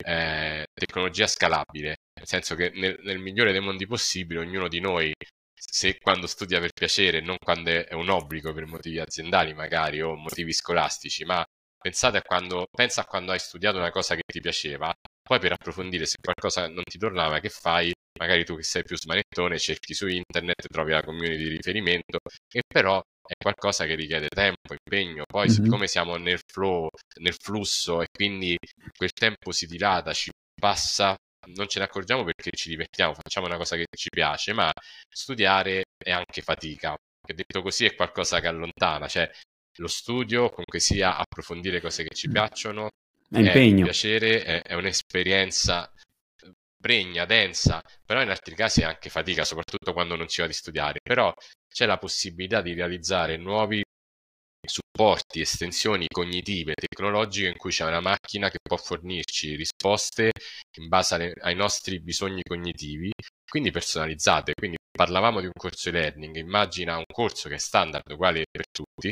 eh, 0.03 0.65
tecnologia 0.73 1.27
scalabile, 1.27 1.95
nel 2.17 2.27
senso 2.27 2.55
che 2.55 2.71
nel, 2.75 2.99
nel 3.03 3.19
migliore 3.19 3.51
dei 3.51 3.61
mondi 3.61 3.85
possibili 3.85 4.39
ognuno 4.39 4.67
di 4.67 4.79
noi 4.79 5.13
se 5.59 5.97
quando 5.99 6.27
studia 6.27 6.59
per 6.59 6.71
piacere, 6.71 7.19
non 7.19 7.35
quando 7.37 7.69
è 7.69 7.93
un 7.93 8.09
obbligo 8.09 8.53
per 8.53 8.65
motivi 8.65 8.99
aziendali 8.99 9.53
magari 9.53 10.01
o 10.01 10.15
motivi 10.15 10.53
scolastici, 10.53 11.25
ma 11.25 11.43
pensate 11.87 12.17
a 12.17 12.21
quando, 12.21 12.67
pensa 12.69 13.01
a 13.01 13.05
quando 13.05 13.31
hai 13.31 13.39
studiato 13.39 13.77
una 13.77 13.91
cosa 13.91 14.13
che 14.15 14.23
ti 14.25 14.41
piaceva, 14.41 14.93
poi 15.21 15.39
per 15.39 15.53
approfondire 15.53 16.05
se 16.05 16.17
qualcosa 16.21 16.67
non 16.67 16.83
ti 16.83 16.97
tornava, 16.97 17.39
che 17.39 17.49
fai? 17.49 17.93
magari 18.19 18.43
tu 18.43 18.55
che 18.55 18.63
sei 18.63 18.83
più 18.83 18.97
smanettone 18.97 19.59
cerchi 19.59 19.93
su 19.93 20.07
internet, 20.07 20.67
trovi 20.67 20.91
la 20.91 21.03
community 21.03 21.37
di 21.37 21.49
riferimento 21.49 22.17
e 22.51 22.61
però 22.67 22.99
è 23.21 23.33
qualcosa 23.37 23.85
che 23.85 23.93
richiede 23.93 24.27
tempo, 24.27 24.73
impegno, 24.73 25.23
poi 25.25 25.47
mm-hmm. 25.47 25.63
siccome 25.63 25.87
siamo 25.87 26.17
nel 26.17 26.39
flow, 26.45 26.89
nel 27.21 27.35
flusso 27.39 28.01
e 28.01 28.07
quindi 28.11 28.57
quel 28.97 29.11
tempo 29.11 29.51
si 29.51 29.67
dilata, 29.67 30.13
ci 30.13 30.31
passa, 30.59 31.15
non 31.53 31.67
ce 31.67 31.79
ne 31.79 31.85
accorgiamo 31.85 32.23
perché 32.23 32.49
ci 32.55 32.69
divertiamo, 32.69 33.13
facciamo 33.13 33.45
una 33.45 33.57
cosa 33.57 33.75
che 33.75 33.85
ci 33.95 34.09
piace, 34.09 34.51
ma 34.53 34.71
studiare 35.07 35.83
è 36.03 36.11
anche 36.11 36.41
fatica, 36.41 36.95
che 37.23 37.33
detto 37.35 37.61
così 37.61 37.85
è 37.85 37.95
qualcosa 37.95 38.39
che 38.39 38.47
allontana, 38.47 39.07
cioè 39.07 39.29
lo 39.77 39.87
studio, 39.87 40.49
comunque 40.49 40.79
sia 40.79 41.17
approfondire 41.17 41.81
cose 41.81 42.03
che 42.03 42.15
ci 42.15 42.29
piacciono, 42.29 42.89
è, 43.29 43.39
è 43.39 43.65
un 43.65 43.83
piacere, 43.83 44.43
è, 44.43 44.61
è 44.61 44.73
un'esperienza 44.73 45.91
pregna, 46.79 47.25
densa, 47.25 47.81
però 48.05 48.21
in 48.21 48.29
altri 48.29 48.55
casi 48.55 48.81
è 48.81 48.85
anche 48.85 49.09
fatica, 49.09 49.43
soprattutto 49.43 49.93
quando 49.93 50.15
non 50.15 50.27
si 50.27 50.41
va 50.41 50.47
di 50.47 50.53
studiare, 50.53 50.99
però 51.01 51.33
c'è 51.67 51.85
la 51.85 51.97
possibilità 51.97 52.61
di 52.61 52.73
realizzare 52.73 53.37
nuovi 53.37 53.83
supporti, 54.67 55.41
estensioni 55.41 56.07
cognitive, 56.07 56.73
tecnologiche 56.75 57.47
in 57.47 57.57
cui 57.57 57.71
c'è 57.71 57.85
una 57.85 58.01
macchina 58.01 58.49
che 58.49 58.59
può 58.61 58.77
fornirci 58.77 59.55
risposte 59.55 60.31
in 60.77 60.87
base 60.87 61.15
alle, 61.15 61.33
ai 61.41 61.55
nostri 61.55 62.01
bisogni 62.01 62.41
cognitivi, 62.43 63.11
quindi 63.49 63.71
personalizzate. 63.71 64.53
Quindi 64.53 64.77
parlavamo 64.91 65.39
di 65.39 65.45
un 65.45 65.53
corso 65.57 65.89
di 65.89 65.97
learning, 65.97 66.35
immagina 66.35 66.97
un 66.97 67.05
corso 67.11 67.49
che 67.49 67.55
è 67.55 67.59
standard, 67.59 68.09
uguale 68.11 68.45
per 68.49 68.65
tutti, 68.69 69.11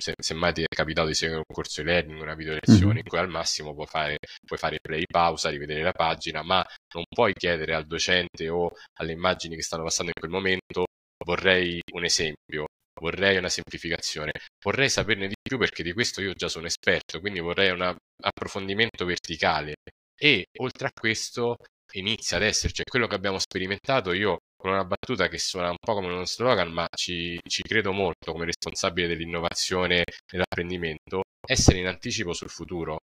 se, 0.00 0.34
mai 0.34 0.52
ti 0.52 0.62
è 0.62 0.66
capitato 0.66 1.08
di 1.08 1.14
seguire 1.14 1.42
un 1.46 1.54
corso 1.54 1.82
di 1.82 1.88
learning, 1.88 2.20
una 2.20 2.34
video 2.34 2.54
lezione 2.54 2.86
mm-hmm. 2.86 2.96
in 2.98 3.02
cui 3.04 3.18
al 3.18 3.28
massimo 3.28 3.74
puoi 3.74 3.86
fare, 3.86 4.18
puoi 4.44 4.58
fare 4.58 4.78
play 4.80 5.04
pausa, 5.06 5.50
rivedere 5.50 5.82
la 5.82 5.92
pagina, 5.92 6.42
ma 6.42 6.64
non 6.94 7.04
puoi 7.08 7.32
chiedere 7.32 7.74
al 7.74 7.86
docente 7.86 8.48
o 8.48 8.72
alle 9.00 9.12
immagini 9.12 9.56
che 9.56 9.62
stanno 9.62 9.84
passando 9.84 10.12
in 10.14 10.20
quel 10.20 10.30
momento 10.30 10.84
vorrei 11.24 11.80
un 11.92 12.04
esempio, 12.04 12.66
vorrei 13.00 13.36
una 13.36 13.48
semplificazione, 13.48 14.32
vorrei 14.62 14.88
saperne 14.88 15.28
di 15.28 15.34
più 15.42 15.58
perché 15.58 15.82
di 15.82 15.92
questo 15.92 16.20
io 16.20 16.34
già 16.34 16.48
sono 16.48 16.66
esperto, 16.66 17.20
quindi 17.20 17.40
vorrei 17.40 17.70
un 17.70 17.96
approfondimento 18.22 19.04
verticale 19.04 19.74
e 20.18 20.46
oltre 20.60 20.86
a 20.88 20.90
questo 20.98 21.56
inizia 21.94 22.36
ad 22.36 22.42
esserci, 22.42 22.82
è 22.82 22.90
quello 22.90 23.06
che 23.06 23.14
abbiamo 23.14 23.38
sperimentato 23.38 24.12
io 24.12 24.38
con 24.66 24.74
una 24.74 24.84
battuta 24.84 25.28
che 25.28 25.38
suona 25.38 25.70
un 25.70 25.76
po' 25.78 25.94
come 25.94 26.08
uno 26.08 26.24
slogan, 26.24 26.72
ma 26.72 26.88
ci, 26.92 27.38
ci 27.46 27.62
credo 27.62 27.92
molto 27.92 28.32
come 28.32 28.46
responsabile 28.46 29.06
dell'innovazione 29.06 30.00
e 30.00 30.04
dell'apprendimento, 30.28 31.22
essere 31.46 31.78
in 31.78 31.86
anticipo 31.86 32.32
sul 32.32 32.50
futuro. 32.50 32.98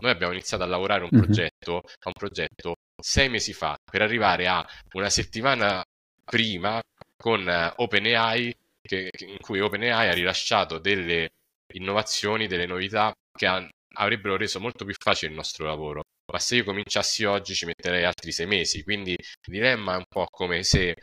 Noi 0.00 0.10
abbiamo 0.10 0.34
iniziato 0.34 0.64
a 0.64 0.66
lavorare 0.66 1.04
un 1.04 1.08
progetto, 1.08 1.78
a 1.78 2.08
un 2.08 2.12
progetto 2.12 2.74
sei 3.00 3.30
mesi 3.30 3.54
fa 3.54 3.74
per 3.90 4.02
arrivare 4.02 4.46
a 4.48 4.64
una 4.92 5.08
settimana 5.08 5.82
prima 6.24 6.78
con 7.16 7.46
uh, 7.46 7.82
OpenAI 7.82 8.54
che, 8.82 9.10
in 9.26 9.38
cui 9.40 9.60
OpenAI 9.60 10.08
ha 10.08 10.12
rilasciato 10.12 10.78
delle 10.78 11.30
innovazioni, 11.72 12.46
delle 12.46 12.66
novità 12.66 13.14
che 13.32 13.46
han, 13.46 13.66
avrebbero 13.94 14.36
reso 14.36 14.60
molto 14.60 14.84
più 14.84 14.94
facile 14.98 15.30
il 15.30 15.36
nostro 15.36 15.64
lavoro. 15.66 16.02
Ma 16.30 16.38
se 16.38 16.56
io 16.56 16.64
cominciassi 16.64 17.24
oggi 17.24 17.54
ci 17.54 17.64
metterei 17.64 18.04
altri 18.04 18.32
sei 18.32 18.46
mesi, 18.46 18.82
quindi 18.82 19.12
il 19.12 19.26
dilemma 19.46 19.94
è 19.94 19.96
un 19.96 20.04
po' 20.06 20.26
come 20.30 20.62
se 20.62 20.94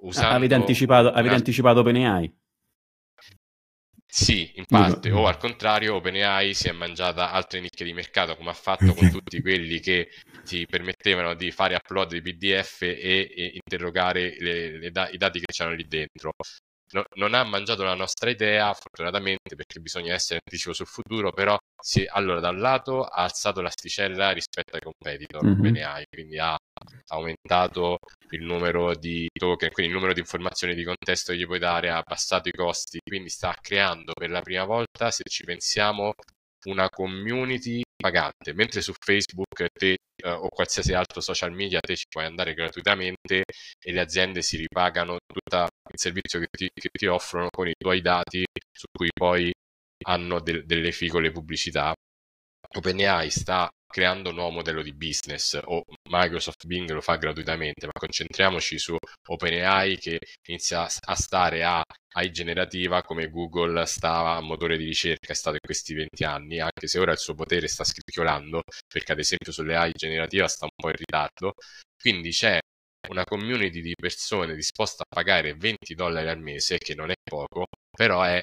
usando... 0.00 0.34
Avete 0.34 0.54
anticipato, 0.54 1.08
avete 1.08 1.28
una... 1.28 1.36
anticipato 1.36 1.80
OpenAI? 1.80 2.34
Sì, 4.08 4.52
in 4.54 4.64
parte, 4.66 5.10
o 5.10 5.26
al 5.26 5.36
contrario, 5.36 5.96
OpenAI 5.96 6.54
si 6.54 6.68
è 6.68 6.72
mangiata 6.72 7.32
altre 7.32 7.60
nicchie 7.60 7.84
di 7.84 7.92
mercato, 7.92 8.34
come 8.34 8.50
ha 8.50 8.54
fatto 8.54 8.94
con 8.94 9.10
tutti 9.10 9.40
quelli 9.40 9.78
che 9.78 10.08
ti 10.44 10.64
permettevano 10.66 11.34
di 11.34 11.50
fare 11.50 11.74
upload 11.74 12.16
di 12.16 12.22
PDF 12.22 12.82
e, 12.82 13.30
e 13.36 13.52
interrogare 13.52 14.36
le, 14.38 14.78
le 14.78 14.90
da- 14.90 15.08
i 15.10 15.16
dati 15.16 15.38
che 15.38 15.52
c'erano 15.52 15.76
lì 15.76 15.86
dentro. 15.86 16.32
No, 16.92 17.04
non 17.14 17.34
ha 17.34 17.42
mangiato 17.42 17.82
la 17.82 17.94
nostra 17.94 18.30
idea, 18.30 18.72
fortunatamente, 18.72 19.56
perché 19.56 19.80
bisogna 19.80 20.14
essere 20.14 20.40
anticipo 20.44 20.72
sul 20.72 20.86
futuro, 20.86 21.32
però 21.32 21.56
sì, 21.80 22.06
allora 22.08 22.38
da 22.38 22.50
un 22.50 22.60
lato 22.60 23.02
ha 23.04 23.24
alzato 23.24 23.60
l'asticella 23.60 24.30
rispetto 24.30 24.76
ai 24.76 24.80
competitor 24.82 25.44
mm-hmm. 25.44 25.58
OpenAI, 25.58 26.04
quindi 26.08 26.38
ha 26.38 26.56
aumentato 27.08 27.98
il 28.30 28.42
numero 28.44 28.94
di 28.94 29.28
token, 29.32 29.70
quindi 29.72 29.90
il 29.90 29.96
numero 29.98 30.14
di 30.14 30.20
informazioni 30.20 30.74
di 30.74 30.84
contesto 30.84 31.32
che 31.32 31.38
gli 31.38 31.46
puoi 31.46 31.58
dare, 31.58 31.90
ha 31.90 31.98
abbassato 31.98 32.48
i 32.48 32.52
costi, 32.52 33.00
quindi 33.04 33.30
sta 33.30 33.54
creando 33.60 34.12
per 34.14 34.30
la 34.30 34.40
prima 34.40 34.64
volta, 34.64 35.10
se 35.10 35.22
ci 35.28 35.44
pensiamo, 35.44 36.12
una 36.66 36.88
community 36.88 37.82
pagante, 37.96 38.52
mentre 38.52 38.80
su 38.80 38.92
Facebook 38.98 39.66
te, 39.72 39.96
eh, 40.22 40.30
o 40.30 40.48
qualsiasi 40.48 40.92
altro 40.94 41.20
social 41.20 41.52
media 41.52 41.80
te 41.80 41.96
ci 41.96 42.06
puoi 42.08 42.24
andare 42.24 42.54
gratuitamente 42.54 43.44
e 43.80 43.92
le 43.92 44.00
aziende 44.00 44.42
si 44.42 44.56
ripagano 44.56 45.18
tutto 45.26 45.56
il 45.92 45.98
servizio 45.98 46.38
che 46.40 46.48
ti, 46.50 46.68
che 46.72 46.88
ti 46.92 47.06
offrono 47.06 47.48
con 47.50 47.68
i 47.68 47.74
tuoi 47.78 48.00
dati 48.00 48.44
su 48.72 48.86
cui 48.92 49.08
poi 49.12 49.52
hanno 50.06 50.40
de- 50.40 50.64
delle 50.64 50.92
figole 50.92 51.30
pubblicità. 51.32 51.94
OpenAI 52.76 53.30
sta 53.30 53.68
creando 53.86 54.30
un 54.30 54.34
nuovo 54.36 54.50
modello 54.50 54.82
di 54.82 54.92
business 54.92 55.58
o 55.64 55.82
Microsoft 56.10 56.66
Bing 56.66 56.90
lo 56.90 57.00
fa 57.00 57.16
gratuitamente, 57.16 57.86
ma 57.86 57.92
concentriamoci 57.98 58.78
su 58.78 58.96
OpenAI 59.28 59.96
che 59.98 60.18
inizia 60.48 60.82
a 60.82 61.14
stare 61.14 61.64
a 61.64 61.82
AI 62.14 62.30
generativa 62.32 63.02
come 63.02 63.28
Google 63.30 63.86
stava 63.86 64.32
a 64.36 64.40
motore 64.40 64.76
di 64.76 64.84
ricerca 64.84 65.32
è 65.32 65.34
stato 65.34 65.54
in 65.56 65.60
questi 65.64 65.94
20 65.94 66.24
anni, 66.24 66.60
anche 66.60 66.86
se 66.88 66.98
ora 66.98 67.12
il 67.12 67.18
suo 67.18 67.34
potere 67.34 67.68
sta 67.68 67.84
scricchiolando, 67.84 68.62
perché 68.92 69.12
ad 69.12 69.18
esempio 69.20 69.52
sulle 69.52 69.76
AI 69.76 69.92
generativa 69.94 70.48
sta 70.48 70.64
un 70.64 70.70
po' 70.74 70.88
in 70.90 70.96
ritardo. 70.96 71.54
Quindi 71.98 72.30
c'è 72.30 72.58
una 73.08 73.24
community 73.24 73.80
di 73.80 73.94
persone 73.94 74.54
disposta 74.54 75.02
a 75.02 75.14
pagare 75.14 75.54
20 75.54 75.94
dollari 75.94 76.28
al 76.28 76.40
mese, 76.40 76.78
che 76.78 76.94
non 76.94 77.10
è 77.10 77.14
poco, 77.22 77.66
però 77.90 78.22
è 78.22 78.40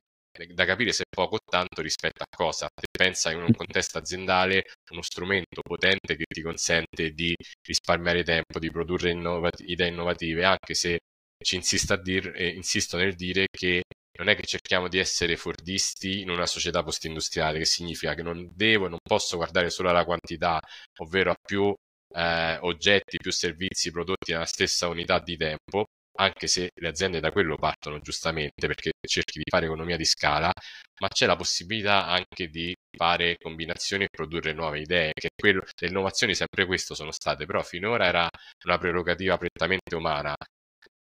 da 0.53 0.65
capire 0.65 0.91
se 0.91 1.03
è 1.03 1.05
poco 1.15 1.35
o 1.35 1.39
tanto 1.45 1.81
rispetto 1.81 2.23
a 2.23 2.27
cosa. 2.35 2.67
Se 2.73 2.87
pensa 2.91 3.31
in 3.31 3.41
un 3.41 3.53
contesto 3.53 3.97
aziendale, 3.99 4.63
uno 4.91 5.01
strumento 5.01 5.61
potente 5.61 6.15
che 6.15 6.25
ti 6.27 6.41
consente 6.41 7.11
di 7.11 7.35
risparmiare 7.61 8.23
tempo, 8.23 8.59
di 8.59 8.71
produrre 8.71 9.11
innovat- 9.11 9.61
idee 9.61 9.89
innovative, 9.89 10.43
anche 10.45 10.73
se 10.73 10.99
ci 11.43 11.55
insisto, 11.55 11.95
dir- 11.97 12.31
eh, 12.35 12.47
insisto 12.49 12.97
nel 12.97 13.15
dire 13.15 13.47
che 13.51 13.83
non 14.17 14.29
è 14.29 14.35
che 14.35 14.43
cerchiamo 14.45 14.87
di 14.87 14.99
essere 14.99 15.35
fordisti 15.37 16.21
in 16.21 16.29
una 16.29 16.45
società 16.45 16.83
post-industriale, 16.83 17.57
che 17.59 17.65
significa 17.65 18.13
che 18.13 18.21
non 18.23 18.49
devo, 18.53 18.87
non 18.87 18.99
posso 19.01 19.35
guardare 19.37 19.69
solo 19.69 19.89
alla 19.89 20.05
quantità, 20.05 20.59
ovvero 20.99 21.31
a 21.31 21.35
più 21.41 21.73
eh, 22.13 22.57
oggetti, 22.61 23.17
più 23.17 23.31
servizi 23.31 23.91
prodotti 23.91 24.31
nella 24.31 24.45
stessa 24.45 24.87
unità 24.87 25.19
di 25.19 25.35
tempo, 25.37 25.85
anche 26.17 26.47
se 26.47 26.69
le 26.75 26.87
aziende 26.87 27.19
da 27.19 27.31
quello 27.31 27.55
partono 27.57 27.99
giustamente 27.99 28.67
perché 28.67 28.91
cerchi 29.07 29.39
di 29.39 29.45
fare 29.49 29.65
economia 29.65 29.97
di 29.97 30.05
scala, 30.05 30.51
ma 30.99 31.07
c'è 31.07 31.25
la 31.25 31.35
possibilità 31.35 32.05
anche 32.07 32.47
di 32.49 32.75
fare 32.95 33.37
combinazioni 33.37 34.03
e 34.05 34.09
produrre 34.11 34.53
nuove 34.53 34.79
idee, 34.81 35.11
che 35.13 35.29
quello, 35.35 35.63
le 35.79 35.87
innovazioni 35.87 36.35
sempre 36.35 36.65
questo 36.65 36.93
sono 36.95 37.11
state, 37.11 37.45
però 37.45 37.61
finora 37.63 38.05
era 38.05 38.29
una 38.65 38.77
prerogativa 38.77 39.37
prettamente 39.37 39.95
umana. 39.95 40.35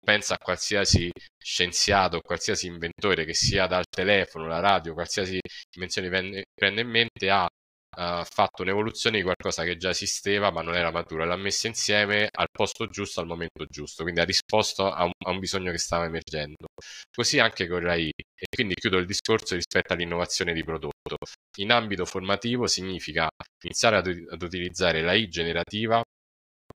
Pensa 0.03 0.35
a 0.35 0.37
qualsiasi 0.37 1.09
scienziato, 1.37 2.21
qualsiasi 2.21 2.67
inventore 2.67 3.25
che 3.25 3.33
sia 3.33 3.67
dal 3.67 3.85
telefono, 3.89 4.47
la 4.47 4.59
radio, 4.59 4.93
qualsiasi 4.93 5.39
invenzione 5.75 6.09
prende 6.53 6.81
in 6.81 6.89
mente, 6.89 7.29
ha 7.29 7.47
ha 7.99 8.23
fatto 8.29 8.61
un'evoluzione 8.61 9.17
di 9.17 9.23
qualcosa 9.23 9.63
che 9.63 9.77
già 9.77 9.89
esisteva 9.89 10.51
ma 10.51 10.61
non 10.61 10.75
era 10.75 10.91
maturo, 10.91 11.25
l'ha 11.25 11.35
messa 11.35 11.67
insieme 11.67 12.29
al 12.31 12.47
posto 12.51 12.87
giusto 12.87 13.19
al 13.21 13.27
momento 13.27 13.65
giusto, 13.67 14.03
quindi 14.03 14.21
ha 14.21 14.25
risposto 14.25 14.91
a 14.91 15.03
un, 15.03 15.11
a 15.25 15.31
un 15.31 15.39
bisogno 15.39 15.71
che 15.71 15.77
stava 15.79 16.05
emergendo. 16.05 16.67
Così 17.11 17.39
anche 17.39 17.67
con 17.67 17.83
l'AI 17.83 18.09
e 18.15 18.45
quindi 18.55 18.75
chiudo 18.75 18.97
il 18.97 19.05
discorso 19.05 19.55
rispetto 19.55 19.93
all'innovazione 19.93 20.53
di 20.53 20.63
prodotto. 20.63 21.17
In 21.57 21.71
ambito 21.71 22.05
formativo 22.05 22.67
significa 22.67 23.27
iniziare 23.63 23.97
ad, 23.97 24.07
ad 24.29 24.41
utilizzare 24.41 25.01
l'AI 25.01 25.27
generativa 25.27 26.01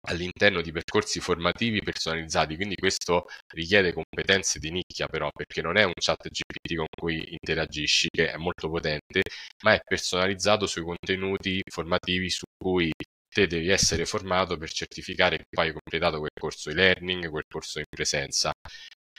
all'interno 0.09 0.61
di 0.62 0.72
percorsi 0.72 1.20
formativi 1.20 1.80
personalizzati, 1.82 2.57
quindi 2.57 2.74
questo 2.76 3.26
richiede 3.55 3.92
competenze 3.92 4.59
di 4.59 4.70
nicchia 4.70 5.07
però, 5.07 5.28
perché 5.32 5.62
non 5.62 5.76
è 5.76 5.84
un 5.84 5.92
chat 5.98 6.28
GPT 6.28 6.74
con 6.76 6.86
cui 6.98 7.22
interagisci, 7.32 8.09
che 8.11 8.30
è 8.32 8.36
molto 8.36 8.68
potente, 8.70 9.22
ma 9.64 9.74
è 9.74 9.80
personalizzato 9.84 10.66
sui 10.66 10.82
contenuti 10.82 11.61
formativi 11.70 12.30
su 12.30 12.44
cui 12.57 12.90
te 13.28 13.46
devi 13.46 13.68
essere 13.68 14.07
formato 14.07 14.57
per 14.57 14.70
certificare 14.72 15.36
che 15.38 15.44
poi 15.48 15.66
hai 15.68 15.72
completato 15.72 16.18
quel 16.18 16.30
corso 16.38 16.70
di 16.70 16.76
learning, 16.76 17.28
quel 17.30 17.44
corso 17.48 17.78
in 17.78 17.84
presenza. 17.88 18.53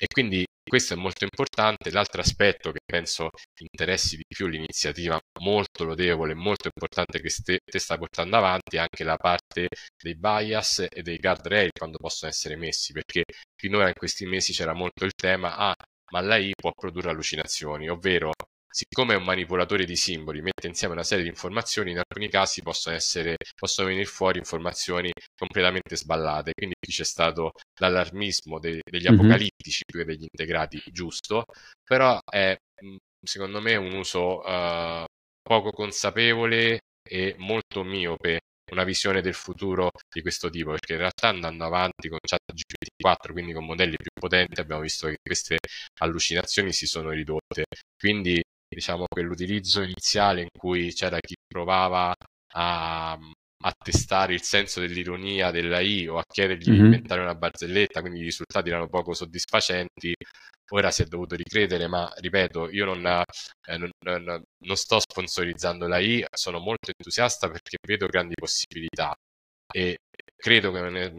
E 0.04 0.08
quindi 0.12 0.44
questo 0.68 0.96
è 0.96 0.98
molto 0.98 1.26
importante. 1.26 1.92
L'altro 1.92 2.22
aspetto 2.22 2.72
che 2.72 2.80
penso 2.84 3.30
interessi 3.60 4.16
di 4.18 4.24
più 4.28 4.48
l'iniziativa, 4.48 5.20
molto 5.42 5.84
lodevole, 5.84 6.34
molto 6.34 6.70
importante 6.74 7.22
che 7.22 7.30
ste, 7.30 7.60
te 7.64 7.78
sta 7.78 7.98
portando 8.00 8.36
avanti, 8.38 8.78
è 8.78 8.80
anche 8.80 9.04
la 9.04 9.18
parte 9.18 9.68
dei 10.02 10.16
bias 10.16 10.88
e 10.90 11.04
dei 11.04 11.18
guardrail 11.18 11.70
quando 11.78 11.98
possono 12.00 12.32
essere 12.32 12.56
messi, 12.56 12.94
perché 12.94 13.24
finora 13.56 13.90
in 13.90 13.94
questi 13.94 14.26
mesi 14.26 14.54
c'era 14.54 14.74
molto 14.74 15.06
il 15.06 15.14
tema, 15.14 15.56
ah, 15.56 15.76
ma 16.14 16.22
lei 16.22 16.52
può 16.60 16.72
produrre 16.72 17.12
allucinazioni, 17.12 17.88
ovvero 17.88 18.32
siccome 18.72 19.14
è 19.14 19.18
un 19.18 19.24
manipolatore 19.24 19.86
di 19.86 19.96
simboli, 19.96 20.42
mette 20.42 20.68
insieme 20.68 20.94
una 20.94 21.04
serie 21.04 21.24
di 21.24 21.30
informazioni, 21.30 21.92
in 21.92 21.98
alcuni 21.98 22.30
casi 22.30 22.62
possono, 22.62 22.96
essere, 22.96 23.36
possono 23.56 23.88
venire 23.88 24.06
fuori 24.06 24.40
informazioni 24.40 25.12
completamente 25.38 25.96
sballate. 25.96 26.54
Quindi 26.54 26.76
qui 26.80 26.94
c'è 26.94 27.04
stato 27.04 27.52
l'allarmismo 27.80 28.60
de- 28.60 28.82
degli 28.90 29.04
mm-hmm. 29.10 29.20
apocalittici 29.20 29.84
più 29.86 30.00
che 30.00 30.06
degli 30.06 30.24
integrati, 30.24 30.82
giusto, 30.92 31.44
però 31.84 32.20
è 32.30 32.56
secondo 33.24 33.62
me 33.62 33.76
un 33.76 33.94
uso 33.94 34.40
uh, 34.40 35.06
poco 35.42 35.72
consapevole 35.72 36.80
e 37.08 37.36
molto 37.38 37.84
miope 37.84 38.40
una 38.72 38.84
visione 38.84 39.22
del 39.22 39.34
futuro 39.34 39.90
di 40.10 40.22
questo 40.22 40.50
tipo, 40.50 40.72
perché 40.72 40.94
in 40.94 41.00
realtà 41.00 41.28
andando 41.28 41.66
avanti 41.66 42.08
con 42.08 42.20
ChatGPT4, 42.26 43.32
quindi 43.32 43.54
con 43.54 43.66
modelli 43.66 43.98
più 43.98 44.12
potenti, 44.18 44.62
abbiamo 44.62 44.82
visto 44.82 45.08
che 45.08 45.18
queste 45.22 45.58
allucinazioni 46.00 46.72
si 46.72 46.88
sono 46.88 47.10
ridotte. 47.10 47.66
Quindi 47.98 48.42
diciamo 48.76 49.06
che 49.08 49.22
l'utilizzo 49.22 49.82
iniziale 49.82 50.42
in 50.42 50.50
cui 50.58 50.94
c'era 50.94 51.20
chi 51.20 51.36
provava 51.48 52.14
a, 52.54 53.12
a 53.14 53.74
testare 53.78 54.34
il 54.34 54.42
senso 54.42 54.80
dell'ironia 54.80 55.52
della 55.52 55.80
I 55.80 56.08
o 56.08 56.18
a 56.18 56.24
chiedergli 56.26 56.70
mm-hmm. 56.70 56.80
di 56.80 56.86
inventare 56.86 57.22
una 57.22 57.36
barzelletta, 57.36 58.02
quindi 58.02 58.20
i 58.20 58.24
risultati 58.24 58.70
erano 58.70 58.88
poco 58.88 59.14
soddisfacenti, 59.14 60.14
ora 60.72 60.92
si 60.92 61.04
è 61.04 61.06
dovuto 61.06 61.36
ricredere, 61.36 61.88
ma 61.88 62.12
ripeto, 62.16 62.70
io 62.70 62.86
non, 62.86 63.06
eh, 63.06 63.78
non, 63.78 63.90
non, 64.06 64.42
non 64.66 64.76
sto 64.76 65.00
sponsorizzando 65.00 65.88
la 65.88 66.00
I, 66.00 66.26
sono 66.34 66.60
molto 66.60 66.92
entusiasta 66.96 67.50
perché 67.50 67.78
vedo 67.86 68.08
grandi 68.08 68.36
possibilità 68.36 69.14
e 69.74 69.98
credo 70.42 70.72
che 70.72 71.12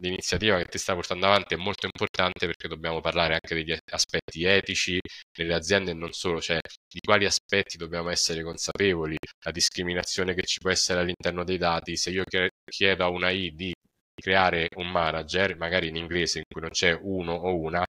l'iniziativa 0.00 0.56
che 0.58 0.66
ti 0.66 0.78
sta 0.78 0.94
portando 0.94 1.26
avanti 1.26 1.54
è 1.54 1.56
molto 1.56 1.86
importante 1.86 2.46
perché 2.46 2.68
dobbiamo 2.68 3.00
parlare 3.00 3.34
anche 3.34 3.54
degli 3.54 3.76
aspetti 3.90 4.44
etici 4.44 4.98
nelle 5.38 5.54
aziende 5.54 5.90
e 5.92 5.94
non 5.94 6.12
solo, 6.12 6.40
cioè 6.40 6.58
di 6.88 7.00
quali 7.04 7.24
aspetti 7.26 7.76
dobbiamo 7.76 8.10
essere 8.10 8.42
consapevoli, 8.42 9.16
la 9.44 9.50
discriminazione 9.50 10.34
che 10.34 10.42
ci 10.44 10.58
può 10.60 10.70
essere 10.70 11.00
all'interno 11.00 11.44
dei 11.44 11.58
dati, 11.58 11.96
se 11.96 12.10
io 12.10 12.24
chiedo 12.24 13.04
a 13.04 13.08
una 13.08 13.30
I 13.30 13.50
di 13.54 13.72
creare 14.14 14.68
un 14.76 14.90
manager, 14.90 15.56
magari 15.56 15.88
in 15.88 15.96
inglese 15.96 16.38
in 16.38 16.44
cui 16.48 16.60
non 16.60 16.70
c'è 16.70 16.92
uno 17.02 17.32
o 17.34 17.56
una, 17.58 17.84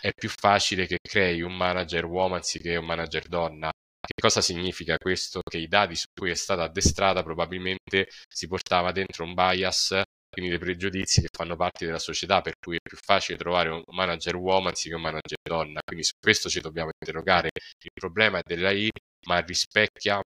è 0.00 0.10
più 0.14 0.28
facile 0.28 0.86
che 0.86 0.98
crei 1.02 1.42
un 1.42 1.54
manager 1.56 2.04
uomo 2.04 2.34
anziché 2.36 2.76
un 2.76 2.86
manager 2.86 3.26
donna. 3.28 3.70
Che 4.06 4.20
cosa 4.20 4.40
significa 4.40 4.96
questo? 4.98 5.40
Che 5.42 5.58
i 5.58 5.66
dati 5.66 5.96
su 5.96 6.06
cui 6.14 6.30
è 6.30 6.34
stata 6.34 6.62
addestrata 6.62 7.22
probabilmente 7.24 8.08
si 8.28 8.46
portava 8.46 8.92
dentro 8.92 9.24
un 9.24 9.34
bias, 9.34 10.00
quindi 10.30 10.50
dei 10.50 10.60
pregiudizi 10.60 11.20
che 11.22 11.28
fanno 11.30 11.56
parte 11.56 11.86
della 11.86 11.98
società, 11.98 12.40
per 12.40 12.54
cui 12.58 12.76
è 12.76 12.80
più 12.80 12.96
facile 12.96 13.36
trovare 13.36 13.70
un 13.70 13.82
manager 13.86 14.36
uomo 14.36 14.68
anziché 14.68 14.94
un 14.94 15.02
manager 15.02 15.38
donna. 15.42 15.80
Quindi 15.84 16.04
su 16.04 16.12
questo 16.20 16.48
ci 16.48 16.60
dobbiamo 16.60 16.90
interrogare. 17.00 17.50
Il 17.82 17.90
problema 17.92 18.38
è 18.38 18.42
della 18.44 18.70
I, 18.70 18.88
ma 19.26 19.40
rispecchia 19.40 20.20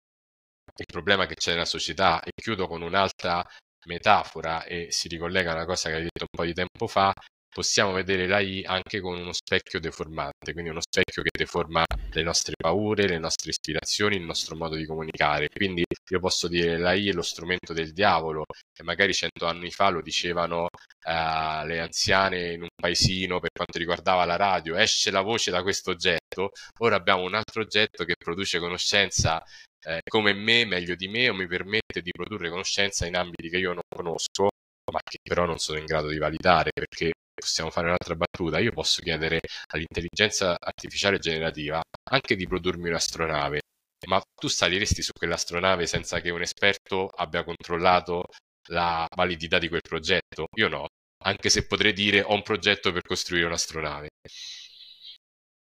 il 0.76 0.86
problema 0.86 1.26
che 1.28 1.36
c'è 1.36 1.52
nella 1.52 1.66
società. 1.66 2.22
E 2.24 2.32
chiudo 2.36 2.68
con 2.68 2.82
un'altra 2.82 3.46
metafora 3.86 4.64
e 4.64 4.92
si 4.92 5.08
ricollega 5.08 5.52
a 5.52 5.56
una 5.56 5.66
cosa 5.66 5.90
che 5.90 5.96
hai 5.96 6.02
detto 6.04 6.26
un 6.30 6.36
po' 6.36 6.46
di 6.46 6.54
tempo 6.54 6.88
fa, 6.88 7.14
possiamo 7.58 7.92
vedere 7.92 8.28
la 8.28 8.40
I 8.40 8.64
anche 8.64 9.00
con 9.02 9.18
uno 9.18 9.34
specchio 9.34 9.80
deformante, 9.80 10.54
quindi 10.54 10.70
uno 10.70 10.80
specchio 10.80 11.24
che 11.24 11.32
deforma 11.36 11.84
le 12.12 12.22
nostre 12.22 12.54
paure, 12.56 13.08
le 13.08 13.18
nostre 13.18 13.50
ispirazioni, 13.50 14.16
il 14.16 14.22
nostro 14.22 14.56
modo 14.56 14.76
di 14.76 14.86
comunicare. 14.86 15.50
Quindi 15.50 15.84
io 16.08 16.20
posso 16.20 16.48
dire 16.48 16.78
la 16.78 16.94
I 16.94 17.10
è 17.10 17.14
lo 17.14 17.24
strumento 17.24 17.74
del 17.74 17.94
diavolo, 17.94 18.46
e 18.80 18.84
magari 18.84 19.12
cento 19.12 19.48
anni 19.48 19.72
fa 19.72 19.90
lo 19.90 20.02
dicevano 20.02 20.66
uh, 20.66 21.66
le 21.66 21.80
anziane 21.80 22.54
in 22.54 22.62
un 22.62 22.68
paesino 22.80 23.40
per 23.40 23.50
quanto 23.52 23.80
riguardava 23.80 24.24
la 24.26 24.36
radio, 24.36 24.76
esce 24.76 25.10
la 25.10 25.22
voce 25.22 25.50
da 25.50 25.64
questo 25.64 25.90
oggetto, 25.90 26.52
ora 26.82 26.96
abbiamo 26.96 27.24
un 27.24 27.34
altro 27.34 27.64
oggetto 27.64 28.06
che 28.06 28.14
produce 28.24 28.60
conoscenza 28.60 29.44
eh, 29.82 30.02
come 30.08 30.34
me, 30.34 30.64
meglio 30.66 30.94
di 30.94 31.08
me, 31.08 31.28
o 31.30 31.34
mi 31.34 31.48
permette 31.48 32.04
di 32.04 32.12
produrre 32.12 32.52
conoscenza 32.52 33.08
in 33.08 33.16
ambiti 33.16 33.50
che 33.50 33.58
io 33.58 33.74
non 33.74 33.82
conosco, 33.90 34.50
ma 34.92 35.00
che 35.04 35.18
però 35.24 35.46
non 35.46 35.58
sono 35.58 35.80
in 35.80 35.86
grado 35.86 36.10
di 36.10 36.20
validare 36.20 36.70
perché 36.72 37.14
possiamo 37.40 37.70
fare 37.70 37.88
un'altra 37.88 38.16
battuta, 38.16 38.60
io 38.60 38.72
posso 38.72 39.02
chiedere 39.02 39.40
all'intelligenza 39.68 40.58
artificiale 40.60 41.20
generativa 41.20 41.82
anche 42.10 42.36
di 42.36 42.48
produrmi 42.48 42.90
un'astronave, 42.90 43.60
ma 44.08 44.22
tu 44.36 44.48
saliresti 44.48 45.02
su 45.02 45.12
quell'astronave 45.18 45.86
senza 45.88 46.20
che 46.20 46.30
un 46.30 46.42
esperto 46.42 47.08
abbia 47.08 47.44
controllato 47.44 48.26
la 48.70 49.08
validità 49.16 49.60
di 49.60 49.70
quel 49.70 49.82
progetto? 49.82 50.48
Io 50.58 50.68
no, 50.68 50.88
anche 51.24 51.50
se 51.50 51.66
potrei 51.66 51.94
dire 51.94 52.22
ho 52.22 52.34
un 52.34 52.42
progetto 52.44 52.92
per 52.92 53.02
costruire 53.04 53.46
un'astronave. 53.46 54.10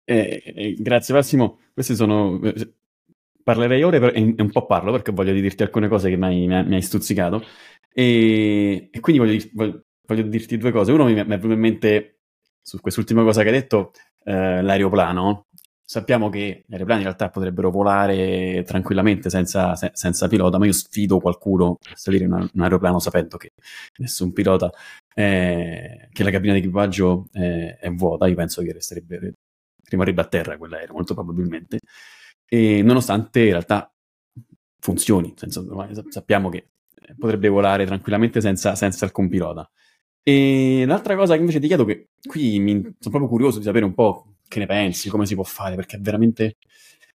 Eh, 0.04 0.42
eh, 0.44 0.74
grazie 0.78 1.14
Massimo, 1.14 1.60
questi 1.72 1.94
sono... 1.94 2.40
Eh, 2.42 2.74
parlerei 3.42 3.82
ore 3.82 4.00
per... 4.00 4.16
e 4.16 4.20
un 4.20 4.50
po' 4.50 4.66
parlo 4.66 4.90
perché 4.90 5.12
voglio 5.12 5.32
dirti 5.32 5.62
alcune 5.62 5.88
cose 5.88 6.10
che 6.10 6.16
mi 6.16 6.24
hai, 6.24 6.46
mi 6.46 6.74
hai 6.74 6.82
stuzzicato 6.82 7.44
e, 7.92 8.88
e 8.90 9.00
quindi 9.00 9.20
voglio, 9.54 9.85
voglio 10.06 10.22
dirti 10.22 10.56
due 10.56 10.72
cose. 10.72 10.92
Uno 10.92 11.04
mi, 11.04 11.14
mi 11.14 11.20
è 11.20 11.24
venuto 11.24 11.52
in 11.52 11.60
mente 11.60 12.18
su 12.62 12.80
quest'ultima 12.80 13.22
cosa 13.22 13.42
che 13.42 13.48
hai 13.48 13.54
detto, 13.54 13.92
eh, 14.24 14.62
l'aeroplano. 14.62 15.46
Sappiamo 15.88 16.28
che 16.30 16.64
gli 16.66 16.72
aeroplani 16.72 17.02
in 17.02 17.06
realtà 17.06 17.30
potrebbero 17.30 17.70
volare 17.70 18.64
tranquillamente 18.64 19.30
senza, 19.30 19.76
se, 19.76 19.90
senza 19.94 20.26
pilota, 20.26 20.58
ma 20.58 20.66
io 20.66 20.72
sfido 20.72 21.20
qualcuno 21.20 21.78
a 21.92 21.96
salire 21.96 22.24
in 22.24 22.32
un, 22.32 22.48
un 22.52 22.60
aeroplano 22.62 22.98
sapendo 22.98 23.36
che 23.36 23.50
nessun 23.98 24.32
pilota, 24.32 24.68
eh, 25.14 26.08
che 26.12 26.24
la 26.24 26.30
cabina 26.30 26.54
di 26.54 26.58
equipaggio 26.58 27.28
è, 27.30 27.76
è 27.80 27.90
vuota. 27.90 28.26
Io 28.26 28.34
penso 28.34 28.62
che 28.62 28.72
resterebbe, 28.72 29.34
rimarrebbe 29.88 30.20
a 30.22 30.26
terra 30.26 30.56
quell'aereo, 30.58 30.92
molto 30.92 31.14
probabilmente. 31.14 31.78
E 32.48 32.82
nonostante 32.82 33.40
in 33.42 33.50
realtà 33.50 33.88
funzioni, 34.80 35.34
senso, 35.36 35.64
sappiamo 36.08 36.48
che 36.48 36.70
potrebbe 37.18 37.48
volare 37.48 37.86
tranquillamente 37.86 38.40
senza, 38.40 38.74
senza 38.74 39.04
alcun 39.04 39.28
pilota. 39.28 39.68
E 40.28 40.82
l'altra 40.88 41.14
cosa 41.14 41.34
che 41.34 41.40
invece 41.40 41.60
ti 41.60 41.68
chiedo, 41.68 41.84
che 41.84 42.08
qui 42.26 42.58
mi, 42.58 42.72
sono 42.80 42.94
proprio 42.98 43.28
curioso 43.28 43.58
di 43.58 43.64
sapere 43.64 43.84
un 43.84 43.94
po' 43.94 44.38
che 44.48 44.58
ne 44.58 44.66
pensi, 44.66 45.08
come 45.08 45.24
si 45.24 45.36
può 45.36 45.44
fare, 45.44 45.76
perché 45.76 45.98
è 45.98 46.00
veramente, 46.00 46.56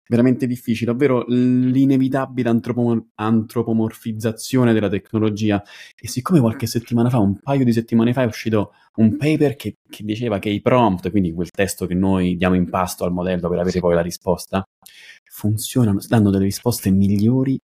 veramente 0.08 0.48
difficile, 0.48 0.92
ovvero 0.92 1.26
l'inevitabile 1.28 2.48
antropomor- 2.48 3.08
antropomorfizzazione 3.16 4.72
della 4.72 4.88
tecnologia. 4.88 5.62
E 5.94 6.08
siccome 6.08 6.40
qualche 6.40 6.68
settimana 6.68 7.10
fa, 7.10 7.18
un 7.18 7.38
paio 7.38 7.66
di 7.66 7.74
settimane 7.74 8.14
fa, 8.14 8.22
è 8.22 8.28
uscito 8.28 8.72
un 8.96 9.18
paper 9.18 9.58
che, 9.58 9.76
che 9.90 10.06
diceva 10.06 10.40
che 10.40 10.48
i 10.48 10.62
prompt, 10.62 11.12
quindi 11.12 11.34
quel 11.34 11.50
testo 11.50 11.86
che 11.88 11.96
noi 11.96 12.38
diamo 12.38 12.56
in 12.56 12.70
pasto 12.70 13.04
al 13.04 13.12
modello 13.12 13.50
per 13.50 13.60
avere 13.60 13.82
poi 13.82 13.94
la 13.94 14.02
risposta, 14.02 14.64
funzionano, 15.26 16.00
danno 16.08 16.30
delle 16.30 16.46
risposte 16.46 16.92
migliori 16.92 17.60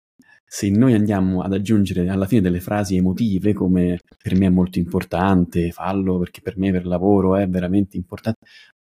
se 0.50 0.70
noi 0.70 0.94
andiamo 0.94 1.42
ad 1.42 1.52
aggiungere 1.52 2.08
alla 2.08 2.26
fine 2.26 2.40
delle 2.40 2.62
frasi 2.62 2.96
emotive 2.96 3.54
come 3.54 4.00
per 4.22 4.34
me 4.36 4.46
è 4.46 4.50
molto 4.50 4.80
importante, 4.80 5.72
fallo 5.72 6.18
perché 6.20 6.40
per 6.42 6.58
me 6.58 6.72
per 6.72 6.86
lavoro 6.86 7.36
è 7.36 7.48
veramente 7.50 7.98
importante, 7.98 8.40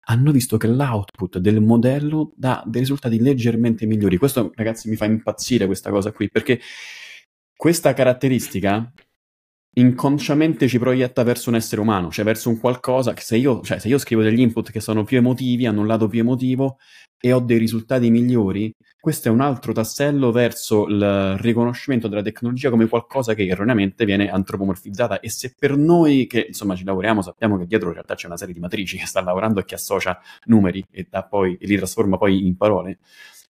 hanno 0.06 0.30
visto 0.30 0.56
che 0.56 0.68
l'output 0.68 1.38
del 1.38 1.61
modello 1.61 2.32
dà 2.36 2.62
dei 2.64 2.80
risultati 2.80 3.18
leggermente 3.20 3.86
migliori. 3.86 4.16
Questo 4.18 4.52
ragazzi 4.54 4.88
mi 4.88 4.96
fa 4.96 5.04
impazzire 5.06 5.66
questa 5.66 5.90
cosa 5.90 6.12
qui 6.12 6.30
perché 6.30 6.61
questa 7.56 7.92
caratteristica 7.92 8.92
inconsciamente 9.78 10.68
ci 10.68 10.78
proietta 10.78 11.24
verso 11.24 11.50
un 11.50 11.56
essere 11.56 11.80
umano, 11.80 12.11
cioè 12.11 12.24
verso 12.24 12.48
un 12.48 12.59
qualcosa 12.59 13.12
che 13.12 13.22
se 13.22 13.36
io, 13.36 13.61
cioè 13.62 13.78
se 13.78 13.88
io 13.88 13.98
scrivo 13.98 14.22
degli 14.22 14.40
input 14.40 14.70
che 14.70 14.80
sono 14.80 15.04
più 15.04 15.18
emotivi, 15.18 15.66
hanno 15.66 15.80
un 15.80 15.86
lato 15.88 16.06
più 16.09 16.20
emotivo 16.20 16.78
e 17.20 17.32
ho 17.32 17.40
dei 17.40 17.59
risultati 17.59 18.11
migliori, 18.11 18.72
questo 19.01 19.28
è 19.28 19.30
un 19.30 19.40
altro 19.40 19.72
tassello 19.72 20.32
verso 20.32 20.86
il 20.86 21.36
riconoscimento 21.38 22.09
della 22.09 22.22
tecnologia 22.22 22.70
come 22.70 22.88
qualcosa 22.88 23.34
che 23.34 23.46
erroneamente 23.46 24.05
viene 24.05 24.28
antropomorfizzata 24.30 25.20
e 25.20 25.30
se 25.30 25.55
per 25.59 25.76
noi 25.76 26.26
che 26.26 26.46
insomma 26.49 26.74
ci 26.74 26.84
lavoriamo 26.84 27.22
sappiamo 27.22 27.57
che 27.57 27.66
dietro 27.66 27.88
in 27.88 27.94
realtà 27.94 28.14
c'è 28.14 28.26
una 28.26 28.36
serie 28.36 28.55
di 28.55 28.61
matrici 28.61 28.99
che 28.99 29.07
sta 29.07 29.22
lavorando 29.22 29.61
e 29.61 29.64
che 29.64 29.76
associa 29.76 30.18
numeri 30.46 30.84
e, 30.90 31.09
poi, 31.28 31.57
e 31.61 31.66
li 31.66 31.76
trasforma 31.76 32.18
poi 32.18 32.46
in 32.46 32.57
parole, 32.57 32.99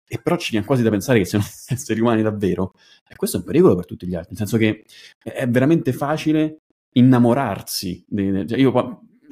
e 0.07 0.19
però 0.21 0.37
ci 0.37 0.51
viene 0.51 0.65
quasi 0.65 0.83
da 0.83 0.89
pensare 0.89 1.19
che 1.19 1.25
siano 1.25 1.43
esseri 1.69 1.99
umani 1.99 2.21
davvero. 2.21 2.73
E 3.07 3.15
questo 3.15 3.37
è 3.37 3.39
un 3.39 3.45
pericolo 3.45 3.75
per 3.75 3.85
tutti 3.85 4.07
gli 4.07 4.15
altri, 4.15 4.35
nel 4.35 4.47
senso 4.47 4.57
che 4.57 4.85
è 5.21 5.47
veramente 5.47 5.91
facile 5.91 6.61
innamorarsi. 6.93 8.05
De, 8.07 8.45
cioè 8.47 8.59
io 8.59 8.71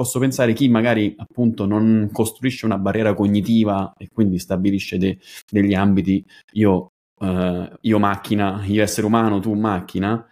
posso 0.02 0.20
pensare 0.20 0.54
chi 0.54 0.68
magari 0.68 1.14
appunto 1.18 1.66
non 1.66 2.10
costruisce 2.12 2.66
una 2.66 2.78
barriera 2.78 3.14
cognitiva 3.14 3.93
e 3.97 4.10
quindi 4.12 4.39
stabilisce 4.39 4.97
de, 4.97 5.20
degli 5.49 5.74
ambiti 5.74 6.26
io, 6.54 6.91
uh, 7.20 7.70
io 7.82 7.99
macchina, 7.99 8.64
io 8.66 8.82
essere 8.82 9.06
umano, 9.06 9.39
tu 9.39 9.54
macchina, 9.54 10.26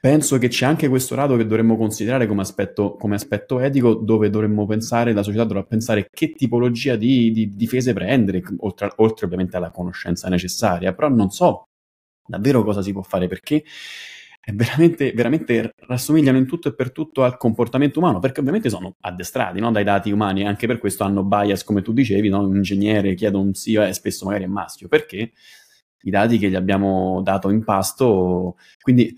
Penso 0.00 0.38
che 0.38 0.46
c'è 0.46 0.64
anche 0.64 0.86
questo 0.86 1.16
lato 1.16 1.36
che 1.36 1.44
dovremmo 1.44 1.76
considerare 1.76 2.28
come 2.28 2.42
aspetto, 2.42 2.94
come 2.94 3.16
aspetto 3.16 3.58
etico, 3.58 3.94
dove 3.94 4.30
dovremmo 4.30 4.64
pensare, 4.64 5.12
la 5.12 5.24
società 5.24 5.42
dovrà 5.42 5.64
pensare 5.64 6.08
che 6.08 6.34
tipologia 6.34 6.94
di, 6.94 7.32
di 7.32 7.56
difese 7.56 7.92
prendere, 7.94 8.40
oltre, 8.58 8.92
oltre, 8.98 9.26
ovviamente 9.26 9.56
alla 9.56 9.72
conoscenza 9.72 10.28
necessaria, 10.28 10.94
però 10.94 11.08
non 11.08 11.30
so 11.30 11.64
davvero 12.24 12.62
cosa 12.62 12.80
si 12.80 12.92
può 12.92 13.02
fare 13.02 13.26
perché 13.26 13.64
veramente, 14.52 15.12
veramente 15.12 15.74
rassomigliano 15.76 16.38
in 16.38 16.46
tutto 16.46 16.68
e 16.68 16.74
per 16.74 16.92
tutto 16.92 17.24
al 17.24 17.36
comportamento 17.36 17.98
umano, 17.98 18.18
perché 18.18 18.40
ovviamente 18.40 18.70
sono 18.70 18.96
addestrati 19.00 19.60
no? 19.60 19.70
dai 19.70 19.84
dati 19.84 20.10
umani 20.10 20.46
anche 20.46 20.66
per 20.66 20.78
questo 20.78 21.04
hanno 21.04 21.24
bias, 21.24 21.64
come 21.64 21.82
tu 21.82 21.92
dicevi, 21.92 22.28
no? 22.28 22.46
un 22.46 22.56
ingegnere 22.56 23.14
chiede 23.14 23.36
un 23.36 23.52
CEO 23.52 23.84
e 23.84 23.92
spesso 23.92 24.24
magari 24.24 24.44
è 24.44 24.48
maschio, 24.48 24.88
perché 24.88 25.32
i 26.02 26.10
dati 26.10 26.38
che 26.38 26.48
gli 26.48 26.54
abbiamo 26.54 27.20
dato 27.22 27.50
in 27.50 27.64
pasto, 27.64 28.56
quindi 28.80 29.14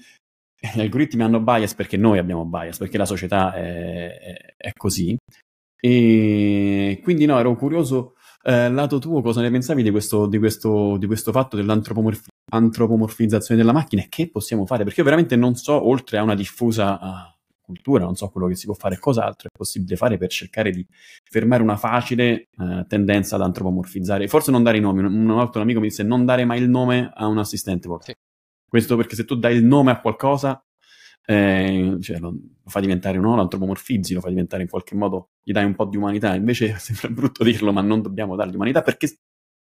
gli 0.74 0.80
algoritmi 0.80 1.22
hanno 1.22 1.40
bias 1.40 1.74
perché 1.74 1.96
noi 1.96 2.18
abbiamo 2.18 2.44
bias, 2.44 2.78
perché 2.78 2.98
la 2.98 3.06
società 3.06 3.52
è, 3.54 4.18
è, 4.18 4.54
è 4.56 4.72
così. 4.74 5.16
E 5.82 7.00
quindi 7.02 7.24
no, 7.24 7.38
ero 7.38 7.56
curioso, 7.56 8.14
eh, 8.42 8.70
lato 8.70 8.98
tuo, 8.98 9.22
cosa 9.22 9.40
ne 9.40 9.50
pensavi 9.50 9.82
di 9.82 9.90
questo, 9.90 10.26
di 10.26 10.38
questo, 10.38 10.96
di 10.96 11.06
questo 11.06 11.32
fatto 11.32 11.56
dell'antropomorfizzazione 11.56 13.60
della 13.60 13.72
macchina 13.72 14.02
e 14.02 14.08
che 14.08 14.30
possiamo 14.30 14.66
fare? 14.66 14.84
Perché 14.84 15.00
io 15.00 15.06
veramente 15.06 15.36
non 15.36 15.54
so, 15.54 15.88
oltre 15.88 16.18
a 16.18 16.22
una 16.22 16.34
diffusa 16.34 16.98
uh, 17.00 17.38
cultura, 17.60 18.04
non 18.04 18.16
so 18.16 18.28
quello 18.30 18.46
che 18.46 18.54
si 18.54 18.66
può 18.66 18.74
fare, 18.74 18.98
cos'altro 18.98 19.48
è 19.48 19.56
possibile 19.56 19.96
fare 19.96 20.16
per 20.16 20.28
cercare 20.28 20.70
di 20.70 20.86
fermare 21.22 21.62
una 21.62 21.76
facile 21.76 22.48
uh, 22.56 22.86
tendenza 22.86 23.36
ad 23.36 23.42
antropomorfizzare. 23.42 24.28
Forse 24.28 24.50
non 24.50 24.62
dare 24.62 24.78
i 24.78 24.80
nomi, 24.80 25.00
un, 25.00 25.28
un 25.28 25.38
altro 25.38 25.60
amico 25.60 25.80
mi 25.80 25.88
disse 25.88 26.02
non 26.02 26.24
dare 26.24 26.44
mai 26.44 26.60
il 26.60 26.68
nome 26.68 27.10
a 27.14 27.26
un 27.26 27.38
assistente 27.38 27.88
vocale. 27.88 28.14
Questo 28.68 28.96
perché 28.96 29.16
se 29.16 29.24
tu 29.24 29.34
dai 29.34 29.56
il 29.56 29.64
nome 29.64 29.90
a 29.90 30.00
qualcosa, 30.00 30.62
eh, 31.30 31.96
cioè 32.00 32.18
lo, 32.18 32.30
lo, 32.30 32.70
fa 32.70 32.80
diventare 32.80 33.16
lo 33.18 33.32
antropomorfizzi, 33.40 34.14
lo 34.14 34.20
fa 34.20 34.30
diventare 34.30 34.62
in 34.62 34.68
qualche 34.68 34.96
modo, 34.96 35.30
gli 35.42 35.52
dai 35.52 35.64
un 35.64 35.76
po' 35.76 35.84
di 35.84 35.96
umanità. 35.96 36.34
Invece 36.34 36.74
sembra 36.78 37.08
brutto 37.08 37.44
dirlo, 37.44 37.72
ma 37.72 37.80
non 37.82 38.02
dobbiamo 38.02 38.34
dargli 38.34 38.56
umanità 38.56 38.82
perché 38.82 39.18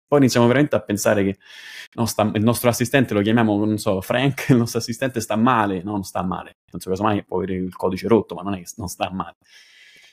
poi 0.08 0.20
iniziamo 0.20 0.46
veramente 0.46 0.76
a 0.76 0.82
pensare 0.82 1.24
che 1.24 1.38
no, 1.94 2.06
sta, 2.06 2.32
il 2.36 2.44
nostro 2.44 2.70
assistente 2.70 3.16
lo 3.16 3.22
chiamiamo, 3.22 3.66
non 3.66 3.80
so, 3.80 4.00
Frank, 4.02 4.50
il 4.50 4.58
nostro 4.58 4.78
assistente 4.78 5.20
sta 5.20 5.36
male, 5.36 5.82
no, 5.82 5.94
non 5.94 6.04
sta 6.04 6.22
male. 6.22 6.58
Non 6.72 6.80
so, 6.82 6.92
casomai 6.92 7.26
può 7.26 7.38
avere 7.38 7.56
il 7.56 7.76
codice 7.76 8.08
rotto, 8.08 8.36
ma 8.36 8.44
non 8.44 8.54
è 8.54 8.58
che 8.62 8.70
non 8.76 8.88
sta 8.88 9.10
male. 9.12 9.38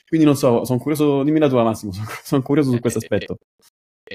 Quindi 0.07 0.25
non 0.25 0.35
so, 0.35 0.65
sono 0.65 0.79
curioso, 0.79 1.21
dimmi 1.21 1.39
la 1.39 1.49
tua 1.49 1.63
Massimo, 1.63 1.91
sono, 1.93 2.07
sono 2.23 2.41
curioso 2.41 2.71
su 2.71 2.79
questo 2.79 2.97
aspetto. 2.97 3.37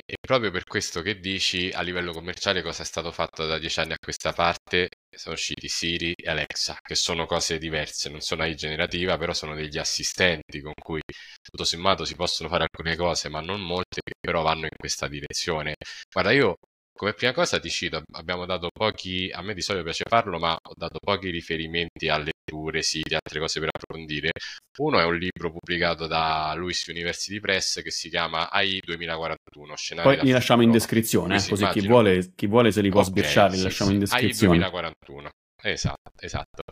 E, 0.04 0.16
proprio 0.20 0.50
per 0.50 0.64
questo 0.64 1.02
che 1.02 1.18
dici, 1.20 1.70
a 1.72 1.80
livello 1.82 2.12
commerciale, 2.12 2.62
cosa 2.62 2.82
è 2.82 2.84
stato 2.86 3.10
fatto 3.12 3.46
da 3.46 3.58
dieci 3.58 3.80
anni 3.80 3.92
a 3.92 3.96
questa 3.98 4.32
parte? 4.32 4.88
Sono 5.10 5.34
usciti 5.34 5.68
Siri 5.68 6.12
e 6.14 6.28
Alexa, 6.30 6.78
che 6.82 6.94
sono 6.94 7.26
cose 7.26 7.58
diverse, 7.58 8.08
non 8.08 8.20
sono 8.20 8.42
AI 8.42 8.54
generativa, 8.54 9.16
però 9.18 9.32
sono 9.32 9.54
degli 9.54 9.78
assistenti 9.78 10.60
con 10.60 10.72
cui 10.80 11.00
tutto 11.42 11.64
sommato 11.64 12.04
si 12.04 12.14
possono 12.14 12.48
fare 12.48 12.64
alcune 12.64 12.96
cose, 12.96 13.28
ma 13.28 13.40
non 13.40 13.60
molte, 13.60 14.00
che 14.04 14.12
però 14.20 14.42
vanno 14.42 14.64
in 14.64 14.76
questa 14.76 15.08
direzione. 15.08 15.74
Guarda, 16.12 16.32
io 16.32 16.56
come 16.98 17.14
prima 17.14 17.32
cosa 17.32 17.60
ti 17.60 17.70
cito, 17.70 18.02
abbiamo 18.14 18.44
dato 18.44 18.70
pochi, 18.72 19.30
a 19.32 19.40
me 19.40 19.54
di 19.54 19.62
solito 19.62 19.84
piace 19.84 20.02
farlo, 20.08 20.38
ma 20.40 20.54
ho 20.54 20.72
dato 20.74 20.98
pochi 20.98 21.30
riferimenti 21.30 22.08
alle 22.08 22.32
letture, 22.48 22.82
siti, 22.82 23.14
altre 23.14 23.38
cose 23.38 23.60
per 23.60 23.68
approfondire. 23.72 24.32
Uno 24.78 24.98
è 24.98 25.04
un 25.04 25.16
libro 25.16 25.52
pubblicato 25.52 26.08
da 26.08 26.52
Lewis 26.56 26.84
University 26.88 27.38
Press 27.38 27.82
che 27.82 27.92
si 27.92 28.08
chiama 28.08 28.50
AI 28.50 28.80
2041. 28.84 29.74
Poi 30.02 30.18
li 30.22 30.32
lasciamo 30.32 30.62
in 30.62 30.72
descrizione, 30.72 31.36
eh, 31.36 31.48
così 31.48 31.68
chi 31.68 31.86
vuole, 31.86 32.32
chi 32.34 32.46
vuole, 32.48 32.72
se 32.72 32.80
li 32.80 32.90
può 32.90 33.00
okay, 33.00 33.12
sbirciare, 33.12 33.56
li 33.56 33.62
lasciamo 33.62 33.90
sì. 33.90 33.94
in 33.94 34.00
descrizione. 34.00 34.52
AI 34.54 34.70
2041. 34.70 35.30
Esatto, 35.60 36.12
esatto, 36.20 36.62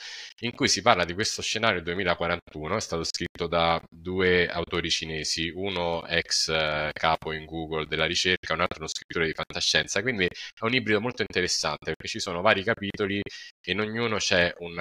in 0.42 0.52
cui 0.54 0.68
si 0.68 0.80
parla 0.80 1.04
di 1.04 1.12
questo 1.12 1.42
scenario 1.42 1.82
2041, 1.82 2.76
è 2.76 2.80
stato 2.80 3.02
scritto 3.02 3.48
da 3.48 3.82
due 3.90 4.46
autori 4.48 4.90
cinesi, 4.90 5.48
uno 5.52 6.06
ex 6.06 6.48
eh, 6.48 6.90
capo 6.92 7.32
in 7.32 7.46
Google 7.46 7.86
della 7.86 8.06
ricerca, 8.06 8.54
un 8.54 8.60
altro 8.60 8.78
uno 8.78 8.86
scrittore 8.88 9.26
di 9.26 9.32
fantascienza, 9.32 10.02
quindi 10.02 10.26
è 10.26 10.64
un 10.64 10.72
ibrido 10.74 11.00
molto 11.00 11.22
interessante 11.22 11.86
perché 11.86 12.06
ci 12.06 12.20
sono 12.20 12.40
vari 12.42 12.62
capitoli 12.62 13.20
e 13.60 13.72
in 13.72 13.80
ognuno 13.80 14.18
c'è 14.18 14.54
un 14.58 14.74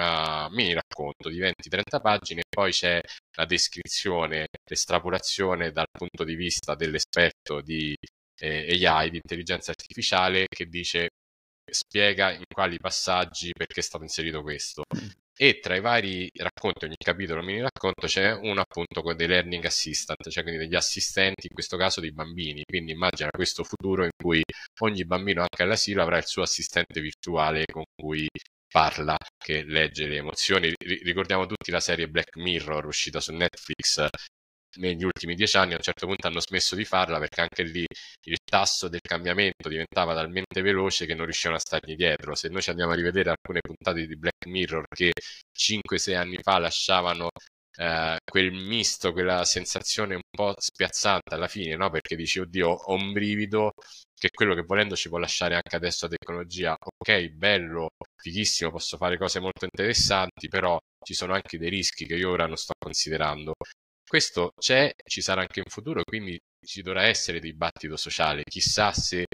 mini 0.52 0.72
racconto 0.72 1.28
di 1.28 1.38
20-30 1.40 1.98
pagine 2.00 2.42
poi 2.48 2.70
c'è 2.70 3.00
la 3.36 3.44
descrizione, 3.44 4.46
l'estrapolazione 4.70 5.72
dal 5.72 5.86
punto 5.90 6.22
di 6.22 6.36
vista 6.36 6.76
dell'esperto 6.76 7.60
di 7.60 7.96
eh, 8.38 8.86
AI, 8.86 9.10
di 9.10 9.16
intelligenza 9.16 9.72
artificiale, 9.72 10.46
che 10.48 10.66
dice 10.66 11.08
spiega 11.70 12.32
in 12.32 12.44
quali 12.52 12.78
passaggi 12.78 13.50
perché 13.52 13.80
è 13.80 13.82
stato 13.82 14.04
inserito 14.04 14.42
questo. 14.42 14.82
Mm. 14.96 15.08
E 15.38 15.58
tra 15.60 15.76
i 15.76 15.80
vari 15.80 16.30
racconti, 16.34 16.86
ogni 16.86 16.96
capitolo 16.96 17.42
mini 17.42 17.60
racconto, 17.60 18.06
c'è 18.06 18.32
uno 18.32 18.62
appunto 18.62 19.02
con 19.02 19.16
dei 19.16 19.26
learning 19.26 19.64
assistant, 19.66 20.28
cioè 20.30 20.42
quindi 20.42 20.60
degli 20.62 20.74
assistenti, 20.74 21.46
in 21.48 21.54
questo 21.54 21.76
caso 21.76 22.00
dei 22.00 22.12
bambini. 22.12 22.62
Quindi 22.64 22.92
immagina 22.92 23.28
questo 23.30 23.62
futuro 23.62 24.04
in 24.04 24.10
cui 24.16 24.42
ogni 24.80 25.04
bambino, 25.04 25.42
anche 25.42 25.62
all'asilo, 25.62 26.02
avrà 26.02 26.16
il 26.16 26.24
suo 26.26 26.42
assistente 26.42 27.00
virtuale 27.02 27.64
con 27.70 27.84
cui 27.94 28.26
parla, 28.68 29.16
che 29.36 29.62
legge 29.64 30.06
le 30.06 30.16
emozioni. 30.16 30.72
Ricordiamo 30.78 31.46
tutti 31.46 31.70
la 31.70 31.80
serie 31.80 32.08
Black 32.08 32.36
Mirror 32.36 32.86
uscita 32.86 33.20
su 33.20 33.32
Netflix 33.32 34.08
negli 34.76 35.04
ultimi 35.04 35.34
dieci 35.34 35.56
anni 35.56 35.72
a 35.72 35.76
un 35.76 35.82
certo 35.82 36.06
punto 36.06 36.26
hanno 36.26 36.40
smesso 36.40 36.74
di 36.74 36.84
farla 36.84 37.18
perché 37.18 37.40
anche 37.42 37.62
lì 37.62 37.84
il 38.24 38.38
tasso 38.44 38.88
del 38.88 39.00
cambiamento 39.00 39.68
diventava 39.68 40.14
talmente 40.14 40.60
veloce 40.62 41.06
che 41.06 41.14
non 41.14 41.24
riuscivano 41.24 41.56
a 41.56 41.60
stargli 41.60 41.94
dietro. 41.96 42.34
Se 42.34 42.48
noi 42.48 42.62
ci 42.62 42.70
andiamo 42.70 42.92
a 42.92 42.94
rivedere 42.94 43.30
alcune 43.30 43.60
puntate 43.60 44.06
di 44.06 44.16
Black 44.16 44.46
Mirror 44.46 44.84
che 44.88 45.12
5-6 45.52 46.14
anni 46.16 46.38
fa 46.42 46.58
lasciavano 46.58 47.30
eh, 47.78 48.16
quel 48.24 48.52
misto, 48.52 49.12
quella 49.12 49.44
sensazione 49.44 50.14
un 50.14 50.20
po' 50.30 50.54
spiazzante 50.58 51.34
alla 51.34 51.48
fine, 51.48 51.76
no? 51.76 51.90
perché 51.90 52.16
dici 52.16 52.40
oddio 52.40 52.68
ho 52.68 52.94
un 52.94 53.12
brivido 53.12 53.72
che 54.14 54.28
è 54.28 54.30
quello 54.30 54.54
che 54.54 54.62
volendo 54.62 54.96
ci 54.96 55.08
può 55.08 55.18
lasciare 55.18 55.54
anche 55.54 55.76
adesso 55.76 56.06
la 56.06 56.16
tecnologia, 56.16 56.74
ok, 56.78 57.28
bello, 57.28 57.90
fighissimo, 58.16 58.70
posso 58.70 58.96
fare 58.96 59.18
cose 59.18 59.40
molto 59.40 59.64
interessanti, 59.64 60.48
però 60.48 60.78
ci 61.04 61.14
sono 61.14 61.34
anche 61.34 61.58
dei 61.58 61.68
rischi 61.68 62.06
che 62.06 62.14
io 62.16 62.30
ora 62.30 62.46
non 62.46 62.56
sto 62.56 62.72
considerando. 62.78 63.52
Questo 64.08 64.52
c'è, 64.58 64.92
ci 65.04 65.20
sarà 65.20 65.40
anche 65.40 65.60
in 65.60 65.68
futuro, 65.70 66.02
quindi 66.04 66.38
ci 66.64 66.82
dovrà 66.82 67.04
essere 67.04 67.40
dibattito 67.40 67.96
sociale. 67.96 68.42
Chissà 68.44 68.92
se 68.92 69.26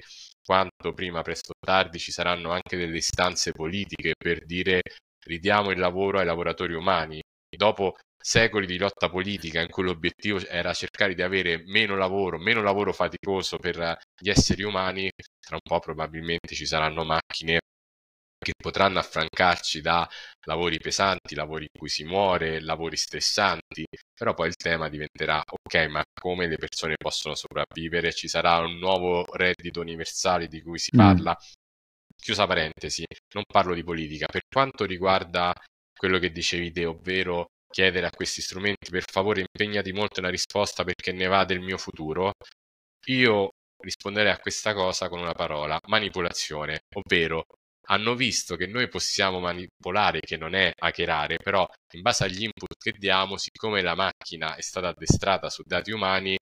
quanto 0.45 0.93
prima, 0.95 1.23
presto 1.23 1.51
o 1.53 1.64
tardi, 1.64 1.99
ci 1.99 2.11
saranno 2.11 2.51
anche 2.51 2.77
delle 2.77 2.97
istanze 2.97 3.53
politiche 3.53 4.14
per 4.16 4.45
dire 4.47 4.81
ridiamo 5.27 5.70
il 5.70 5.79
lavoro 5.79 6.18
ai 6.18 6.25
lavoratori 6.25 6.75
umani. 6.75 7.20
Dopo 7.55 7.97
secoli 8.18 8.66
di 8.66 8.79
lotta 8.79 9.11
politica 9.11 9.61
in 9.61 9.68
cui 9.68 9.85
l'obiettivo 9.85 10.39
era 10.47 10.73
cercare 10.73 11.14
di 11.14 11.23
avere 11.23 11.62
meno 11.66 11.97
lavoro, 11.97 12.39
meno 12.39 12.62
lavoro 12.62 12.93
faticoso 12.93 13.59
per 13.59 13.97
gli 14.18 14.31
esseri 14.31 14.62
umani, 14.62 15.11
tra 15.39 15.57
un 15.57 15.61
po' 15.62 15.81
probabilmente 15.81 16.55
ci 16.55 16.64
saranno 16.66 17.05
macchine 17.05 17.61
che 18.43 18.53
potranno 18.57 18.99
affrancarci 18.99 19.80
da 19.80 20.09
lavori 20.47 20.78
pesanti, 20.78 21.34
lavori 21.34 21.64
in 21.64 21.78
cui 21.78 21.88
si 21.88 22.05
muore, 22.05 22.61
lavori 22.61 22.97
stressanti, 22.97 23.84
però 24.14 24.34
poi 24.34 24.49
il 24.49 24.57
tema 24.57 24.88
diventerà 24.88 25.43
ok, 25.47 25.86
ma 25.88 26.03
come 26.12 26.47
le 26.49 26.57
persone 26.57 26.97
possono 26.97 27.34
sopravvivere? 27.34 28.12
Ci 28.12 28.28
sarà 28.28 28.59
un 28.59 28.78
nuovo 28.78 29.24
reddito 29.34 29.80
universale 29.80 30.49
di 30.49 30.61
cui 30.61 30.78
si 30.78 30.90
mm. 30.95 30.99
parla? 30.99 31.30
Mm. 31.30 31.61
Chiusa 32.16 32.47
parentesi, 32.47 33.05
non 33.34 33.45
parlo 33.47 33.74
di 33.74 33.82
politica. 33.84 34.26
Per 34.26 34.43
quanto 34.49 34.84
riguarda 34.84 35.53
quello 35.97 36.18
che 36.18 36.30
dicevi 36.30 36.72
te, 36.72 36.84
ovvero 36.84 37.47
chiedere 37.68 38.07
a 38.07 38.11
questi 38.11 38.43
strumenti 38.43 38.90
per 38.90 39.05
favore 39.11 39.40
impegnati 39.40 39.93
molto 39.93 40.20
nella 40.20 40.32
risposta 40.32 40.84
perché 40.84 41.12
ne 41.12 41.26
va 41.26 41.45
del 41.45 41.61
mio 41.61 41.78
futuro, 41.78 42.32
io 43.07 43.51
risponderei 43.82 44.32
a 44.32 44.38
questa 44.38 44.74
cosa 44.74 45.09
con 45.09 45.20
una 45.20 45.32
parola, 45.32 45.78
manipolazione, 45.88 46.82
ovvero 46.95 47.45
hanno 47.93 48.14
visto 48.14 48.57
che 48.57 48.66
noi 48.66 48.88
possiamo 48.88 49.38
manipolare, 49.38 50.20
che 50.20 50.36
non 50.38 50.55
è 50.55 50.72
hackerare, 50.74 51.36
però 51.36 51.68
in 51.93 52.01
base 52.01 52.24
agli 52.24 52.43
input 52.43 52.76
che 52.78 52.93
diamo, 52.93 53.36
siccome 53.36 53.82
la 53.82 53.95
macchina 53.95 54.57
è 54.57 54.62
stata 54.62 54.88
addestrata 54.88 55.51
su 55.51 55.62
dati 55.64 55.93
umani, 55.93 56.36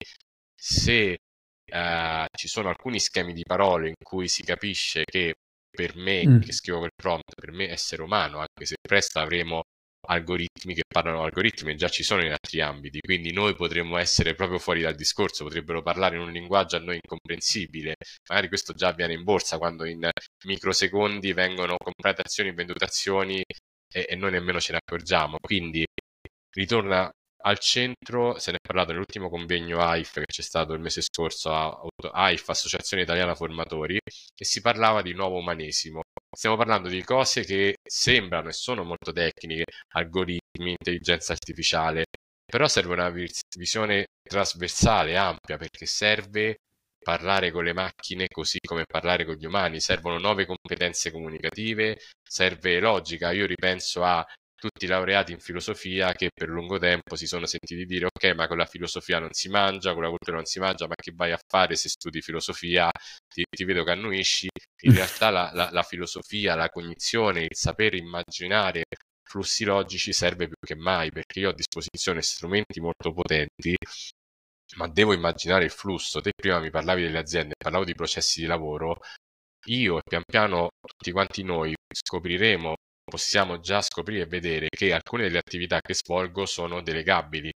se 0.54 1.18
eh, 1.64 2.26
ci 2.36 2.48
sono 2.48 2.68
alcuni 2.68 3.00
schemi 3.00 3.32
di 3.32 3.42
parole 3.42 3.88
in 3.88 3.94
cui 4.02 4.28
si 4.28 4.44
capisce 4.44 5.04
che 5.04 5.34
per 5.70 5.96
me, 5.96 6.26
mm. 6.26 6.40
che 6.40 6.52
scrivo 6.52 6.78
quel 6.78 6.90
prompt, 6.94 7.34
per 7.34 7.52
me 7.52 7.68
essere 7.68 8.02
umano, 8.02 8.38
anche 8.38 8.64
se 8.66 8.76
presto 8.80 9.18
avremo 9.18 9.62
algoritmi 10.08 10.74
che 10.74 10.82
parlano 10.86 11.22
algoritmi 11.22 11.76
già 11.76 11.88
ci 11.88 12.02
sono 12.02 12.24
in 12.24 12.30
altri 12.32 12.60
ambiti, 12.60 13.00
quindi 13.00 13.32
noi 13.32 13.54
potremmo 13.54 13.96
essere 13.98 14.34
proprio 14.34 14.58
fuori 14.58 14.82
dal 14.82 14.94
discorso, 14.94 15.44
potrebbero 15.44 15.82
parlare 15.82 16.16
in 16.16 16.22
un 16.22 16.32
linguaggio 16.32 16.76
a 16.76 16.80
noi 16.80 16.96
incomprensibile, 16.96 17.96
magari 18.28 18.48
questo 18.48 18.72
già 18.74 18.88
avviene 18.88 19.14
in 19.14 19.24
borsa 19.24 19.58
quando 19.58 19.84
in 19.84 20.08
microsecondi 20.44 21.32
vengono 21.32 21.76
comprate 21.76 22.22
azioni, 22.22 22.52
vendute 22.52 22.84
azioni 22.84 23.42
e, 23.92 24.06
e 24.08 24.16
noi 24.16 24.30
nemmeno 24.32 24.60
ce 24.60 24.72
ne 24.72 24.78
accorgiamo, 24.78 25.36
quindi 25.40 25.84
ritorna 26.52 27.10
al 27.42 27.58
centro, 27.58 28.38
se 28.38 28.50
ne 28.50 28.58
è 28.58 28.66
parlato 28.66 28.90
nell'ultimo 28.90 29.30
convegno 29.30 29.80
AIF 29.80 30.14
che 30.14 30.26
c'è 30.26 30.42
stato 30.42 30.74
il 30.74 30.80
mese 30.80 31.00
scorso 31.00 31.50
a 31.52 31.80
AIF, 32.12 32.48
Associazione 32.48 33.02
Italiana 33.02 33.34
Formatori, 33.34 33.96
e 33.96 34.44
si 34.44 34.60
parlava 34.60 35.02
di 35.02 35.14
nuovo 35.14 35.38
umanesimo. 35.38 36.02
Stiamo 36.32 36.56
parlando 36.56 36.88
di 36.88 37.02
cose 37.02 37.44
che 37.44 37.76
sembrano 37.82 38.48
e 38.48 38.52
sono 38.52 38.84
molto 38.84 39.12
tecniche, 39.12 39.64
algoritmi, 39.94 40.70
intelligenza 40.70 41.32
artificiale, 41.32 42.04
però 42.44 42.66
serve 42.68 42.92
una 42.94 43.10
visione 43.10 44.06
trasversale, 44.22 45.16
ampia, 45.16 45.56
perché 45.56 45.86
serve 45.86 46.58
parlare 47.02 47.50
con 47.50 47.64
le 47.64 47.72
macchine 47.72 48.26
così 48.28 48.58
come 48.66 48.84
parlare 48.86 49.24
con 49.24 49.34
gli 49.34 49.44
umani, 49.46 49.80
servono 49.80 50.18
nuove 50.18 50.46
competenze 50.46 51.10
comunicative, 51.10 51.98
serve 52.22 52.78
logica. 52.80 53.32
Io 53.32 53.46
ripenso 53.46 54.04
a 54.04 54.24
tutti 54.60 54.86
laureati 54.86 55.32
in 55.32 55.40
filosofia 55.40 56.12
che 56.12 56.30
per 56.32 56.48
lungo 56.48 56.78
tempo 56.78 57.16
si 57.16 57.26
sono 57.26 57.46
sentiti 57.46 57.84
dire 57.86 58.06
ok 58.06 58.34
ma 58.34 58.46
con 58.46 58.58
la 58.58 58.66
filosofia 58.66 59.18
non 59.18 59.32
si 59.32 59.48
mangia, 59.48 59.94
con 59.94 60.02
la 60.02 60.10
cultura 60.10 60.36
non 60.36 60.44
si 60.44 60.58
mangia, 60.60 60.86
ma 60.86 60.94
che 60.94 61.12
vai 61.14 61.32
a 61.32 61.38
fare 61.48 61.74
se 61.76 61.88
studi 61.88 62.20
filosofia? 62.20 62.90
Ti, 63.28 63.44
ti 63.50 63.64
vedo 63.64 63.82
che 63.84 63.90
annuisci. 63.92 64.48
In 64.82 64.92
realtà 64.94 65.30
la, 65.30 65.50
la, 65.54 65.70
la 65.72 65.82
filosofia, 65.82 66.54
la 66.54 66.68
cognizione, 66.68 67.42
il 67.42 67.56
sapere 67.56 67.96
immaginare 67.96 68.84
flussi 69.22 69.64
logici 69.64 70.12
serve 70.12 70.46
più 70.46 70.56
che 70.60 70.74
mai 70.74 71.10
perché 71.12 71.38
io 71.38 71.48
ho 71.48 71.52
a 71.52 71.54
disposizione 71.54 72.20
strumenti 72.20 72.80
molto 72.80 73.12
potenti 73.12 73.76
ma 74.76 74.88
devo 74.88 75.12
immaginare 75.12 75.64
il 75.64 75.70
flusso. 75.70 76.20
Te 76.20 76.32
prima 76.34 76.60
mi 76.60 76.70
parlavi 76.70 77.02
delle 77.02 77.18
aziende, 77.18 77.54
parlavo 77.58 77.84
di 77.84 77.94
processi 77.94 78.40
di 78.40 78.46
lavoro. 78.46 79.00
Io 79.66 79.98
e 79.98 80.02
pian 80.08 80.22
piano 80.24 80.70
tutti 80.80 81.12
quanti 81.12 81.42
noi 81.42 81.74
scopriremo, 81.92 82.74
possiamo 83.10 83.60
già 83.60 83.82
scoprire 83.82 84.22
e 84.22 84.26
vedere 84.26 84.68
che 84.70 84.92
alcune 84.94 85.24
delle 85.24 85.38
attività 85.38 85.80
che 85.80 85.94
svolgo 85.94 86.46
sono 86.46 86.80
delegabili. 86.82 87.52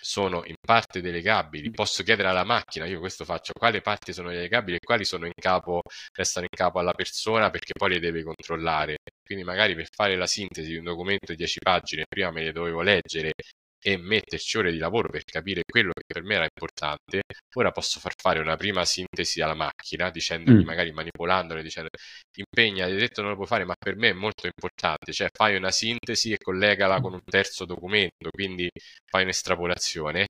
Sono 0.00 0.44
in 0.44 0.54
parte 0.64 1.00
delegabili. 1.00 1.70
Posso 1.70 2.04
chiedere 2.04 2.28
alla 2.28 2.44
macchina, 2.44 2.86
io 2.86 3.00
questo 3.00 3.24
faccio, 3.24 3.52
quali 3.52 3.82
parti 3.82 4.12
sono 4.12 4.30
delegabili 4.30 4.76
e 4.76 4.80
quali 4.84 5.04
sono 5.04 5.26
in 5.26 5.32
capo, 5.34 5.82
restano 6.14 6.46
in 6.48 6.56
capo 6.56 6.78
alla 6.78 6.92
persona 6.92 7.50
perché 7.50 7.72
poi 7.76 7.90
le 7.90 7.98
deve 8.00 8.22
controllare. 8.22 8.98
Quindi 9.24 9.44
magari 9.44 9.74
per 9.74 9.88
fare 9.90 10.16
la 10.16 10.26
sintesi 10.28 10.68
di 10.70 10.76
un 10.76 10.84
documento 10.84 11.32
di 11.32 11.36
10 11.36 11.58
pagine, 11.58 12.04
prima 12.08 12.30
me 12.30 12.44
le 12.44 12.52
dovevo 12.52 12.82
leggere 12.82 13.32
e 13.80 13.96
metterci 13.96 14.58
ore 14.58 14.72
di 14.72 14.78
lavoro 14.78 15.08
per 15.08 15.24
capire 15.24 15.62
quello 15.64 15.92
che 15.92 16.04
per 16.06 16.22
me 16.22 16.34
era 16.34 16.44
importante, 16.44 17.22
ora 17.54 17.70
posso 17.70 18.00
far 18.00 18.14
fare 18.16 18.40
una 18.40 18.56
prima 18.56 18.84
sintesi 18.84 19.40
alla 19.40 19.54
macchina, 19.54 20.10
dicendogli, 20.10 20.62
mm. 20.62 20.66
magari 20.66 20.92
manipolandola, 20.92 21.62
dicendo 21.62 21.88
impegna, 22.36 22.86
hai 22.86 22.96
detto 22.96 23.20
non 23.20 23.30
lo 23.30 23.36
puoi 23.36 23.46
fare, 23.48 23.64
ma 23.64 23.74
per 23.78 23.96
me 23.96 24.10
è 24.10 24.12
molto 24.12 24.46
importante, 24.46 25.12
cioè 25.12 25.28
fai 25.32 25.56
una 25.56 25.70
sintesi 25.70 26.32
e 26.32 26.38
collegala 26.38 27.00
con 27.00 27.12
un 27.12 27.22
terzo 27.24 27.64
documento, 27.64 28.30
quindi 28.30 28.68
fai 29.04 29.22
un'estrapolazione 29.22 30.26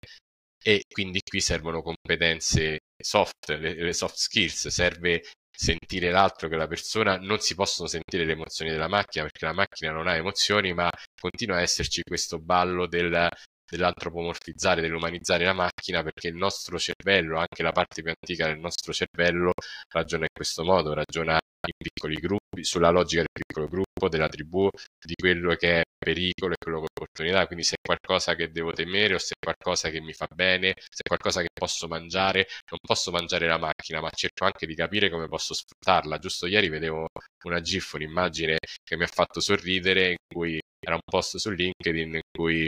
e 0.63 0.85
quindi 0.89 1.21
qui 1.23 1.41
servono 1.41 1.83
competenze 1.83 2.81
soft, 3.01 3.51
le 3.51 3.93
soft 3.93 4.17
skills, 4.17 4.69
serve 4.69 5.23
sentire 5.61 6.11
l'altro 6.13 6.49
che 6.49 6.55
la 6.55 6.69
persona, 6.69 7.17
non 7.17 7.41
si 7.41 7.57
possono 7.57 7.89
sentire 7.89 8.25
le 8.25 8.33
emozioni 8.33 8.71
della 8.71 8.87
macchina 8.87 9.25
perché 9.25 9.45
la 9.45 9.53
macchina 9.53 9.91
non 9.91 10.07
ha 10.07 10.15
emozioni, 10.15 10.73
ma 10.73 10.89
continua 11.21 11.57
a 11.57 11.63
esserci 11.63 12.03
questo 12.03 12.39
ballo 12.39 12.87
del, 12.87 13.29
dell'antropomorfizzare, 13.77 14.81
dell'umanizzare 14.81 15.45
la 15.45 15.53
macchina 15.53 16.03
perché 16.03 16.29
il 16.29 16.37
nostro 16.37 16.79
cervello, 16.79 17.39
anche 17.39 17.63
la 17.63 17.73
parte 17.73 18.03
più 18.03 18.11
antica 18.11 18.47
del 18.47 18.59
nostro 18.59 18.93
cervello, 18.93 19.53
ragiona 19.93 20.23
in 20.25 20.31
questo 20.33 20.65
modo, 20.65 20.95
ragiona 20.95 21.39
in 21.67 21.73
piccoli 21.77 22.17
gruppi, 22.17 22.65
sulla 22.65 22.91
logica 22.91 23.23
del 23.23 23.31
piccolo 23.33 23.69
gruppo, 23.69 24.09
della 24.09 24.29
tribù, 24.29 24.69
di 25.05 25.15
quello 25.15 25.55
che 25.57 25.81
è 25.81 25.83
pericolo 25.99 26.55
e 26.55 26.57
quello 26.63 26.81
che 26.81 26.87
è 26.87 26.91
opportunità. 26.91 27.47
Quindi 27.47 27.65
se 27.65 27.75
è 27.75 27.81
qualcosa 27.85 28.35
che 28.35 28.51
devo 28.51 28.73
temere 28.73 29.15
o 29.15 29.19
se 29.19 29.35
è 29.39 29.45
qualcosa 29.45 29.91
che 29.91 30.01
mi 30.01 30.13
fa 30.13 30.27
bene, 30.33 30.75
se 30.77 31.03
è 31.03 31.09
qualcosa 31.09 31.41
che 31.41 31.49
posso 31.53 31.89
mangiare, 31.89 32.47
non 32.71 32.79
posso 32.81 33.11
mangiare 33.11 33.47
la 33.47 33.59
macchina, 33.59 34.01
ma 34.01 34.11
cerco 34.15 34.45
anche 34.45 34.67
di 34.67 34.75
capire 34.75 35.11
come 35.11 35.29
posso 35.29 35.55
sfruttarla. 35.55 36.19
Giusto 36.19 36.47
ieri 36.47 36.69
vedevo 36.69 37.09
una 37.45 37.61
GIF, 37.61 37.93
un'immagine 37.95 38.59
che 38.85 38.97
mi 38.97 39.03
ha 39.05 39.07
fatto 39.09 39.41
sorridere, 39.41 40.11
in 40.11 40.17
cui 40.33 40.59
era 40.81 40.95
un 40.95 41.01
post 41.05 41.37
su 41.39 41.51
LinkedIn 41.51 42.15
in 42.15 42.21
cui 42.31 42.67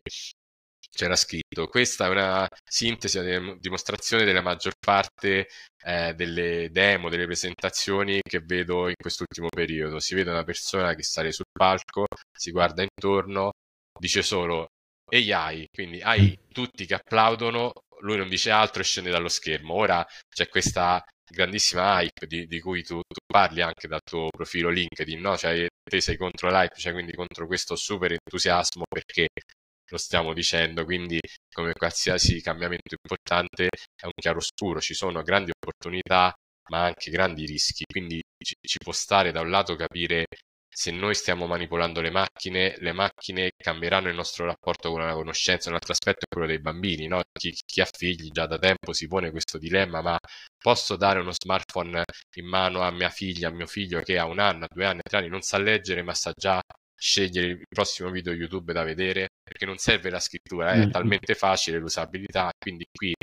c'era 0.90 1.16
scritto 1.16 1.66
questa 1.68 2.06
è 2.06 2.08
una 2.08 2.48
sintesi, 2.68 3.18
una 3.18 3.56
dimostrazione 3.58 4.24
della 4.24 4.42
maggior 4.42 4.74
parte 4.78 5.48
eh, 5.84 6.14
delle 6.14 6.68
demo, 6.70 7.08
delle 7.08 7.26
presentazioni 7.26 8.20
che 8.22 8.40
vedo 8.40 8.88
in 8.88 8.94
quest'ultimo 9.00 9.48
periodo. 9.48 9.98
Si 10.00 10.14
vede 10.14 10.30
una 10.30 10.44
persona 10.44 10.94
che 10.94 11.02
sale 11.02 11.32
sul 11.32 11.46
palco, 11.50 12.06
si 12.32 12.50
guarda 12.50 12.82
intorno, 12.82 13.52
dice 13.98 14.22
solo 14.22 14.68
AI, 15.10 15.66
quindi 15.72 16.00
hai 16.00 16.38
tutti 16.52 16.86
che 16.86 16.94
applaudono, 16.94 17.72
lui 18.00 18.16
non 18.16 18.28
dice 18.28 18.50
altro 18.50 18.82
e 18.82 18.84
scende 18.84 19.10
dallo 19.10 19.28
schermo. 19.28 19.74
Ora 19.74 20.06
c'è 20.28 20.48
questa 20.48 21.02
grandissima 21.30 22.00
hype 22.00 22.26
di, 22.26 22.46
di 22.46 22.60
cui 22.60 22.82
tu, 22.82 23.00
tu, 23.06 23.20
parli 23.26 23.62
anche 23.62 23.88
dal 23.88 24.00
tuo 24.02 24.28
profilo 24.30 24.68
LinkedIn, 24.70 25.20
no? 25.20 25.36
Cioè, 25.36 25.66
te 25.82 26.00
sei 26.00 26.16
contro 26.16 26.50
l'hype, 26.50 26.74
cioè 26.76 26.92
quindi 26.92 27.12
contro 27.12 27.46
questo 27.46 27.76
super 27.76 28.12
entusiasmo 28.12 28.84
perché 28.88 29.28
lo 29.90 29.98
stiamo 29.98 30.32
dicendo, 30.32 30.84
quindi 30.84 31.18
come 31.52 31.72
qualsiasi 31.72 32.40
cambiamento 32.40 32.94
importante 32.94 33.68
è 33.68 34.06
un 34.06 34.12
chiaroscuro, 34.14 34.80
ci 34.80 34.94
sono 34.94 35.22
grandi 35.22 35.50
opportunità 35.50 36.32
ma 36.70 36.84
anche 36.84 37.10
grandi 37.10 37.44
rischi, 37.46 37.84
quindi 37.84 38.22
ci, 38.38 38.54
ci 38.60 38.78
può 38.78 38.92
stare 38.92 39.32
da 39.32 39.40
un 39.40 39.50
lato 39.50 39.74
capire 39.76 40.26
se 40.72 40.92
noi 40.92 41.14
stiamo 41.14 41.46
manipolando 41.46 42.00
le 42.00 42.10
macchine, 42.10 42.74
le 42.78 42.92
macchine 42.92 43.50
cambieranno 43.56 44.08
il 44.08 44.14
nostro 44.14 44.46
rapporto 44.46 44.90
con 44.90 45.00
la 45.04 45.12
conoscenza. 45.12 45.68
Un 45.68 45.74
altro 45.74 45.92
aspetto 45.92 46.20
è 46.24 46.32
quello 46.32 46.46
dei 46.46 46.60
bambini, 46.60 47.06
no? 47.08 47.20
chi, 47.32 47.52
chi, 47.66 47.80
ha 47.80 47.88
figli 47.90 48.30
già 48.30 48.46
da 48.46 48.56
tempo 48.58 48.92
si 48.92 49.06
pone 49.08 49.30
questo 49.30 49.58
dilemma, 49.58 50.00
ma 50.00 50.16
posso 50.62 50.96
dare 50.96 51.20
uno 51.20 51.32
smartphone 51.32 52.04
in 52.36 52.46
mano 52.46 52.82
a 52.82 52.90
mia 52.92 53.10
figlia, 53.10 53.48
a 53.48 53.50
mio 53.50 53.66
figlio 53.66 54.00
che 54.00 54.16
ha 54.18 54.24
un 54.26 54.38
anno, 54.38 54.66
due 54.72 54.86
anni, 54.86 55.00
tre 55.02 55.18
anni, 55.18 55.28
non 55.28 55.42
sa 55.42 55.58
leggere, 55.58 56.02
ma 56.02 56.14
sa 56.14 56.32
già 56.36 56.62
scegliere 57.00 57.46
il 57.46 57.66
prossimo 57.66 58.10
video 58.10 58.32
YouTube 58.32 58.74
da 58.74 58.84
vedere, 58.84 59.28
perché 59.42 59.64
non 59.64 59.78
serve 59.78 60.10
la 60.10 60.20
scrittura, 60.20 60.72
è 60.72 60.86
mm. 60.86 60.90
talmente 60.90 61.34
facile 61.34 61.78
l'usabilità, 61.78 62.50
quindi 62.58 62.84
qui 62.92 63.14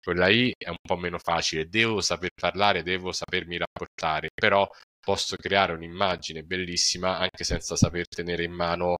con 0.00 0.14
la 0.14 0.28
I 0.28 0.54
è 0.56 0.68
un 0.68 0.76
po' 0.80 0.96
meno 0.96 1.18
facile, 1.18 1.68
devo 1.68 2.00
saper 2.00 2.30
parlare, 2.40 2.82
devo 2.84 3.10
sapermi 3.10 3.58
rapportare, 3.58 4.28
però 4.32 4.68
posso 5.00 5.36
creare 5.36 5.72
un'immagine 5.72 6.42
bellissima 6.42 7.18
anche 7.18 7.42
senza 7.42 7.74
saper 7.74 8.06
tenere 8.06 8.44
in 8.44 8.52
mano 8.52 8.96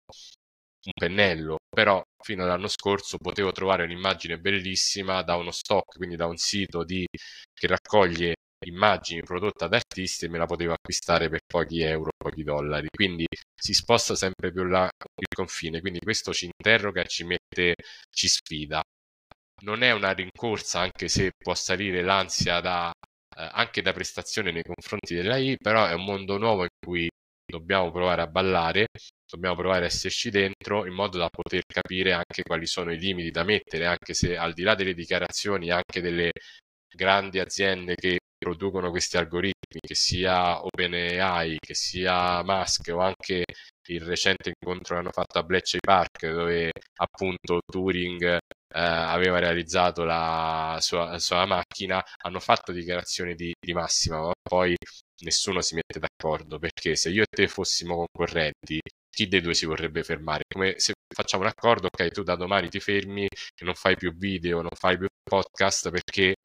un 0.85 0.91
pennello, 0.93 1.57
però 1.69 2.03
fino 2.21 2.43
all'anno 2.43 2.67
scorso 2.67 3.17
potevo 3.17 3.51
trovare 3.51 3.83
un'immagine 3.83 4.37
bellissima 4.37 5.23
da 5.23 5.35
uno 5.35 5.51
stock, 5.51 5.95
quindi 5.95 6.15
da 6.15 6.27
un 6.27 6.37
sito 6.37 6.83
di, 6.83 7.07
che 7.53 7.67
raccoglie 7.67 8.35
immagini 8.67 9.21
prodotte 9.23 9.67
da 9.67 9.75
artisti 9.77 10.25
e 10.25 10.29
me 10.29 10.37
la 10.37 10.45
potevo 10.45 10.73
acquistare 10.73 11.29
per 11.29 11.41
pochi 11.45 11.81
euro, 11.81 12.11
pochi 12.17 12.43
dollari. 12.43 12.87
Quindi 12.93 13.25
si 13.55 13.73
sposta 13.73 14.15
sempre 14.15 14.51
più 14.51 14.63
là 14.65 14.89
il 15.15 15.27
confine. 15.35 15.81
Quindi 15.81 15.99
questo 15.99 16.33
ci 16.33 16.45
interroga 16.45 17.03
ci 17.05 17.23
mette, 17.23 17.75
ci 18.09 18.27
sfida. 18.27 18.81
Non 19.63 19.83
è 19.83 19.91
una 19.91 20.11
rincorsa, 20.11 20.79
anche 20.81 21.07
se 21.07 21.31
può 21.37 21.55
salire 21.55 22.01
l'ansia 22.01 22.59
da, 22.59 22.91
eh, 23.37 23.49
anche 23.51 23.81
da 23.81 23.93
prestazione 23.93 24.51
nei 24.51 24.63
confronti 24.63 25.15
dell'AI, 25.15 25.57
però 25.57 25.87
è 25.87 25.93
un 25.93 26.03
mondo 26.03 26.37
nuovo 26.37 26.63
in 26.63 26.69
cui 26.79 27.09
dobbiamo 27.45 27.91
provare 27.91 28.21
a 28.21 28.27
ballare, 28.27 28.87
dobbiamo 29.29 29.55
provare 29.55 29.83
a 29.83 29.87
esserci 29.87 30.29
dentro 30.29 30.85
in 30.85 30.93
modo 30.93 31.17
da 31.17 31.29
poter 31.29 31.63
capire 31.65 32.13
anche 32.13 32.43
quali 32.43 32.65
sono 32.67 32.91
i 32.91 32.97
limiti 32.97 33.31
da 33.31 33.43
mettere, 33.43 33.85
anche 33.85 34.13
se 34.13 34.35
al 34.37 34.53
di 34.53 34.63
là 34.63 34.75
delle 34.75 34.93
dichiarazioni, 34.93 35.69
anche 35.71 36.01
delle 36.01 36.31
grandi 36.93 37.39
aziende 37.39 37.95
che 37.95 38.19
producono 38.45 38.91
questi 38.91 39.17
algoritmi, 39.17 39.79
che 39.79 39.95
sia 39.95 40.63
OpenAI, 40.63 41.57
che 41.59 41.73
sia 41.73 42.43
Musk 42.43 42.91
o 42.93 42.99
anche 42.99 43.43
il 43.87 44.01
recente 44.01 44.53
incontro 44.55 44.95
che 44.95 45.01
hanno 45.01 45.11
fatto 45.11 45.39
a 45.39 45.43
Bletchley 45.43 45.79
Park 45.79 46.27
dove 46.31 46.71
appunto 46.97 47.59
Turing 47.65 48.23
eh, 48.23 48.37
aveva 48.69 49.39
realizzato 49.39 50.03
la 50.03 50.77
sua, 50.79 51.09
la 51.11 51.19
sua, 51.19 51.45
macchina, 51.45 52.03
hanno 52.23 52.39
fatto 52.39 52.71
dichiarazioni 52.71 53.33
di, 53.35 53.51
di 53.59 53.73
massima, 53.73 54.19
ma 54.19 54.31
poi 54.41 54.75
nessuno 55.23 55.61
si 55.61 55.75
mette 55.75 55.99
d'accordo 55.99 56.59
perché 56.59 56.95
se 56.95 57.09
io 57.09 57.23
e 57.23 57.27
te 57.29 57.47
fossimo 57.47 58.05
concorrenti 58.05 58.79
chi 59.09 59.27
dei 59.27 59.41
due 59.41 59.53
si 59.53 59.65
vorrebbe 59.65 60.03
fermare? 60.03 60.43
Come 60.47 60.77
se 60.77 60.93
facciamo 61.07 61.43
un 61.43 61.49
accordo, 61.49 61.87
ok, 61.87 62.09
tu 62.11 62.21
da 62.23 62.35
domani 62.35 62.69
ti 62.69 62.79
fermi 62.79 63.27
non 63.63 63.73
fai 63.73 63.95
più 63.95 64.13
video, 64.13 64.61
non 64.61 64.71
fai 64.75 64.97
più 64.97 65.07
podcast 65.23 65.89
perché 65.89 66.35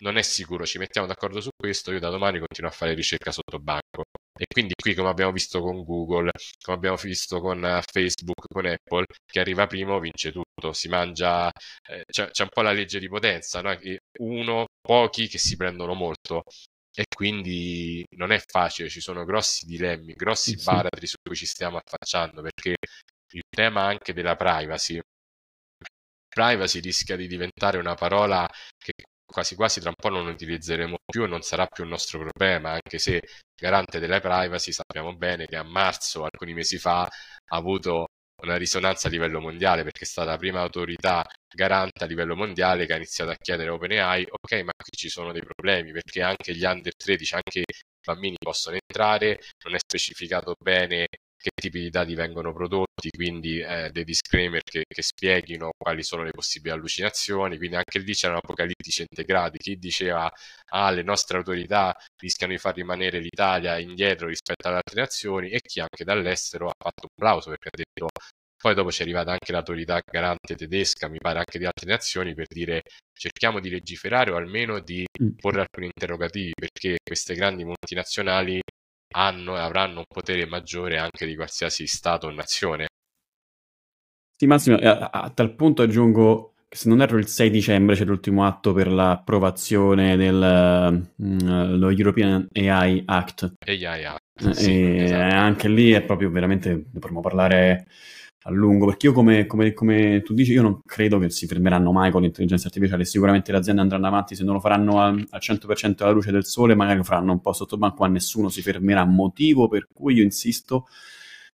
non 0.00 0.16
è 0.16 0.22
sicuro, 0.22 0.66
ci 0.66 0.78
mettiamo 0.78 1.06
d'accordo 1.06 1.40
su 1.40 1.50
questo, 1.56 1.92
io 1.92 1.98
da 1.98 2.10
domani 2.10 2.38
continuo 2.38 2.70
a 2.70 2.74
fare 2.74 2.94
ricerca 2.94 3.32
sotto 3.32 3.58
banco. 3.58 4.04
E 4.38 4.46
quindi 4.50 4.72
qui, 4.80 4.94
come 4.94 5.10
abbiamo 5.10 5.32
visto 5.32 5.60
con 5.60 5.82
Google, 5.84 6.30
come 6.62 6.76
abbiamo 6.76 6.96
visto 6.96 7.40
con 7.40 7.62
eh, 7.64 7.82
Facebook, 7.82 8.46
con 8.48 8.64
Apple, 8.64 9.04
chi 9.26 9.38
arriva 9.38 9.66
primo 9.66 10.00
vince 10.00 10.32
tutto, 10.32 10.72
si 10.72 10.88
mangia, 10.88 11.50
eh, 11.86 12.04
c'è, 12.10 12.30
c'è, 12.30 12.42
un 12.44 12.48
po' 12.48 12.62
la 12.62 12.72
legge 12.72 12.98
di 12.98 13.08
potenza, 13.08 13.60
no? 13.60 13.78
uno, 14.20 14.66
pochi 14.80 15.28
che 15.28 15.38
si 15.38 15.56
prendono 15.56 15.92
molto. 15.94 16.44
E 16.94 17.04
quindi 17.14 18.04
non 18.16 18.32
è 18.32 18.38
facile, 18.38 18.88
ci 18.88 19.00
sono 19.00 19.24
grossi 19.24 19.66
dilemmi, 19.66 20.14
grossi 20.14 20.56
sì. 20.58 20.64
baratri 20.64 21.06
su 21.06 21.16
cui 21.22 21.36
ci 21.36 21.46
stiamo 21.46 21.78
affacciando, 21.78 22.40
perché 22.42 22.76
il 23.32 23.42
tema 23.48 23.82
anche 23.84 24.12
della 24.12 24.36
privacy, 24.36 24.98
privacy 26.28 26.80
rischia 26.80 27.16
di 27.16 27.26
diventare 27.26 27.78
una 27.78 27.94
parola 27.94 28.48
che 28.78 28.92
quasi 29.30 29.54
quasi 29.54 29.80
tra 29.80 29.88
un 29.90 29.94
po' 29.96 30.08
non 30.08 30.26
utilizzeremo 30.26 30.96
più 31.04 31.24
e 31.24 31.26
non 31.28 31.42
sarà 31.42 31.66
più 31.66 31.84
un 31.84 31.90
nostro 31.90 32.18
problema, 32.18 32.70
anche 32.72 32.98
se 32.98 33.22
garante 33.54 33.98
della 33.98 34.20
privacy 34.20 34.72
sappiamo 34.72 35.14
bene 35.16 35.46
che 35.46 35.56
a 35.56 35.62
marzo, 35.62 36.24
alcuni 36.24 36.52
mesi 36.54 36.78
fa, 36.78 37.02
ha 37.04 37.56
avuto 37.56 38.08
una 38.42 38.56
risonanza 38.56 39.08
a 39.08 39.10
livello 39.10 39.40
mondiale 39.40 39.82
perché 39.82 40.00
è 40.04 40.06
stata 40.06 40.30
la 40.30 40.36
prima 40.38 40.60
autorità 40.60 41.24
garante 41.54 42.04
a 42.04 42.06
livello 42.06 42.34
mondiale 42.36 42.86
che 42.86 42.92
ha 42.94 42.96
iniziato 42.96 43.30
a 43.30 43.36
chiedere 43.36 43.68
a 43.70 43.74
OpenAI, 43.74 44.26
ok, 44.30 44.52
ma 44.62 44.72
qui 44.76 44.96
ci 44.96 45.08
sono 45.10 45.32
dei 45.32 45.42
problemi 45.42 45.92
perché 45.92 46.22
anche 46.22 46.54
gli 46.54 46.64
under 46.64 46.94
13, 46.96 47.34
anche 47.34 47.60
i 47.60 47.64
bambini 48.04 48.36
possono 48.38 48.76
entrare, 48.76 49.40
non 49.64 49.74
è 49.74 49.78
specificato 49.78 50.54
bene 50.58 51.06
che 51.40 51.50
tipi 51.54 51.80
di 51.80 51.90
dati 51.90 52.14
vengono 52.14 52.52
prodotti, 52.52 53.10
quindi 53.10 53.60
eh, 53.60 53.90
dei 53.90 54.04
disclaimer 54.04 54.62
che, 54.62 54.84
che, 54.86 55.02
spieghino 55.02 55.70
quali 55.76 56.02
sono 56.02 56.22
le 56.22 56.32
possibili 56.32 56.74
allucinazioni, 56.74 57.56
quindi 57.56 57.76
anche 57.76 57.98
lì 58.00 58.12
c'erano 58.12 58.40
apocalittici 58.42 59.02
integrati, 59.08 59.56
chi 59.58 59.76
diceva 59.78 60.30
ah 60.72 60.90
le 60.90 61.02
nostre 61.02 61.38
autorità 61.38 61.96
rischiano 62.18 62.52
di 62.52 62.58
far 62.58 62.74
rimanere 62.74 63.18
l'Italia 63.20 63.78
indietro 63.78 64.28
rispetto 64.28 64.68
alle 64.68 64.76
altre 64.76 65.00
nazioni 65.00 65.48
e 65.50 65.60
chi 65.62 65.80
anche 65.80 66.04
dall'estero 66.04 66.68
ha 66.68 66.74
fatto 66.76 67.08
un 67.08 67.14
plauso 67.14 67.48
perché 67.50 67.68
ha 67.68 67.76
detto 67.76 68.08
poi 68.60 68.74
dopo 68.74 68.90
c'è 68.90 69.04
arrivata 69.04 69.30
anche 69.30 69.52
l'autorità 69.52 70.02
garante 70.04 70.54
tedesca, 70.54 71.08
mi 71.08 71.16
pare 71.18 71.38
anche 71.38 71.58
di 71.58 71.64
altre 71.64 71.88
nazioni, 71.90 72.34
per 72.34 72.46
dire 72.46 72.82
cerchiamo 73.14 73.58
di 73.58 73.70
legiferare 73.70 74.30
o 74.32 74.36
almeno 74.36 74.80
di 74.80 75.06
mm. 75.22 75.30
porre 75.40 75.60
alcuni 75.60 75.86
interrogativi, 75.86 76.52
perché 76.54 76.98
queste 77.02 77.34
grandi 77.34 77.64
multinazionali 77.64 78.60
hanno 79.12 79.56
e 79.56 79.60
avranno 79.60 79.98
un 79.98 80.04
potere 80.08 80.46
maggiore 80.46 80.98
anche 80.98 81.26
di 81.26 81.34
qualsiasi 81.34 81.86
Stato 81.86 82.26
o 82.26 82.30
nazione. 82.30 82.88
Sì, 84.36 84.46
Massimo, 84.46 84.76
a, 84.76 85.10
a 85.10 85.30
tal 85.30 85.54
punto 85.54 85.82
aggiungo 85.82 86.54
che 86.66 86.76
se 86.76 86.88
non 86.88 87.02
erro 87.02 87.18
il 87.18 87.26
6 87.26 87.50
dicembre 87.50 87.96
c'è 87.96 88.04
l'ultimo 88.04 88.46
atto 88.46 88.72
per 88.72 88.86
l'approvazione 88.86 90.16
dello 90.16 91.08
mm, 91.20 91.82
European 91.82 92.46
AI 92.52 93.02
Act. 93.04 93.54
AI 93.66 94.04
Act, 94.04 94.46
eh, 94.46 94.54
sì, 94.54 94.70
e 94.70 95.02
esatto. 95.02 95.34
anche 95.34 95.68
lì 95.68 95.90
è 95.90 96.02
proprio 96.02 96.30
veramente, 96.30 96.84
dovremmo 96.92 97.20
parlare 97.20 97.86
a 98.44 98.50
lungo, 98.50 98.86
perché 98.86 99.06
io 99.06 99.12
come, 99.12 99.46
come, 99.46 99.72
come, 99.74 100.22
tu 100.22 100.32
dici, 100.32 100.52
io 100.52 100.62
non 100.62 100.80
credo 100.84 101.18
che 101.18 101.28
si 101.30 101.46
fermeranno 101.46 101.92
mai 101.92 102.10
con 102.10 102.22
l'intelligenza 102.22 102.68
artificiale, 102.68 103.04
sicuramente 103.04 103.52
le 103.52 103.58
aziende 103.58 103.82
andranno 103.82 104.06
avanti, 104.06 104.34
se 104.34 104.44
non 104.44 104.54
lo 104.54 104.60
faranno 104.60 105.00
al, 105.00 105.26
al 105.28 105.40
100% 105.42 106.02
alla 106.02 106.12
luce 106.12 106.32
del 106.32 106.44
sole, 106.46 106.74
magari 106.74 106.98
lo 106.98 107.04
faranno 107.04 107.32
un 107.32 107.40
po' 107.40 107.52
sotto 107.52 107.76
banco, 107.76 108.02
ma 108.02 108.08
nessuno 108.08 108.48
si 108.48 108.62
fermerà, 108.62 109.04
motivo 109.04 109.68
per 109.68 109.88
cui 109.92 110.14
io 110.14 110.22
insisto, 110.22 110.86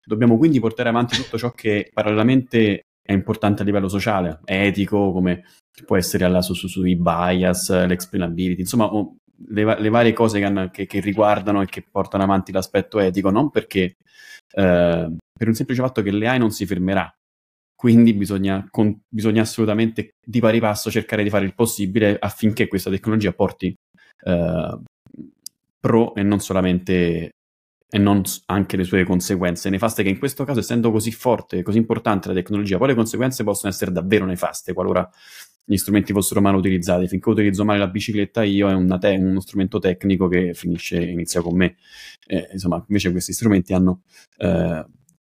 dobbiamo 0.04 0.38
quindi 0.38 0.60
portare 0.60 0.90
avanti 0.90 1.16
tutto 1.16 1.38
ciò 1.38 1.52
che 1.52 1.90
parallelamente 1.92 2.86
è 3.02 3.14
importante 3.14 3.64
a 3.64 3.66
livello 3.66 3.88
sociale, 3.88 4.42
etico, 4.46 5.12
come 5.12 5.44
può 5.86 5.98
essere 5.98 6.26
alla, 6.26 6.42
su, 6.42 6.54
su, 6.54 6.68
sui 6.68 6.96
bias, 6.96 7.86
l'explainability, 7.86 8.62
insomma 8.62 8.90
le, 9.50 9.80
le 9.80 9.90
varie 9.90 10.14
cose 10.14 10.40
che, 10.40 10.70
che, 10.72 10.86
che, 10.86 11.00
riguardano 11.00 11.62
e 11.62 11.66
che 11.66 11.84
portano 11.90 12.24
avanti 12.24 12.52
l'aspetto 12.52 13.00
etico, 13.00 13.30
non 13.32 13.50
perché 13.50 13.98
eh, 14.54 15.16
per 15.38 15.48
un 15.48 15.54
semplice 15.54 15.82
fatto 15.82 16.02
che 16.02 16.12
l'AI 16.12 16.40
non 16.40 16.52
si 16.52 16.66
fermerà. 16.66 17.14
Quindi 17.76 18.14
bisogna, 18.14 18.66
con, 18.70 18.98
bisogna, 19.08 19.42
assolutamente 19.42 20.12
di 20.26 20.40
pari 20.40 20.60
passo 20.60 20.90
cercare 20.90 21.24
di 21.24 21.30
fare 21.30 21.46
il 21.46 21.54
possibile 21.54 22.18
affinché 22.18 22.68
questa 22.68 22.90
tecnologia 22.90 23.34
porti 23.34 23.76
eh, 24.24 24.80
pro 25.80 26.16
e 26.16 26.24
non 26.24 26.40
solamente 26.40 27.32
e 27.88 27.98
non 27.98 28.24
anche 28.48 28.76
le 28.76 28.84
sue 28.84 29.04
conseguenze 29.04 29.70
nefaste, 29.70 30.04
che 30.04 30.10
in 30.10 30.18
questo 30.18 30.44
caso, 30.44 30.60
essendo 30.60 30.92
così 30.92 31.12
forte, 31.12 31.62
così 31.64 31.78
importante 31.78 32.28
la 32.28 32.34
tecnologia, 32.34 32.78
poi 32.78 32.88
le 32.90 32.96
conseguenze 32.96 33.44
possono 33.44 33.72
essere 33.72 33.92
davvero 33.92 34.26
nefaste 34.26 34.74
qualora 34.74 35.10
gli 35.64 35.78
strumenti 35.78 36.14
fossero 36.14 36.42
male 36.42 36.58
utilizzati. 36.58 37.08
Finché 37.08 37.30
utilizzo 37.30 37.66
male 37.66 37.80
la 37.80 37.88
bicicletta 37.88 38.44
io 38.44 38.70
è 38.70 38.98
te- 39.00 39.16
uno 39.16 39.40
strumento 39.40 39.80
tecnico 39.80 40.28
che 40.28 40.54
finisce, 40.54 41.02
inizia 41.02 41.42
con 41.42 41.56
me. 41.56 41.78
Eh, 42.28 42.50
insomma, 42.54 42.84
invece 42.88 43.12
questi 43.12 43.34
strumenti 43.34 43.74
hanno 43.74 44.02
eh, 44.38 44.86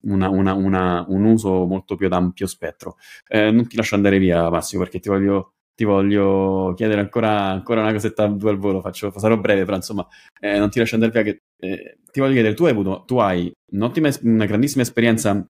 una, 0.02 0.28
una, 0.28 0.54
una, 0.54 1.04
un 1.08 1.24
uso 1.24 1.64
molto 1.66 1.96
più 1.96 2.06
ad 2.06 2.12
ampio 2.12 2.46
spettro. 2.46 2.96
Eh, 3.26 3.50
non 3.50 3.66
ti 3.66 3.76
lascio 3.76 3.94
andare 3.94 4.18
via, 4.18 4.48
Massimo, 4.50 4.82
perché 4.82 5.00
ti 5.00 5.08
voglio, 5.08 5.52
ti 5.74 5.84
voglio 5.84 6.72
chiedere 6.76 7.00
ancora, 7.00 7.46
ancora, 7.46 7.80
una 7.82 7.92
cosetta 7.92 8.26
due 8.26 8.50
al 8.50 8.58
volo. 8.58 8.80
Faccio, 8.80 9.12
sarò 9.18 9.36
breve, 9.38 9.64
però 9.64 9.76
insomma, 9.76 10.06
eh, 10.40 10.58
non 10.58 10.70
ti 10.70 10.78
lascio 10.78 10.94
andare 10.94 11.12
via. 11.12 11.22
Che, 11.22 11.38
eh, 11.60 11.98
ti 12.10 12.20
voglio 12.20 12.32
chiedere, 12.32 12.54
tu 12.54 12.64
hai 12.64 12.72
avuto, 12.72 13.04
tu 13.06 13.18
hai 13.18 13.52
un'ottima, 13.72 14.08
una 14.22 14.46
grandissima 14.46 14.82
esperienza 14.82 15.44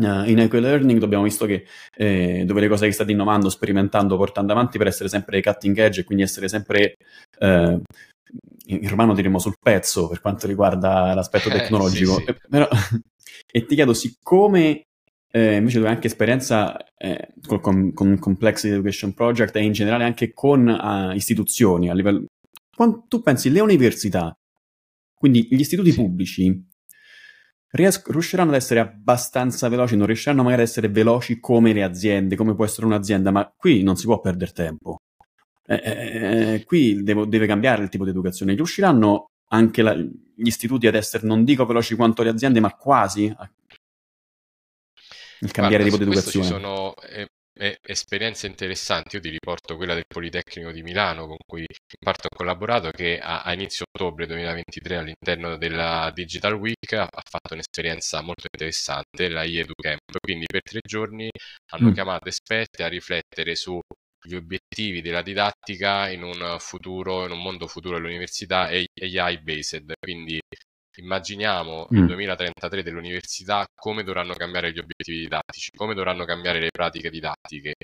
Uh, 0.00 0.22
in 0.28 0.38
eco 0.38 0.60
learning 0.60 1.02
abbiamo 1.02 1.24
visto 1.24 1.44
che 1.44 1.66
eh, 1.96 2.44
dove 2.46 2.60
le 2.60 2.68
cose 2.68 2.86
che 2.86 2.92
state 2.92 3.10
innovando, 3.10 3.50
sperimentando, 3.50 4.16
portando 4.16 4.52
avanti 4.52 4.78
per 4.78 4.86
essere 4.86 5.08
sempre 5.08 5.42
cutting 5.42 5.76
edge 5.76 6.02
e 6.02 6.04
quindi 6.04 6.22
essere 6.22 6.48
sempre 6.48 6.94
eh, 7.40 7.80
in 8.66 8.88
romano 8.88 9.14
diremmo 9.14 9.38
sul 9.38 9.56
pezzo 9.60 10.08
per 10.08 10.20
quanto 10.20 10.46
riguarda 10.46 11.12
l'aspetto 11.14 11.48
eh, 11.50 11.52
tecnologico. 11.52 12.14
Sì, 12.14 12.24
sì. 12.26 12.36
Però, 12.48 12.68
e 13.50 13.64
ti 13.64 13.74
chiedo, 13.74 13.92
siccome 13.94 14.88
eh, 15.30 15.56
invece 15.56 15.78
tu 15.78 15.84
hai 15.84 15.92
anche 15.92 16.06
esperienza 16.06 16.76
eh, 16.96 17.34
con, 17.60 17.92
con, 17.92 18.18
Complexity 18.18 18.72
Education 18.72 19.12
Project 19.12 19.56
e 19.56 19.62
in 19.62 19.72
generale 19.72 20.04
anche 20.04 20.32
con 20.32 20.66
uh, 20.66 21.14
istituzioni 21.14 21.90
a 21.90 21.94
livello... 21.94 22.24
Quando 22.74 23.04
tu 23.08 23.20
pensi 23.22 23.50
le 23.50 23.60
università, 23.60 24.36
quindi 25.14 25.48
gli 25.50 25.60
istituti 25.60 25.92
pubblici, 25.92 26.66
ries- 27.72 28.06
riusciranno 28.06 28.50
ad 28.50 28.56
essere 28.56 28.80
abbastanza 28.80 29.68
veloci, 29.68 29.96
non 29.96 30.06
riusciranno 30.06 30.42
magari 30.42 30.62
ad 30.62 30.68
essere 30.68 30.88
veloci 30.88 31.40
come 31.40 31.72
le 31.72 31.82
aziende, 31.82 32.36
come 32.36 32.54
può 32.54 32.64
essere 32.64 32.86
un'azienda, 32.86 33.30
ma 33.30 33.52
qui 33.54 33.82
non 33.82 33.96
si 33.96 34.06
può 34.06 34.20
perdere 34.20 34.52
tempo. 34.52 34.98
Eh, 35.66 35.80
eh, 35.84 36.54
eh 36.54 36.64
qui 36.64 37.02
devo, 37.02 37.26
deve 37.26 37.46
cambiare 37.46 37.82
il 37.82 37.88
tipo 37.88 38.04
di 38.04 38.10
educazione. 38.10 38.54
Riusciranno 38.54 39.30
anche 39.48 39.82
la, 39.82 39.94
gli 39.94 40.46
istituti 40.46 40.86
ad 40.86 40.94
essere, 40.94 41.26
non 41.26 41.44
dico 41.44 41.66
veloci 41.66 41.94
quanto 41.94 42.22
le 42.22 42.30
aziende, 42.30 42.60
ma 42.60 42.74
quasi 42.74 43.32
a 43.36 43.50
il 45.40 45.52
cambiare 45.52 45.84
Guarda, 45.84 46.04
tipo 46.04 46.10
di 46.10 46.18
educazione? 46.18 46.46
Ci 46.46 46.52
sono 46.52 46.94
eh, 46.96 47.28
eh, 47.58 47.78
esperienze 47.82 48.46
interessanti. 48.46 49.16
Io 49.16 49.22
ti 49.22 49.30
riporto 49.30 49.76
quella 49.76 49.94
del 49.94 50.04
Politecnico 50.06 50.70
di 50.72 50.82
Milano, 50.82 51.26
con 51.26 51.36
cui 51.46 51.60
in 51.60 51.98
parte 52.00 52.28
ho 52.30 52.36
collaborato, 52.36 52.90
che 52.90 53.18
a, 53.18 53.42
a 53.42 53.52
inizio 53.52 53.84
ottobre 53.90 54.26
2023 54.26 54.96
all'interno 54.96 55.56
della 55.56 56.10
Digital 56.14 56.54
Week 56.54 56.92
ha, 56.92 57.02
ha 57.02 57.22
fatto 57.28 57.54
un'esperienza 57.54 58.20
molto 58.22 58.46
interessante, 58.50 59.28
la 59.28 59.44
IEduCamp. 59.44 60.18
Quindi 60.20 60.46
per 60.46 60.62
tre 60.62 60.80
giorni 60.86 61.28
hanno 61.72 61.90
mm. 61.90 61.92
chiamato 61.92 62.28
esperti 62.28 62.82
a 62.82 62.88
riflettere 62.88 63.54
su 63.54 63.78
gli 64.28 64.34
obiettivi 64.34 65.00
della 65.00 65.22
didattica 65.22 66.10
in 66.10 66.22
un 66.22 66.56
futuro, 66.58 67.24
in 67.24 67.30
un 67.32 67.40
mondo 67.40 67.66
futuro 67.66 67.96
dell'università 67.96 68.68
AI 68.68 69.40
based, 69.40 69.92
quindi 69.98 70.38
immaginiamo 70.98 71.88
mm. 71.92 71.96
il 71.96 72.06
2033 72.06 72.82
dell'università 72.82 73.66
come 73.74 74.02
dovranno 74.04 74.34
cambiare 74.34 74.70
gli 74.72 74.78
obiettivi 74.78 75.20
didattici, 75.20 75.70
come 75.74 75.94
dovranno 75.94 76.24
cambiare 76.26 76.60
le 76.60 76.70
pratiche 76.70 77.08
didattiche 77.08 77.74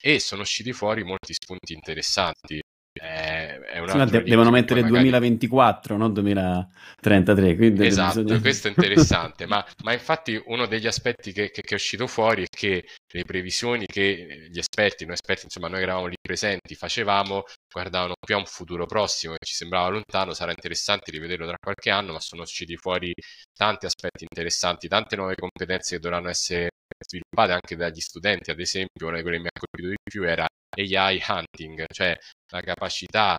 e 0.00 0.18
sono 0.18 0.42
usciti 0.42 0.72
fuori 0.72 1.04
molti 1.04 1.34
spunti 1.34 1.72
interessanti. 1.74 2.60
È, 2.92 3.58
è 3.58 3.78
un 3.78 3.88
sì, 3.88 4.04
de- 4.10 4.22
devono 4.22 4.50
mettere 4.50 4.82
magari... 4.82 5.08
2024, 5.08 5.96
non 5.96 6.12
2033. 6.12 7.86
esatto, 7.86 8.22
bisogna... 8.22 8.40
questo 8.42 8.68
è 8.68 8.70
interessante, 8.70 9.46
ma, 9.46 9.64
ma, 9.82 9.94
infatti 9.94 10.40
uno 10.46 10.66
degli 10.66 10.86
aspetti 10.86 11.32
che, 11.32 11.50
che, 11.50 11.62
che, 11.62 11.70
è 11.70 11.74
uscito 11.74 12.06
fuori 12.06 12.42
è 12.42 12.46
che 12.54 12.84
le 13.12 13.24
previsioni 13.24 13.86
che 13.86 14.48
gli 14.50 14.58
esperti, 14.58 15.06
noi 15.06 15.14
esperti, 15.14 15.44
insomma 15.44 15.68
noi 15.68 15.80
eravamo 15.82 16.06
lì 16.06 16.16
presenti, 16.20 16.74
facevamo, 16.74 17.44
guardavano 17.72 18.12
più 18.20 18.34
a 18.34 18.38
un 18.38 18.46
futuro 18.46 18.84
prossimo 18.84 19.32
che 19.38 19.46
ci 19.46 19.54
sembrava 19.54 19.88
lontano, 19.88 20.34
sarà 20.34 20.50
interessante 20.50 21.10
rivederlo 21.10 21.46
tra 21.46 21.56
qualche 21.58 21.88
anno, 21.88 22.12
ma 22.12 22.20
sono 22.20 22.42
usciti 22.42 22.76
fuori 22.76 23.14
tanti 23.56 23.86
aspetti 23.86 24.24
interessanti, 24.24 24.86
tante 24.86 25.16
nuove 25.16 25.34
competenze 25.34 25.94
che 25.94 26.00
dovranno 26.00 26.28
essere 26.28 26.68
sviluppate 27.02 27.52
anche 27.52 27.74
dagli 27.74 28.00
studenti, 28.00 28.50
ad 28.50 28.60
esempio 28.60 29.06
una 29.08 29.16
di 29.16 29.22
quelle 29.22 29.36
che 29.38 29.42
mi 29.42 29.48
ha 29.48 29.58
colpito 29.58 29.88
di 29.88 29.96
più 30.02 30.24
era 30.24 30.46
AI 30.74 31.22
hunting, 31.26 31.84
cioè 31.92 32.16
la 32.52 32.60
capacità, 32.60 33.36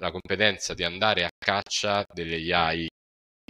la 0.00 0.10
competenza 0.10 0.74
di 0.74 0.82
andare 0.84 1.24
a 1.24 1.30
caccia 1.38 2.04
delle 2.12 2.36
AI 2.52 2.88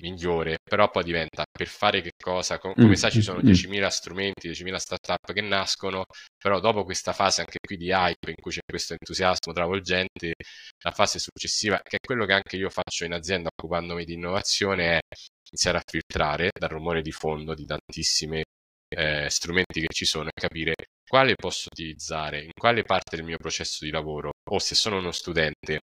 migliore, 0.02 0.58
però 0.62 0.90
poi 0.90 1.04
diventa 1.04 1.44
per 1.50 1.68
fare 1.68 2.00
che 2.02 2.12
cosa, 2.20 2.58
come 2.58 2.74
mm, 2.78 2.92
sai 2.92 3.10
ci 3.12 3.22
sono 3.22 3.40
10.000 3.40 3.84
mm. 3.84 3.88
strumenti, 3.88 4.48
10.000 4.48 4.76
startup 4.76 5.32
che 5.32 5.40
nascono, 5.40 6.04
però 6.36 6.60
dopo 6.60 6.84
questa 6.84 7.12
fase 7.12 7.40
anche 7.42 7.58
qui 7.64 7.76
di 7.76 7.90
hype 7.90 8.30
in 8.30 8.36
cui 8.40 8.50
c'è 8.50 8.60
questo 8.66 8.94
entusiasmo 8.94 9.52
travolgente, 9.52 10.34
la 10.82 10.90
fase 10.90 11.18
successiva, 11.18 11.80
che 11.82 11.96
è 11.96 12.00
quello 12.04 12.26
che 12.26 12.32
anche 12.32 12.56
io 12.56 12.70
faccio 12.70 13.04
in 13.04 13.12
azienda 13.12 13.48
occupandomi 13.56 14.04
di 14.04 14.14
innovazione, 14.14 14.98
è 14.98 15.00
iniziare 15.50 15.78
a 15.78 15.82
filtrare 15.84 16.50
dal 16.52 16.70
rumore 16.70 17.00
di 17.00 17.12
fondo 17.12 17.54
di 17.54 17.64
tantissimi 17.64 18.42
eh, 18.88 19.28
strumenti 19.28 19.80
che 19.80 19.92
ci 19.92 20.04
sono 20.04 20.28
e 20.28 20.32
capire 20.32 20.74
quale 21.06 21.34
posso 21.34 21.68
utilizzare, 21.70 22.42
in 22.42 22.52
quale 22.58 22.82
parte 22.82 23.16
del 23.16 23.24
mio 23.24 23.36
processo 23.36 23.84
di 23.84 23.90
lavoro, 23.90 24.32
o 24.50 24.58
se 24.58 24.74
sono 24.74 24.98
uno 24.98 25.12
studente, 25.12 25.80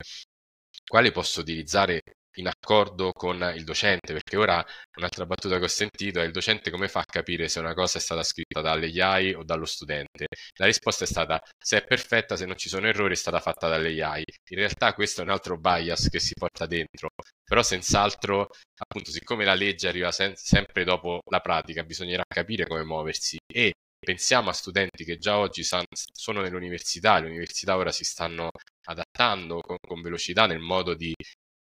quale 0.86 1.10
posso 1.12 1.40
utilizzare 1.40 2.02
in 2.38 2.46
accordo 2.46 3.10
con 3.12 3.52
il 3.56 3.64
docente, 3.64 4.12
perché 4.12 4.36
ora 4.36 4.64
un'altra 4.96 5.26
battuta 5.26 5.58
che 5.58 5.64
ho 5.64 5.68
sentito 5.68 6.20
è 6.20 6.24
il 6.24 6.30
docente 6.30 6.70
come 6.70 6.86
fa 6.88 7.00
a 7.00 7.04
capire 7.04 7.48
se 7.48 7.58
una 7.58 7.74
cosa 7.74 7.98
è 7.98 8.00
stata 8.00 8.22
scritta 8.22 8.60
dall'AI 8.60 9.34
o 9.34 9.42
dallo 9.42 9.64
studente? 9.64 10.26
La 10.56 10.66
risposta 10.66 11.02
è 11.04 11.06
stata 11.06 11.40
se 11.58 11.78
è 11.78 11.84
perfetta, 11.84 12.36
se 12.36 12.46
non 12.46 12.56
ci 12.56 12.68
sono 12.68 12.86
errori 12.86 13.14
è 13.14 13.16
stata 13.16 13.40
fatta 13.40 13.68
dall'AI. 13.68 14.22
In 14.50 14.56
realtà 14.58 14.94
questo 14.94 15.20
è 15.20 15.24
un 15.24 15.30
altro 15.30 15.58
bias 15.58 16.08
che 16.08 16.20
si 16.20 16.34
porta 16.34 16.66
dentro, 16.66 17.08
però 17.44 17.62
senz'altro, 17.62 18.48
appunto, 18.76 19.10
siccome 19.10 19.44
la 19.44 19.54
legge 19.54 19.88
arriva 19.88 20.12
sen- 20.12 20.36
sempre 20.36 20.84
dopo 20.84 21.20
la 21.30 21.40
pratica, 21.40 21.82
bisognerà 21.82 22.22
capire 22.26 22.66
come 22.68 22.84
muoversi 22.84 23.36
e 23.52 23.72
pensiamo 23.98 24.50
a 24.50 24.52
studenti 24.52 25.04
che 25.04 25.18
già 25.18 25.38
oggi 25.38 25.62
san- 25.62 25.84
sono 25.92 26.40
nell'università, 26.40 27.18
le 27.18 27.28
università 27.28 27.76
ora 27.76 27.92
si 27.92 28.04
stanno 28.04 28.50
adattando 28.86 29.60
con, 29.60 29.76
con 29.80 30.00
velocità 30.00 30.46
nel 30.46 30.60
modo 30.60 30.94
di 30.94 31.14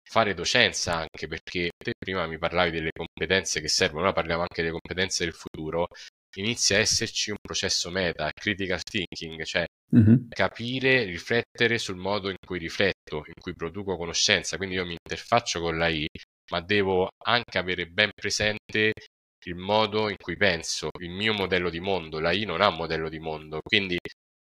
fare 0.08 0.34
docenza 0.34 0.96
anche 0.96 1.28
perché 1.28 1.70
te 1.76 1.92
prima 1.98 2.26
mi 2.26 2.38
parlavi 2.38 2.70
delle 2.70 2.90
competenze 2.92 3.60
che 3.60 3.68
servono, 3.68 4.04
ora 4.04 4.12
parliamo 4.12 4.40
anche 4.42 4.62
delle 4.62 4.72
competenze 4.72 5.24
del 5.24 5.34
futuro, 5.34 5.88
inizia 6.36 6.76
a 6.76 6.80
esserci 6.80 7.30
un 7.30 7.36
processo 7.40 7.90
meta, 7.90 8.30
critical 8.32 8.82
thinking, 8.82 9.42
cioè 9.44 9.64
mm-hmm. 9.94 10.28
capire, 10.28 11.04
riflettere 11.04 11.78
sul 11.78 11.96
modo 11.96 12.30
in 12.30 12.36
cui 12.44 12.58
rifletto, 12.58 13.24
in 13.26 13.40
cui 13.40 13.54
produco 13.54 13.96
conoscenza, 13.96 14.56
quindi 14.56 14.76
io 14.76 14.86
mi 14.86 14.96
interfaccio 15.02 15.60
con 15.60 15.76
l'AI, 15.76 16.08
ma 16.50 16.60
devo 16.60 17.08
anche 17.24 17.58
avere 17.58 17.86
ben 17.86 18.10
presente 18.14 18.92
il 19.48 19.56
modo 19.56 20.08
in 20.10 20.16
cui 20.16 20.36
penso, 20.36 20.90
il 21.00 21.10
mio 21.10 21.32
modello 21.32 21.70
di 21.70 21.80
mondo, 21.80 22.20
l'AI 22.20 22.44
non 22.44 22.60
ha 22.60 22.68
un 22.68 22.76
modello 22.76 23.08
di 23.08 23.18
mondo, 23.18 23.60
quindi 23.62 23.98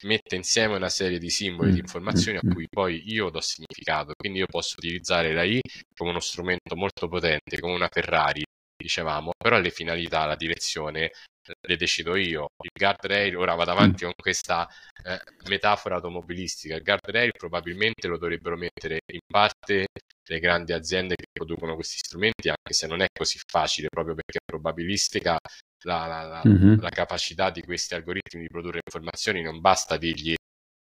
mette 0.03 0.37
insieme 0.37 0.77
una 0.77 0.89
serie 0.89 1.19
di 1.19 1.31
simboli, 1.31 1.71
di 1.71 1.79
mm, 1.79 1.81
informazioni 1.81 2.39
a 2.39 2.41
mm, 2.45 2.49
mm. 2.49 2.53
cui 2.53 2.67
poi 2.69 3.03
io 3.13 3.31
do 3.31 3.41
significato. 3.41 4.13
Quindi 4.17 4.41
io 4.41 4.47
posso 4.47 4.75
utilizzare 4.79 5.33
l'AI 5.33 5.61
come 5.95 6.11
uno 6.11 6.21
strumento 6.21 6.77
molto 6.77 7.09
potente, 7.09 7.59
come 7.61 7.75
una 7.75 7.89
Ferrari, 7.91 8.43
dicevamo, 8.77 9.33
però 9.37 9.59
le 9.61 9.71
finalità, 9.71 10.25
la 10.27 10.37
direzione 10.37 11.11
eh, 11.49 11.55
le 11.61 11.77
decido 11.77 12.17
io. 12.17 12.49
Il 12.63 12.71
guardrail, 12.75 13.37
ora 13.37 13.55
vado 13.55 13.71
avanti 13.73 14.05
con 14.05 14.13
questa 14.17 14.69
eh, 15.05 15.21
metafora 15.49 15.97
automobilistica, 15.97 16.75
il 16.77 16.83
guardrail 16.83 17.33
probabilmente 17.37 18.07
lo 18.09 18.19
dovrebbero 18.19 18.57
mettere 18.57 19.01
in 19.13 19.21
parte 19.27 19.87
le 20.29 20.39
grandi 20.41 20.73
aziende 20.73 21.15
che 21.17 21.27
producono 21.33 21.75
questi 21.75 21.99
strumenti, 21.99 22.49
anche 22.49 22.73
se 22.73 22.87
non 22.87 23.01
è 23.01 23.07
così 23.13 23.39
facile, 23.47 23.89
proprio 23.89 24.15
perché 24.15 24.39
probabilistica 24.45 25.39
la, 25.85 26.07
la, 26.07 26.23
la, 26.23 26.43
mm-hmm. 26.47 26.81
la 26.81 26.91
capacità 26.91 27.51
di 27.51 27.63
questi 27.63 27.95
algoritmi 27.95 28.43
di 28.43 28.49
produrre 28.49 28.81
informazioni, 28.85 29.43
non 29.43 29.61
basta 29.61 29.97
dirgli 29.97 30.35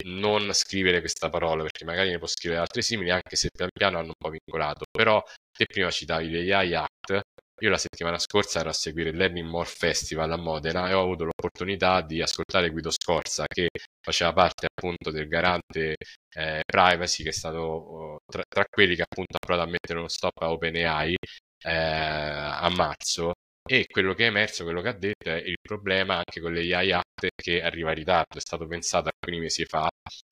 non 0.05 0.53
scrivere 0.53 0.99
questa 1.01 1.29
parola, 1.29 1.63
perché 1.63 1.83
magari 1.83 2.09
ne 2.09 2.17
può 2.17 2.27
scrivere 2.27 2.61
altre 2.61 2.81
simili, 2.81 3.11
anche 3.11 3.35
se 3.35 3.49
pian 3.51 3.69
piano 3.71 3.97
hanno 3.97 4.07
un 4.07 4.13
po' 4.17 4.29
vincolato. 4.29 4.85
Però 4.89 5.21
te 5.51 5.65
prima 5.65 5.91
citavi 5.91 6.31
l'AI 6.47 6.73
Act, 6.73 7.21
io 7.59 7.69
la 7.69 7.77
settimana 7.77 8.17
scorsa 8.19 8.59
ero 8.59 8.69
a 8.69 8.73
seguire 8.73 9.09
il 9.09 9.43
More 9.45 9.67
Festival 9.67 10.31
a 10.31 10.37
Modena 10.37 10.89
e 10.89 10.93
ho 10.93 11.01
avuto 11.01 11.25
l'opportunità 11.25 12.01
di 12.01 12.21
ascoltare 12.21 12.69
Guido 12.69 12.91
Scorza, 12.91 13.45
che 13.47 13.69
faceva 14.01 14.33
parte 14.33 14.67
appunto 14.67 15.11
del 15.11 15.27
garante 15.27 15.95
eh, 16.35 16.61
privacy, 16.65 17.23
che 17.23 17.29
è 17.29 17.33
stato 17.33 17.57
oh, 17.59 18.17
tra, 18.25 18.43
tra, 18.47 18.65
quelli 18.69 18.95
che 18.95 19.03
appunto 19.03 19.35
ha 19.35 19.45
provato 19.45 19.67
a 19.67 19.71
mettere 19.71 19.99
uno 19.99 20.07
stop 20.07 20.41
a 20.41 20.51
OpenAI 20.51 21.15
eh, 21.63 21.71
a 21.71 22.69
marzo. 22.75 23.33
E 23.69 23.85
quello 23.87 24.13
che 24.15 24.23
è 24.25 24.27
emerso, 24.27 24.63
quello 24.63 24.81
che 24.81 24.87
ha 24.89 24.93
detto 24.93 25.29
è 25.29 25.35
il 25.35 25.57
problema 25.61 26.15
anche 26.15 26.41
con 26.41 26.53
le 26.53 26.73
AI 26.73 26.91
Act 26.91 27.27
che 27.35 27.61
arriva 27.61 27.89
in 27.89 27.95
ritardo, 27.97 28.37
è 28.37 28.41
stato 28.41 28.65
pensato 28.67 29.09
alcuni 29.13 29.39
mesi 29.41 29.65
fa, 29.65 29.87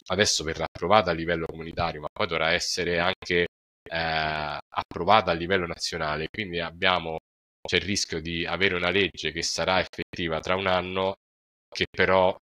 adesso 0.08 0.44
verrà 0.44 0.64
approvata 0.66 1.12
a 1.12 1.14
livello 1.14 1.46
comunitario, 1.46 2.02
ma 2.02 2.08
poi 2.12 2.26
dovrà 2.28 2.52
essere 2.54 3.00
anche 3.00 3.46
eh, 3.90 4.58
approvata 4.70 5.32
a 5.32 5.34
livello 5.34 5.66
nazionale, 5.66 6.28
quindi 6.30 6.60
abbiamo, 6.60 7.17
c'è 7.68 7.78
il 7.78 7.84
rischio 7.84 8.22
di 8.22 8.46
avere 8.46 8.76
una 8.76 8.90
legge 8.90 9.32
che 9.32 9.44
sarà 9.44 9.80
effettiva 9.80 10.40
tra 10.40 10.56
un 10.56 10.68
anno, 10.68 11.16
che 11.70 11.86
però 11.90 12.36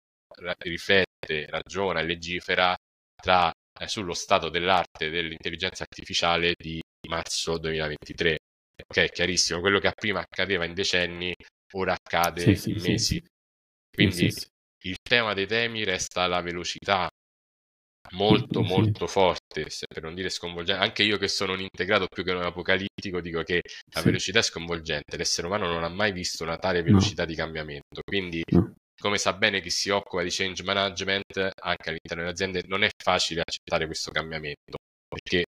riflette, 0.60 1.48
ragiona 1.48 2.00
e 2.02 2.06
legifera 2.06 2.76
tra, 3.16 3.52
eh, 3.80 3.88
sullo 3.88 4.14
stato 4.14 4.50
dell'arte 4.50 5.10
dell'intelligenza 5.10 5.84
artificiale 5.84 6.54
di 6.56 6.80
marzo 7.10 7.58
2023 7.58 8.38
ok, 8.88 9.12
chiarissimo, 9.12 9.60
quello 9.60 9.80
che 9.80 9.92
prima 9.94 10.20
accadeva 10.20 10.66
in 10.66 10.74
decenni, 10.74 11.34
ora 11.74 11.94
accade 11.94 12.42
sì, 12.42 12.56
sì, 12.56 12.72
in 12.72 12.80
sì, 12.80 12.90
mesi. 12.90 13.24
Quindi 13.92 14.34
il 14.84 14.98
tema 15.02 15.34
dei 15.34 15.48
temi 15.48 15.84
resta 15.84 16.28
la 16.28 16.42
velocità 16.42 17.10
molto 18.12 18.62
molto 18.62 19.08
forte, 19.08 19.68
per 19.88 20.04
non 20.04 20.16
dire 20.16 20.30
sconvolgente. 20.30 20.82
Anche 20.84 21.04
io 21.04 21.18
che 21.18 21.28
sono 21.28 21.54
un 21.54 21.62
integrato 21.62 22.08
più 22.08 22.24
che 22.24 22.32
un 22.32 22.44
apocalittico 22.44 23.22
dico 23.22 23.44
che 23.44 23.62
la 23.94 24.02
velocità 24.02 24.40
è 24.40 24.44
sconvolgente, 24.44 25.18
l'essere 25.18 25.48
umano 25.48 25.68
non 25.68 25.84
ha 25.84 25.90
mai 25.90 26.12
visto 26.12 26.44
una 26.44 26.58
tale 26.58 26.84
velocità 26.84 27.24
no. 27.24 27.30
di 27.30 27.36
cambiamento. 27.36 28.02
Quindi 28.04 28.42
no. 28.52 28.74
come 28.98 29.18
sa 29.18 29.34
bene 29.34 29.62
chi 29.62 29.70
si 29.70 29.90
occupa 29.90 30.24
di 30.24 30.30
change 30.30 30.64
management, 30.64 31.52
anche 31.62 31.90
all'interno 31.90 32.24
delle 32.24 32.30
aziende 32.30 32.64
non 32.68 32.84
è 32.84 32.90
facile 32.96 33.42
accettare 33.42 33.86
questo 33.86 34.12
cambiamento, 34.12 34.75
perché 35.26 35.44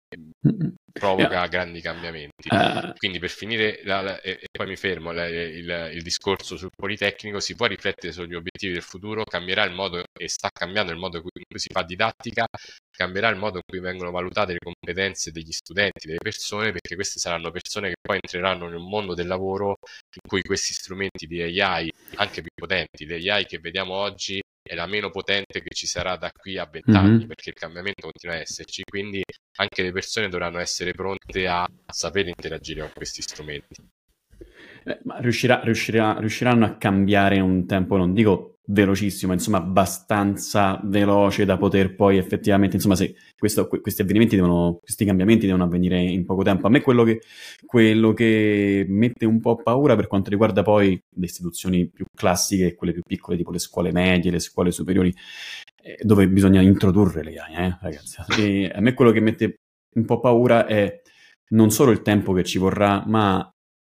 provoca 0.93 1.47
grandi 1.47 1.81
cambiamenti. 1.81 2.49
Uh. 2.51 2.93
Quindi 2.97 3.19
per 3.19 3.31
finire, 3.31 3.81
la, 3.85 4.21
e, 4.21 4.33
e, 4.33 4.47
poi 4.51 4.67
mi 4.67 4.77
fermo, 4.77 5.11
la, 5.11 5.27
il, 5.27 5.91
il, 5.95 6.03
discorso 6.03 6.57
sul 6.57 6.71
Politecnico, 6.75 7.41
si 7.41 7.55
può 7.55 7.67
riflettere 7.67 8.13
sugli 8.13 8.35
obiettivi 8.35 8.75
del 8.75 8.83
futuro, 8.83 9.25
cambierà 9.25 9.65
il 9.65 9.73
modo, 9.73 10.05
e 10.19 10.29
sta 10.29 10.51
cambiando 10.53 10.93
il 10.93 10.99
modo 10.99 11.17
in 11.17 11.23
cui 11.23 11.59
si 11.59 11.69
fa 11.73 11.83
didattica, 11.83 12.47
cambierà 12.91 13.29
il 13.29 13.37
modo 13.37 13.57
in 13.57 13.63
cui 13.67 13.81
vengono 13.81 14.11
valutate 14.11 14.53
le 14.53 14.59
competenze 14.59 15.31
degli 15.33 15.53
studenti, 15.53 16.07
delle 16.07 16.19
persone, 16.23 16.73
perché 16.73 16.95
queste 16.95 17.19
saranno 17.19 17.51
persone 17.51 17.89
che 17.89 17.97
poi 18.01 18.19
entreranno 18.21 18.69
nel 18.69 18.81
mondo 18.81 19.15
del 19.15 19.27
lavoro 19.27 19.79
in 20.15 20.29
cui 20.29 20.43
questi 20.43 20.75
strumenti 20.75 21.27
di 21.27 21.41
AI, 21.61 21.91
anche 22.17 22.43
più 22.43 22.51
potenti, 22.55 23.07
le 23.07 23.17
AI 23.31 23.47
che 23.47 23.59
vediamo 23.59 23.95
oggi, 23.95 24.42
è 24.73 24.75
la 24.75 24.87
meno 24.87 25.11
potente 25.11 25.61
che 25.61 25.75
ci 25.75 25.87
sarà 25.87 26.17
da 26.17 26.31
qui 26.33 26.57
a 26.57 26.65
vent'anni, 26.65 27.19
mm-hmm. 27.19 27.27
perché 27.27 27.51
il 27.51 27.57
cambiamento 27.57 28.09
continua 28.09 28.37
a 28.37 28.41
esserci, 28.41 28.83
quindi 28.85 29.23
anche 29.59 29.83
le 29.83 29.93
persone 29.93 30.31
dovranno 30.31 30.61
essere 30.61 30.93
pronte 30.93 31.47
a 31.47 31.69
sapere 31.87 32.31
interagire 32.31 32.81
con 32.81 32.91
questi 32.95 33.21
strumenti. 33.21 33.75
Eh, 34.85 35.01
ma 35.05 35.19
riuscirà, 35.19 35.61
riuscirà, 35.63 36.19
riusciranno 36.19 36.65
a 36.65 36.77
cambiare 36.77 37.37
in 37.37 37.43
un 37.43 37.67
tempo, 37.67 37.97
non 37.97 38.13
dico 38.13 38.53
velocissimo, 38.65 39.33
insomma 39.33 39.59
abbastanza 39.59 40.81
veloce 40.85 41.45
da 41.45 41.57
poter 41.57 41.95
poi 41.95 42.17
effettivamente, 42.17 42.77
insomma 42.77 42.95
se 42.95 43.15
questo, 43.37 43.67
questi 43.67 44.03
avvenimenti 44.03 44.37
devono, 44.37 44.79
questi 44.81 45.05
cambiamenti 45.05 45.47
devono 45.47 45.65
avvenire 45.65 46.01
in 46.01 46.25
poco 46.25 46.43
tempo. 46.43 46.67
A 46.67 46.71
me 46.71 46.81
quello 46.81 47.05
che, 47.05 47.21
quello 47.67 48.13
che 48.13 48.85
mette 48.89 49.27
un 49.27 49.41
po' 49.41 49.57
paura 49.57 49.97
per 49.97 50.07
quanto 50.07 50.31
riguarda 50.31 50.63
poi 50.63 50.99
le 51.17 51.25
istituzioni 51.25 51.89
più 51.89 52.05
classiche 52.15 52.69
e 52.69 52.75
quelle 52.75 52.93
più 52.93 53.03
piccole, 53.03 53.37
tipo 53.37 53.51
le 53.51 53.59
scuole 53.59 53.93
medie, 53.93 54.31
le 54.31 54.41
scuole 54.41 54.71
superiori, 54.71 55.13
eh, 55.83 55.99
dove 56.03 56.29
bisogna 56.29 56.61
introdurre 56.61 57.23
le 57.25 57.35
AI, 57.37 57.55
eh, 57.55 57.79
ragazzi. 57.81 58.17
E 58.39 58.71
a 58.75 58.81
me 58.81 58.95
quello 58.95 59.11
che 59.11 59.21
mette 59.21 59.57
un 59.95 60.05
po' 60.05 60.21
paura 60.21 60.67
è 60.67 61.01
non 61.49 61.71
solo 61.71 61.91
il 61.91 62.03
tempo 62.03 62.33
che 62.33 62.45
ci 62.45 62.59
vorrà, 62.59 63.05
ma 63.07 63.47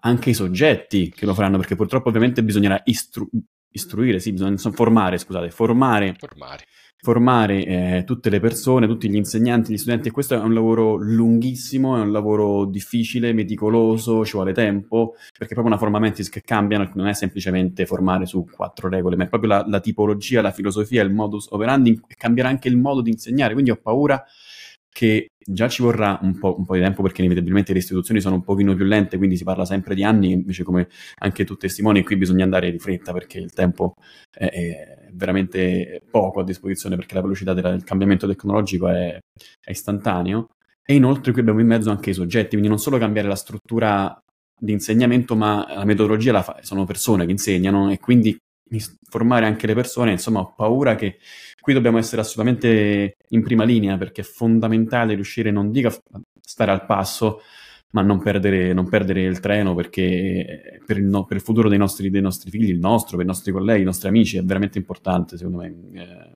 anche 0.01 0.29
i 0.29 0.33
soggetti 0.33 1.09
che 1.09 1.25
lo 1.25 1.33
faranno, 1.33 1.57
perché 1.57 1.75
purtroppo 1.75 2.09
ovviamente 2.09 2.43
bisognerà 2.43 2.81
istru- 2.85 3.29
istruire, 3.71 4.19
sì, 4.19 4.31
bisogna 4.31 4.57
formare, 4.57 5.17
scusate, 5.17 5.49
formare, 5.51 6.15
formare, 6.17 6.63
formare 6.99 7.65
eh, 7.65 8.03
tutte 8.05 8.29
le 8.29 8.39
persone, 8.39 8.87
tutti 8.87 9.09
gli 9.09 9.15
insegnanti, 9.15 9.71
gli 9.71 9.77
studenti, 9.77 10.07
e 10.07 10.11
questo 10.11 10.35
è 10.35 10.39
un 10.39 10.53
lavoro 10.53 10.95
lunghissimo, 10.95 11.97
è 11.97 12.01
un 12.01 12.11
lavoro 12.11 12.65
difficile, 12.65 13.33
meticoloso, 13.33 14.25
ci 14.25 14.33
vuole 14.33 14.53
tempo, 14.53 15.11
perché 15.37 15.51
è 15.51 15.53
proprio 15.53 15.67
una 15.67 15.77
forma 15.77 15.99
mentis 15.99 16.29
che 16.29 16.41
cambiano, 16.41 16.89
non 16.95 17.07
è 17.07 17.13
semplicemente 17.13 17.85
formare 17.85 18.25
su 18.25 18.45
quattro 18.49 18.89
regole, 18.89 19.15
ma 19.15 19.25
è 19.25 19.27
proprio 19.27 19.49
la, 19.49 19.65
la 19.67 19.79
tipologia, 19.79 20.41
la 20.41 20.51
filosofia, 20.51 21.03
il 21.03 21.13
modus 21.13 21.47
operandi, 21.51 21.99
cambierà 22.17 22.49
anche 22.49 22.67
il 22.67 22.77
modo 22.77 23.01
di 23.01 23.11
insegnare, 23.11 23.53
quindi 23.53 23.71
ho 23.71 23.77
paura 23.77 24.23
che 24.97 25.27
già 25.45 25.67
ci 25.67 25.83
vorrà 25.83 26.17
un 26.23 26.39
po', 26.39 26.57
un 26.57 26.65
po', 26.65 26.73
di 26.73 26.81
tempo 26.81 27.03
perché 27.03 27.21
inevitabilmente 27.21 27.71
le 27.71 27.77
istituzioni 27.77 28.19
sono 28.19 28.33
un 28.33 28.43
pochino 28.43 28.73
più 28.73 28.83
lente, 28.83 29.17
quindi 29.17 29.37
si 29.37 29.43
parla 29.43 29.63
sempre 29.63 29.93
di 29.93 30.03
anni, 30.03 30.31
invece 30.31 30.63
come 30.63 30.87
anche 31.19 31.45
tu 31.45 31.55
testimoni, 31.55 32.01
qui 32.03 32.17
bisogna 32.17 32.43
andare 32.43 32.71
di 32.71 32.79
fretta 32.79 33.13
perché 33.13 33.37
il 33.37 33.53
tempo 33.53 33.93
è, 34.31 34.45
è 34.47 35.09
veramente 35.13 36.01
poco 36.09 36.39
a 36.39 36.43
disposizione 36.43 36.95
perché 36.95 37.13
la 37.13 37.21
velocità 37.21 37.53
del 37.53 37.83
cambiamento 37.83 38.25
tecnologico 38.25 38.87
è, 38.87 39.19
è 39.63 39.69
istantaneo. 39.69 40.47
E 40.83 40.95
inoltre 40.95 41.31
qui 41.31 41.41
abbiamo 41.41 41.59
in 41.59 41.67
mezzo 41.67 41.91
anche 41.91 42.09
i 42.09 42.13
soggetti, 42.15 42.51
quindi 42.51 42.67
non 42.67 42.79
solo 42.79 42.97
cambiare 42.97 43.27
la 43.27 43.35
struttura 43.35 44.19
di 44.59 44.71
insegnamento, 44.71 45.35
ma 45.35 45.63
la 45.75 45.85
metodologia 45.85 46.31
la 46.31 46.41
fa, 46.41 46.57
sono 46.61 46.85
persone 46.85 47.25
che 47.25 47.31
insegnano 47.31 47.91
e 47.91 47.99
quindi 47.99 48.35
formare 49.09 49.45
anche 49.45 49.68
le 49.68 49.74
persone, 49.74 50.11
insomma 50.11 50.39
ho 50.39 50.53
paura 50.55 50.95
che 50.95 51.20
qui 51.61 51.74
dobbiamo 51.74 51.97
essere 51.97 52.22
assolutamente 52.22 53.18
in 53.30 53.43
prima 53.43 53.63
linea 53.63 53.97
perché 53.97 54.22
è 54.22 54.24
fondamentale 54.26 55.15
riuscire, 55.15 55.51
non 55.51 55.72
dico 55.72 55.88
a 55.88 56.22
stare 56.41 56.72
al 56.72 56.86
passo, 56.86 57.41
ma 57.91 58.01
non 58.01 58.22
perdere, 58.22 58.74
non 58.74 58.89
perdere 58.89 59.24
il 59.24 59.39
treno 59.39 59.74
perché 59.74 60.82
per 60.86 60.97
il, 60.97 61.05
no, 61.05 61.26
per 61.26 61.38
il 61.38 61.43
futuro 61.43 61.70
dei 61.70 61.78
nostri, 61.78 62.09
dei 62.09 62.22
nostri, 62.22 62.51
figli, 62.51 62.70
il 62.70 62.80
nostro, 62.80 63.15
per 63.18 63.26
i 63.26 63.30
nostri 63.30 63.51
colleghi, 63.51 63.82
i 63.82 63.86
nostri 63.86 64.07
amici 64.07 64.38
è 64.38 64.43
veramente 64.43 64.78
importante 64.78 65.38
secondo 65.38 65.59
me. 65.59 65.76
Eh, 65.93 66.34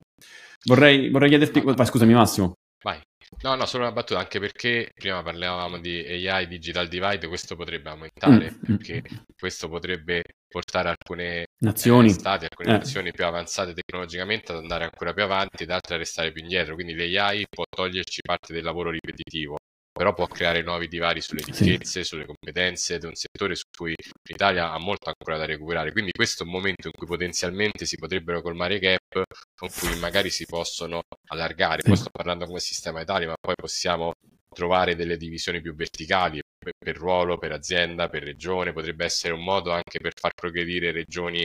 vorrei, 0.64 1.10
vorrei 1.10 1.28
chiederti, 1.28 1.60
vai, 1.60 1.86
scusami 1.86 2.14
Massimo. 2.14 2.54
Vai. 2.82 3.00
No, 3.42 3.54
no, 3.54 3.64
solo 3.64 3.84
una 3.84 3.92
battuta, 3.92 4.20
anche 4.20 4.38
perché 4.38 4.90
prima 4.94 5.22
parlavamo 5.22 5.78
di 5.78 5.98
AI 6.26 6.46
Digital 6.46 6.88
Divide, 6.88 7.28
questo 7.28 7.56
potrebbe 7.56 7.90
aumentare, 7.90 8.50
mm, 8.50 8.72
mm 8.72 8.76
perché 8.76 9.02
questo 9.38 9.68
potrebbe 9.68 10.22
portare 10.52 10.90
alcune 10.90 11.46
nazioni, 11.62 12.10
eh, 12.10 12.12
stati, 12.12 12.44
alcune 12.44 12.68
eh. 12.68 12.72
nazioni 12.72 13.10
più 13.10 13.24
avanzate 13.24 13.72
tecnologicamente 13.72 14.52
ad 14.52 14.58
andare 14.58 14.84
ancora 14.84 15.14
più 15.14 15.22
avanti 15.22 15.62
ed 15.62 15.70
altre 15.70 15.94
a 15.94 15.98
restare 15.98 16.30
più 16.30 16.42
indietro. 16.42 16.74
Quindi 16.74 16.94
l'AI 16.94 17.46
può 17.48 17.64
toglierci 17.68 18.20
parte 18.20 18.52
del 18.52 18.62
lavoro 18.62 18.90
ripetitivo, 18.90 19.56
però 19.90 20.12
può 20.12 20.26
creare 20.26 20.62
nuovi 20.62 20.88
divari 20.88 21.22
sulle 21.22 21.42
ricchezze, 21.42 22.02
sì. 22.02 22.04
sulle 22.04 22.26
competenze 22.26 22.98
di 22.98 23.06
un 23.06 23.14
settore 23.14 23.54
su 23.54 23.64
cui 23.74 23.94
l'Italia 24.28 24.72
ha 24.72 24.78
molto 24.78 25.08
ancora 25.08 25.38
da 25.38 25.46
recuperare. 25.46 25.90
Quindi 25.92 26.10
questo 26.12 26.42
è 26.42 26.46
un 26.46 26.52
momento 26.52 26.88
in 26.88 26.92
cui 26.92 27.06
potenzialmente 27.06 27.86
si 27.86 27.96
potrebbero 27.96 28.42
colmare 28.42 28.78
gap 28.78 29.22
con 29.54 29.70
cui 29.70 29.98
magari 29.98 30.28
si 30.28 30.44
possono 30.44 31.00
allargare. 31.28 31.80
Poi 31.82 31.96
sto 31.96 32.10
parlando 32.10 32.44
come 32.44 32.60
sistema 32.60 33.00
Italia, 33.00 33.28
ma 33.28 33.36
poi 33.40 33.54
possiamo 33.54 34.12
trovare 34.52 34.94
delle 34.94 35.16
divisioni 35.16 35.62
più 35.62 35.74
verticali 35.74 36.41
per, 36.62 36.72
per 36.78 36.96
ruolo, 36.96 37.38
per 37.38 37.52
azienda, 37.52 38.08
per 38.08 38.22
regione. 38.22 38.72
Potrebbe 38.72 39.04
essere 39.04 39.34
un 39.34 39.42
modo 39.42 39.72
anche 39.72 39.98
per 40.00 40.12
far 40.14 40.32
progredire 40.34 40.92
regioni 40.92 41.44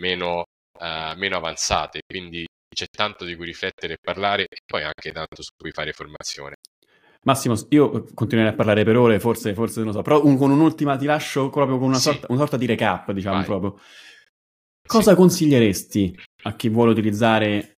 meno, 0.00 0.44
uh, 0.78 1.16
meno 1.16 1.36
avanzate. 1.36 2.00
Quindi 2.06 2.46
c'è 2.74 2.86
tanto 2.86 3.24
di 3.24 3.34
cui 3.36 3.46
riflettere 3.46 3.94
e 3.94 3.98
parlare 4.00 4.42
e 4.42 4.58
poi 4.64 4.82
anche 4.82 5.12
tanto 5.12 5.42
su 5.42 5.50
cui 5.56 5.70
fare 5.72 5.92
formazione. 5.92 6.56
Massimo, 7.22 7.56
io 7.70 8.04
continuerei 8.14 8.52
a 8.52 8.56
parlare 8.56 8.84
per 8.84 8.96
ore, 8.96 9.18
forse, 9.18 9.52
forse 9.52 9.80
non 9.80 9.88
lo 9.88 9.94
so, 9.94 10.02
però 10.02 10.24
un, 10.24 10.36
con 10.36 10.50
un'ultima 10.50 10.96
ti 10.96 11.04
lascio 11.04 11.50
proprio 11.50 11.76
con 11.78 11.88
una, 11.88 11.96
sì. 11.96 12.04
sorta, 12.04 12.26
una 12.30 12.38
sorta, 12.38 12.56
di 12.56 12.66
recap, 12.66 13.10
diciamo 13.12 13.38
Vai. 13.38 13.44
proprio. 13.44 13.80
Cosa 14.86 15.10
sì. 15.10 15.16
consiglieresti 15.16 16.18
a 16.44 16.54
chi 16.54 16.68
vuole 16.68 16.92
utilizzare 16.92 17.78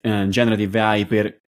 eh, 0.00 0.26
Generative 0.28 0.80
AI 0.80 1.06
per, 1.06 1.38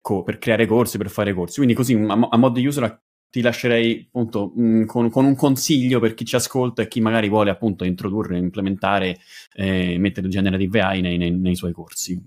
co- 0.00 0.22
per, 0.22 0.38
creare 0.38 0.66
corsi, 0.66 0.96
per 0.96 1.10
fare 1.10 1.34
corsi? 1.34 1.56
Quindi 1.56 1.74
così, 1.74 1.94
a, 1.94 2.28
a 2.30 2.36
modo 2.36 2.58
di 2.58 2.66
user, 2.66 2.98
ti 3.32 3.40
lascerei 3.40 4.04
appunto 4.06 4.52
mh, 4.54 4.62
mm, 4.62 4.84
con, 4.84 5.10
con, 5.10 5.24
un 5.24 5.34
consiglio 5.34 6.00
per 6.00 6.12
chi 6.12 6.26
ci 6.26 6.36
ascolta 6.36 6.82
e 6.82 6.88
chi 6.88 7.00
magari 7.00 7.30
vuole 7.30 7.50
appunto 7.50 7.84
introdurre, 7.84 8.36
implementare, 8.36 9.18
eh, 9.54 9.96
mettere 9.98 10.28
Generative 10.28 10.80
AI 10.80 11.00
nei, 11.00 11.16
nei, 11.16 11.30
nei 11.30 11.56
suoi 11.56 11.72
corsi, 11.72 12.22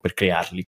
per 0.00 0.14
crearli 0.14 0.64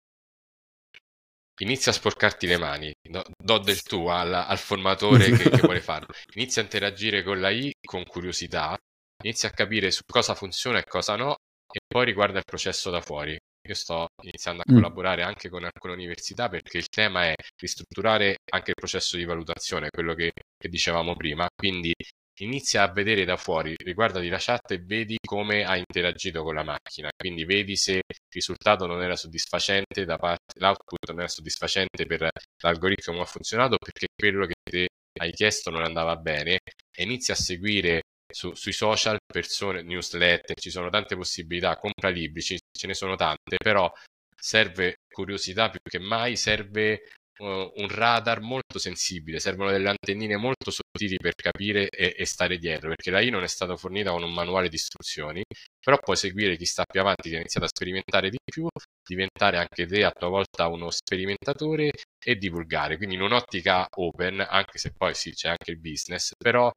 inizia 1.59 1.91
a 1.91 1.95
sporcarti 1.95 2.47
le 2.47 2.59
mani, 2.59 2.93
do, 3.01 3.25
do 3.35 3.59
del 3.59 3.81
tuo 3.83 4.11
al, 4.11 4.33
al 4.33 4.59
formatore 4.59 5.31
che, 5.31 5.49
che, 5.49 5.61
vuole 5.63 5.81
farlo, 5.81 6.09
inizia 6.35 6.61
a 6.61 6.65
interagire 6.65 7.23
con 7.23 7.41
la 7.41 7.51
I 7.51 7.73
con 7.83 8.05
curiosità, 8.05 8.77
inizia 9.23 9.49
a 9.49 9.53
capire 9.53 9.91
su 9.91 10.03
cosa 10.07 10.35
funziona 10.35 10.79
e 10.79 10.85
cosa 10.85 11.17
no 11.17 11.37
e 11.73 11.81
poi 11.87 12.05
riguarda 12.05 12.39
il 12.39 12.45
processo 12.45 12.91
da 12.91 13.01
fuori. 13.01 13.39
Io 13.67 13.75
sto 13.75 14.09
iniziando 14.23 14.63
a 14.65 14.71
mm. 14.71 14.75
collaborare 14.75 15.23
anche 15.23 15.49
con 15.49 15.65
alcune 15.65 15.95
università 15.95 16.49
perché 16.49 16.79
il 16.79 16.89
tema 16.89 17.27
è 17.27 17.35
ristrutturare 17.61 18.37
anche 18.53 18.71
il 18.71 18.77
processo 18.77 19.17
di 19.17 19.25
valutazione, 19.25 19.91
quello 19.91 20.15
che, 20.15 20.33
che 20.57 20.69
dicevamo 20.69 21.15
prima, 21.15 21.49
quindi 21.55 21.93
inizia 22.41 22.83
a 22.83 22.93
vedere 22.93 23.25
da 23.25 23.37
fuori, 23.37 23.75
riguardati 23.79 24.29
la 24.29 24.37
chat 24.39 24.73
e 24.73 24.79
vedi 24.79 25.17
come 25.25 25.65
ha 25.65 25.77
interagito 25.77 26.43
con 26.43 26.55
la 26.55 26.63
macchina, 26.63 27.09
quindi 27.17 27.45
vedi 27.45 27.77
se 27.77 27.93
il 27.93 28.17
risultato 28.31 28.87
non 28.87 29.03
era 29.03 29.17
soddisfacente 29.17 30.05
da 30.05 30.17
parte, 30.19 30.53
l'output 30.59 31.09
non 31.09 31.21
era 31.21 31.29
soddisfacente 31.29 32.05
per 32.07 32.29
l'algoritmo 32.59 33.21
ha 33.21 33.25
funzionato 33.25 33.79
perché 33.79 34.09
quello 34.15 34.47
che 34.47 34.55
ti 34.63 34.87
hai 35.21 35.33
chiesto 35.33 35.71
non 35.71 35.83
andava 35.85 36.17
bene. 36.17 36.59
E 36.95 37.03
inizia 37.03 37.35
a 37.35 37.37
seguire 37.37 38.03
su, 38.33 38.55
sui 38.55 38.73
social 38.73 39.19
persone, 39.25 39.83
newsletter, 39.83 40.59
ci 40.59 40.71
sono 40.71 40.91
tante 40.91 41.17
possibilità, 41.17 41.77
compra 41.77 42.09
libri, 42.09 42.43
ce 42.43 42.59
ne 42.87 42.95
sono 42.95 43.17
tante, 43.17 43.57
però 43.57 43.91
serve 44.35 44.97
curiosità 45.09 45.71
più 45.71 45.81
che 45.83 45.99
mai, 45.99 46.37
serve 46.37 47.03
uh, 47.39 47.73
un 47.75 47.89
radar 47.89 48.41
molto 48.41 48.79
sensibile, 48.79 49.41
servono 49.41 49.71
delle 49.71 49.89
antennine 49.89 50.37
molto 50.37 50.71
sottili 50.71 51.17
per 51.17 51.35
capire 51.35 51.89
e, 51.89 52.15
e, 52.17 52.27
stare 52.27 52.59
dietro, 52.59 52.89
perché 52.89 53.11
la 53.11 53.21
I 53.21 53.31
non 53.31 53.43
è 53.43 53.49
stata 53.49 53.77
fornita 53.77 54.11
con 54.11 54.23
un 54.23 54.33
manuale 54.33 54.69
di 54.69 54.77
istruzioni, 54.77 55.43
però 55.81 55.99
puoi 55.99 56.17
seguire 56.17 56.57
chi 56.57 56.67
sta 56.67 56.85
più 56.85 57.01
avanti, 57.01 57.29
che 57.31 57.37
ha 57.37 57.41
iniziato 57.41 57.67
a 57.67 57.71
sperimentare 57.71 58.31
di 58.31 58.39
più, 58.45 58.67
diventare 59.07 59.59
anche 59.59 59.87
te 59.87 60.05
a 60.05 60.11
tua 60.11 60.29
volta 60.29 60.69
uno 60.69 60.91
sperimentatore 60.91 61.91
e 62.23 62.37
divulgare, 62.37 62.97
quindi 62.97 63.15
in 63.15 63.23
un'ottica 63.23 63.87
open, 63.97 64.45
anche 64.49 64.79
se 64.79 64.93
poi 64.97 65.15
sì 65.15 65.33
c'è 65.33 65.49
anche 65.49 65.71
il 65.71 65.79
business, 65.79 66.33
però 66.37 66.71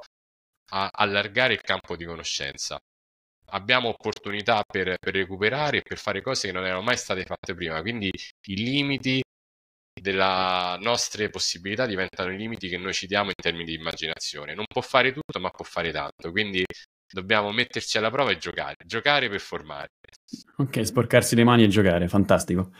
a 0.69 0.89
allargare 0.91 1.53
il 1.53 1.61
campo 1.61 1.95
di 1.95 2.05
conoscenza 2.05 2.79
abbiamo 3.51 3.89
opportunità 3.89 4.63
per, 4.67 4.97
per, 4.99 5.13
recuperare 5.13 5.77
e 5.77 5.81
per 5.81 5.97
fare 5.97 6.21
cose 6.21 6.47
che 6.47 6.53
non 6.53 6.65
erano 6.65 6.81
mai 6.81 6.97
state 6.97 7.23
fatte 7.23 7.53
prima. 7.53 7.81
Quindi 7.81 8.11
i 8.47 8.55
limiti 8.55 9.21
delle 9.99 10.77
nostre 10.79 11.29
possibilità 11.29 11.85
diventano 11.85 12.31
i 12.31 12.37
limiti 12.37 12.69
che 12.69 12.77
noi 12.77 12.93
ci 12.93 13.07
diamo 13.07 13.29
in 13.29 13.41
termini 13.41 13.65
di 13.65 13.73
immaginazione. 13.73 14.53
Non 14.53 14.65
può 14.65 14.81
fare 14.81 15.11
tutto, 15.11 15.39
ma 15.39 15.49
può 15.49 15.65
fare 15.65 15.91
tanto. 15.91 16.31
Quindi 16.31 16.63
dobbiamo 17.11 17.51
metterci 17.51 17.97
alla 17.97 18.11
prova 18.11 18.31
e 18.31 18.37
giocare. 18.37 18.75
Giocare 18.85 19.29
per 19.29 19.39
formare. 19.39 19.89
Ok, 20.57 20.85
sporcarsi 20.85 21.35
le 21.35 21.43
mani 21.43 21.63
e 21.63 21.67
giocare, 21.67 22.07
fantastico. 22.07 22.71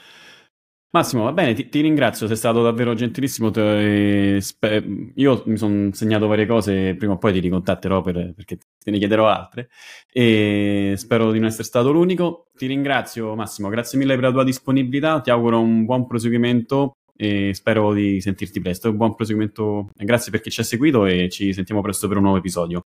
Massimo, 0.92 1.24
va 1.24 1.34
bene, 1.34 1.54
ti, 1.54 1.70
ti 1.70 1.82
ringrazio, 1.82 2.26
sei 2.26 2.36
stato 2.36 2.64
davvero 2.64 2.96
gentilissimo. 2.96 3.52
Te, 3.52 4.40
spe- 4.42 5.12
io 5.16 5.44
mi 5.46 5.56
sono 5.56 5.94
segnato 5.94 6.26
varie 6.26 6.48
cose, 6.48 6.96
prima 6.96 7.14
o 7.14 7.18
poi 7.20 7.32
ti 7.32 7.40
ricontatterò 7.40 8.02
per, 8.02 8.34
perché 8.36 8.58
te 8.84 8.90
ne 8.90 8.98
chiederò 8.98 9.28
altre. 9.28 9.70
E 10.12 10.96
spero 10.98 11.32
di 11.32 11.38
non 11.38 11.48
essere 11.48 11.64
stato 11.64 11.92
l'unico. 11.92 12.48
Ti 12.56 12.66
ringrazio, 12.66 13.36
Massimo, 13.36 13.70
grazie 13.70 14.00
mille 14.00 14.16
per 14.16 14.24
la 14.24 14.32
tua 14.32 14.44
disponibilità. 14.44 15.22
Ti 15.22 15.30
auguro 15.30 15.60
un 15.60 15.86
buon 15.86 16.08
proseguimento 16.08 16.94
e 17.16 17.54
spero 17.54 17.94
di 17.94 18.20
sentirti 18.20 18.60
presto. 18.60 18.92
Buon 18.92 19.14
proseguimento, 19.14 19.90
grazie 19.96 20.32
per 20.32 20.42
chi 20.42 20.50
ci 20.50 20.62
ha 20.62 20.64
seguito 20.64 21.06
e 21.06 21.30
ci 21.30 21.54
sentiamo 21.54 21.82
presto 21.82 22.08
per 22.08 22.18
un 22.18 22.24
nuovo 22.24 22.40
episodio. 22.40 22.82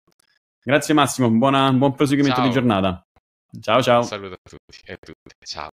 Grazie 0.61 0.93
Massimo, 0.93 1.29
buona, 1.29 1.71
buon 1.71 1.95
proseguimento 1.95 2.39
ciao. 2.39 2.47
di 2.47 2.53
giornata. 2.53 3.01
Ciao 3.61 3.81
ciao. 3.81 3.99
Un 3.99 4.05
saluto 4.07 4.33
a 4.33 4.49
tutti 4.49 4.81
e 4.83 4.91
a 4.91 4.97
tutte. 4.99 5.35
Ciao. 5.45 5.69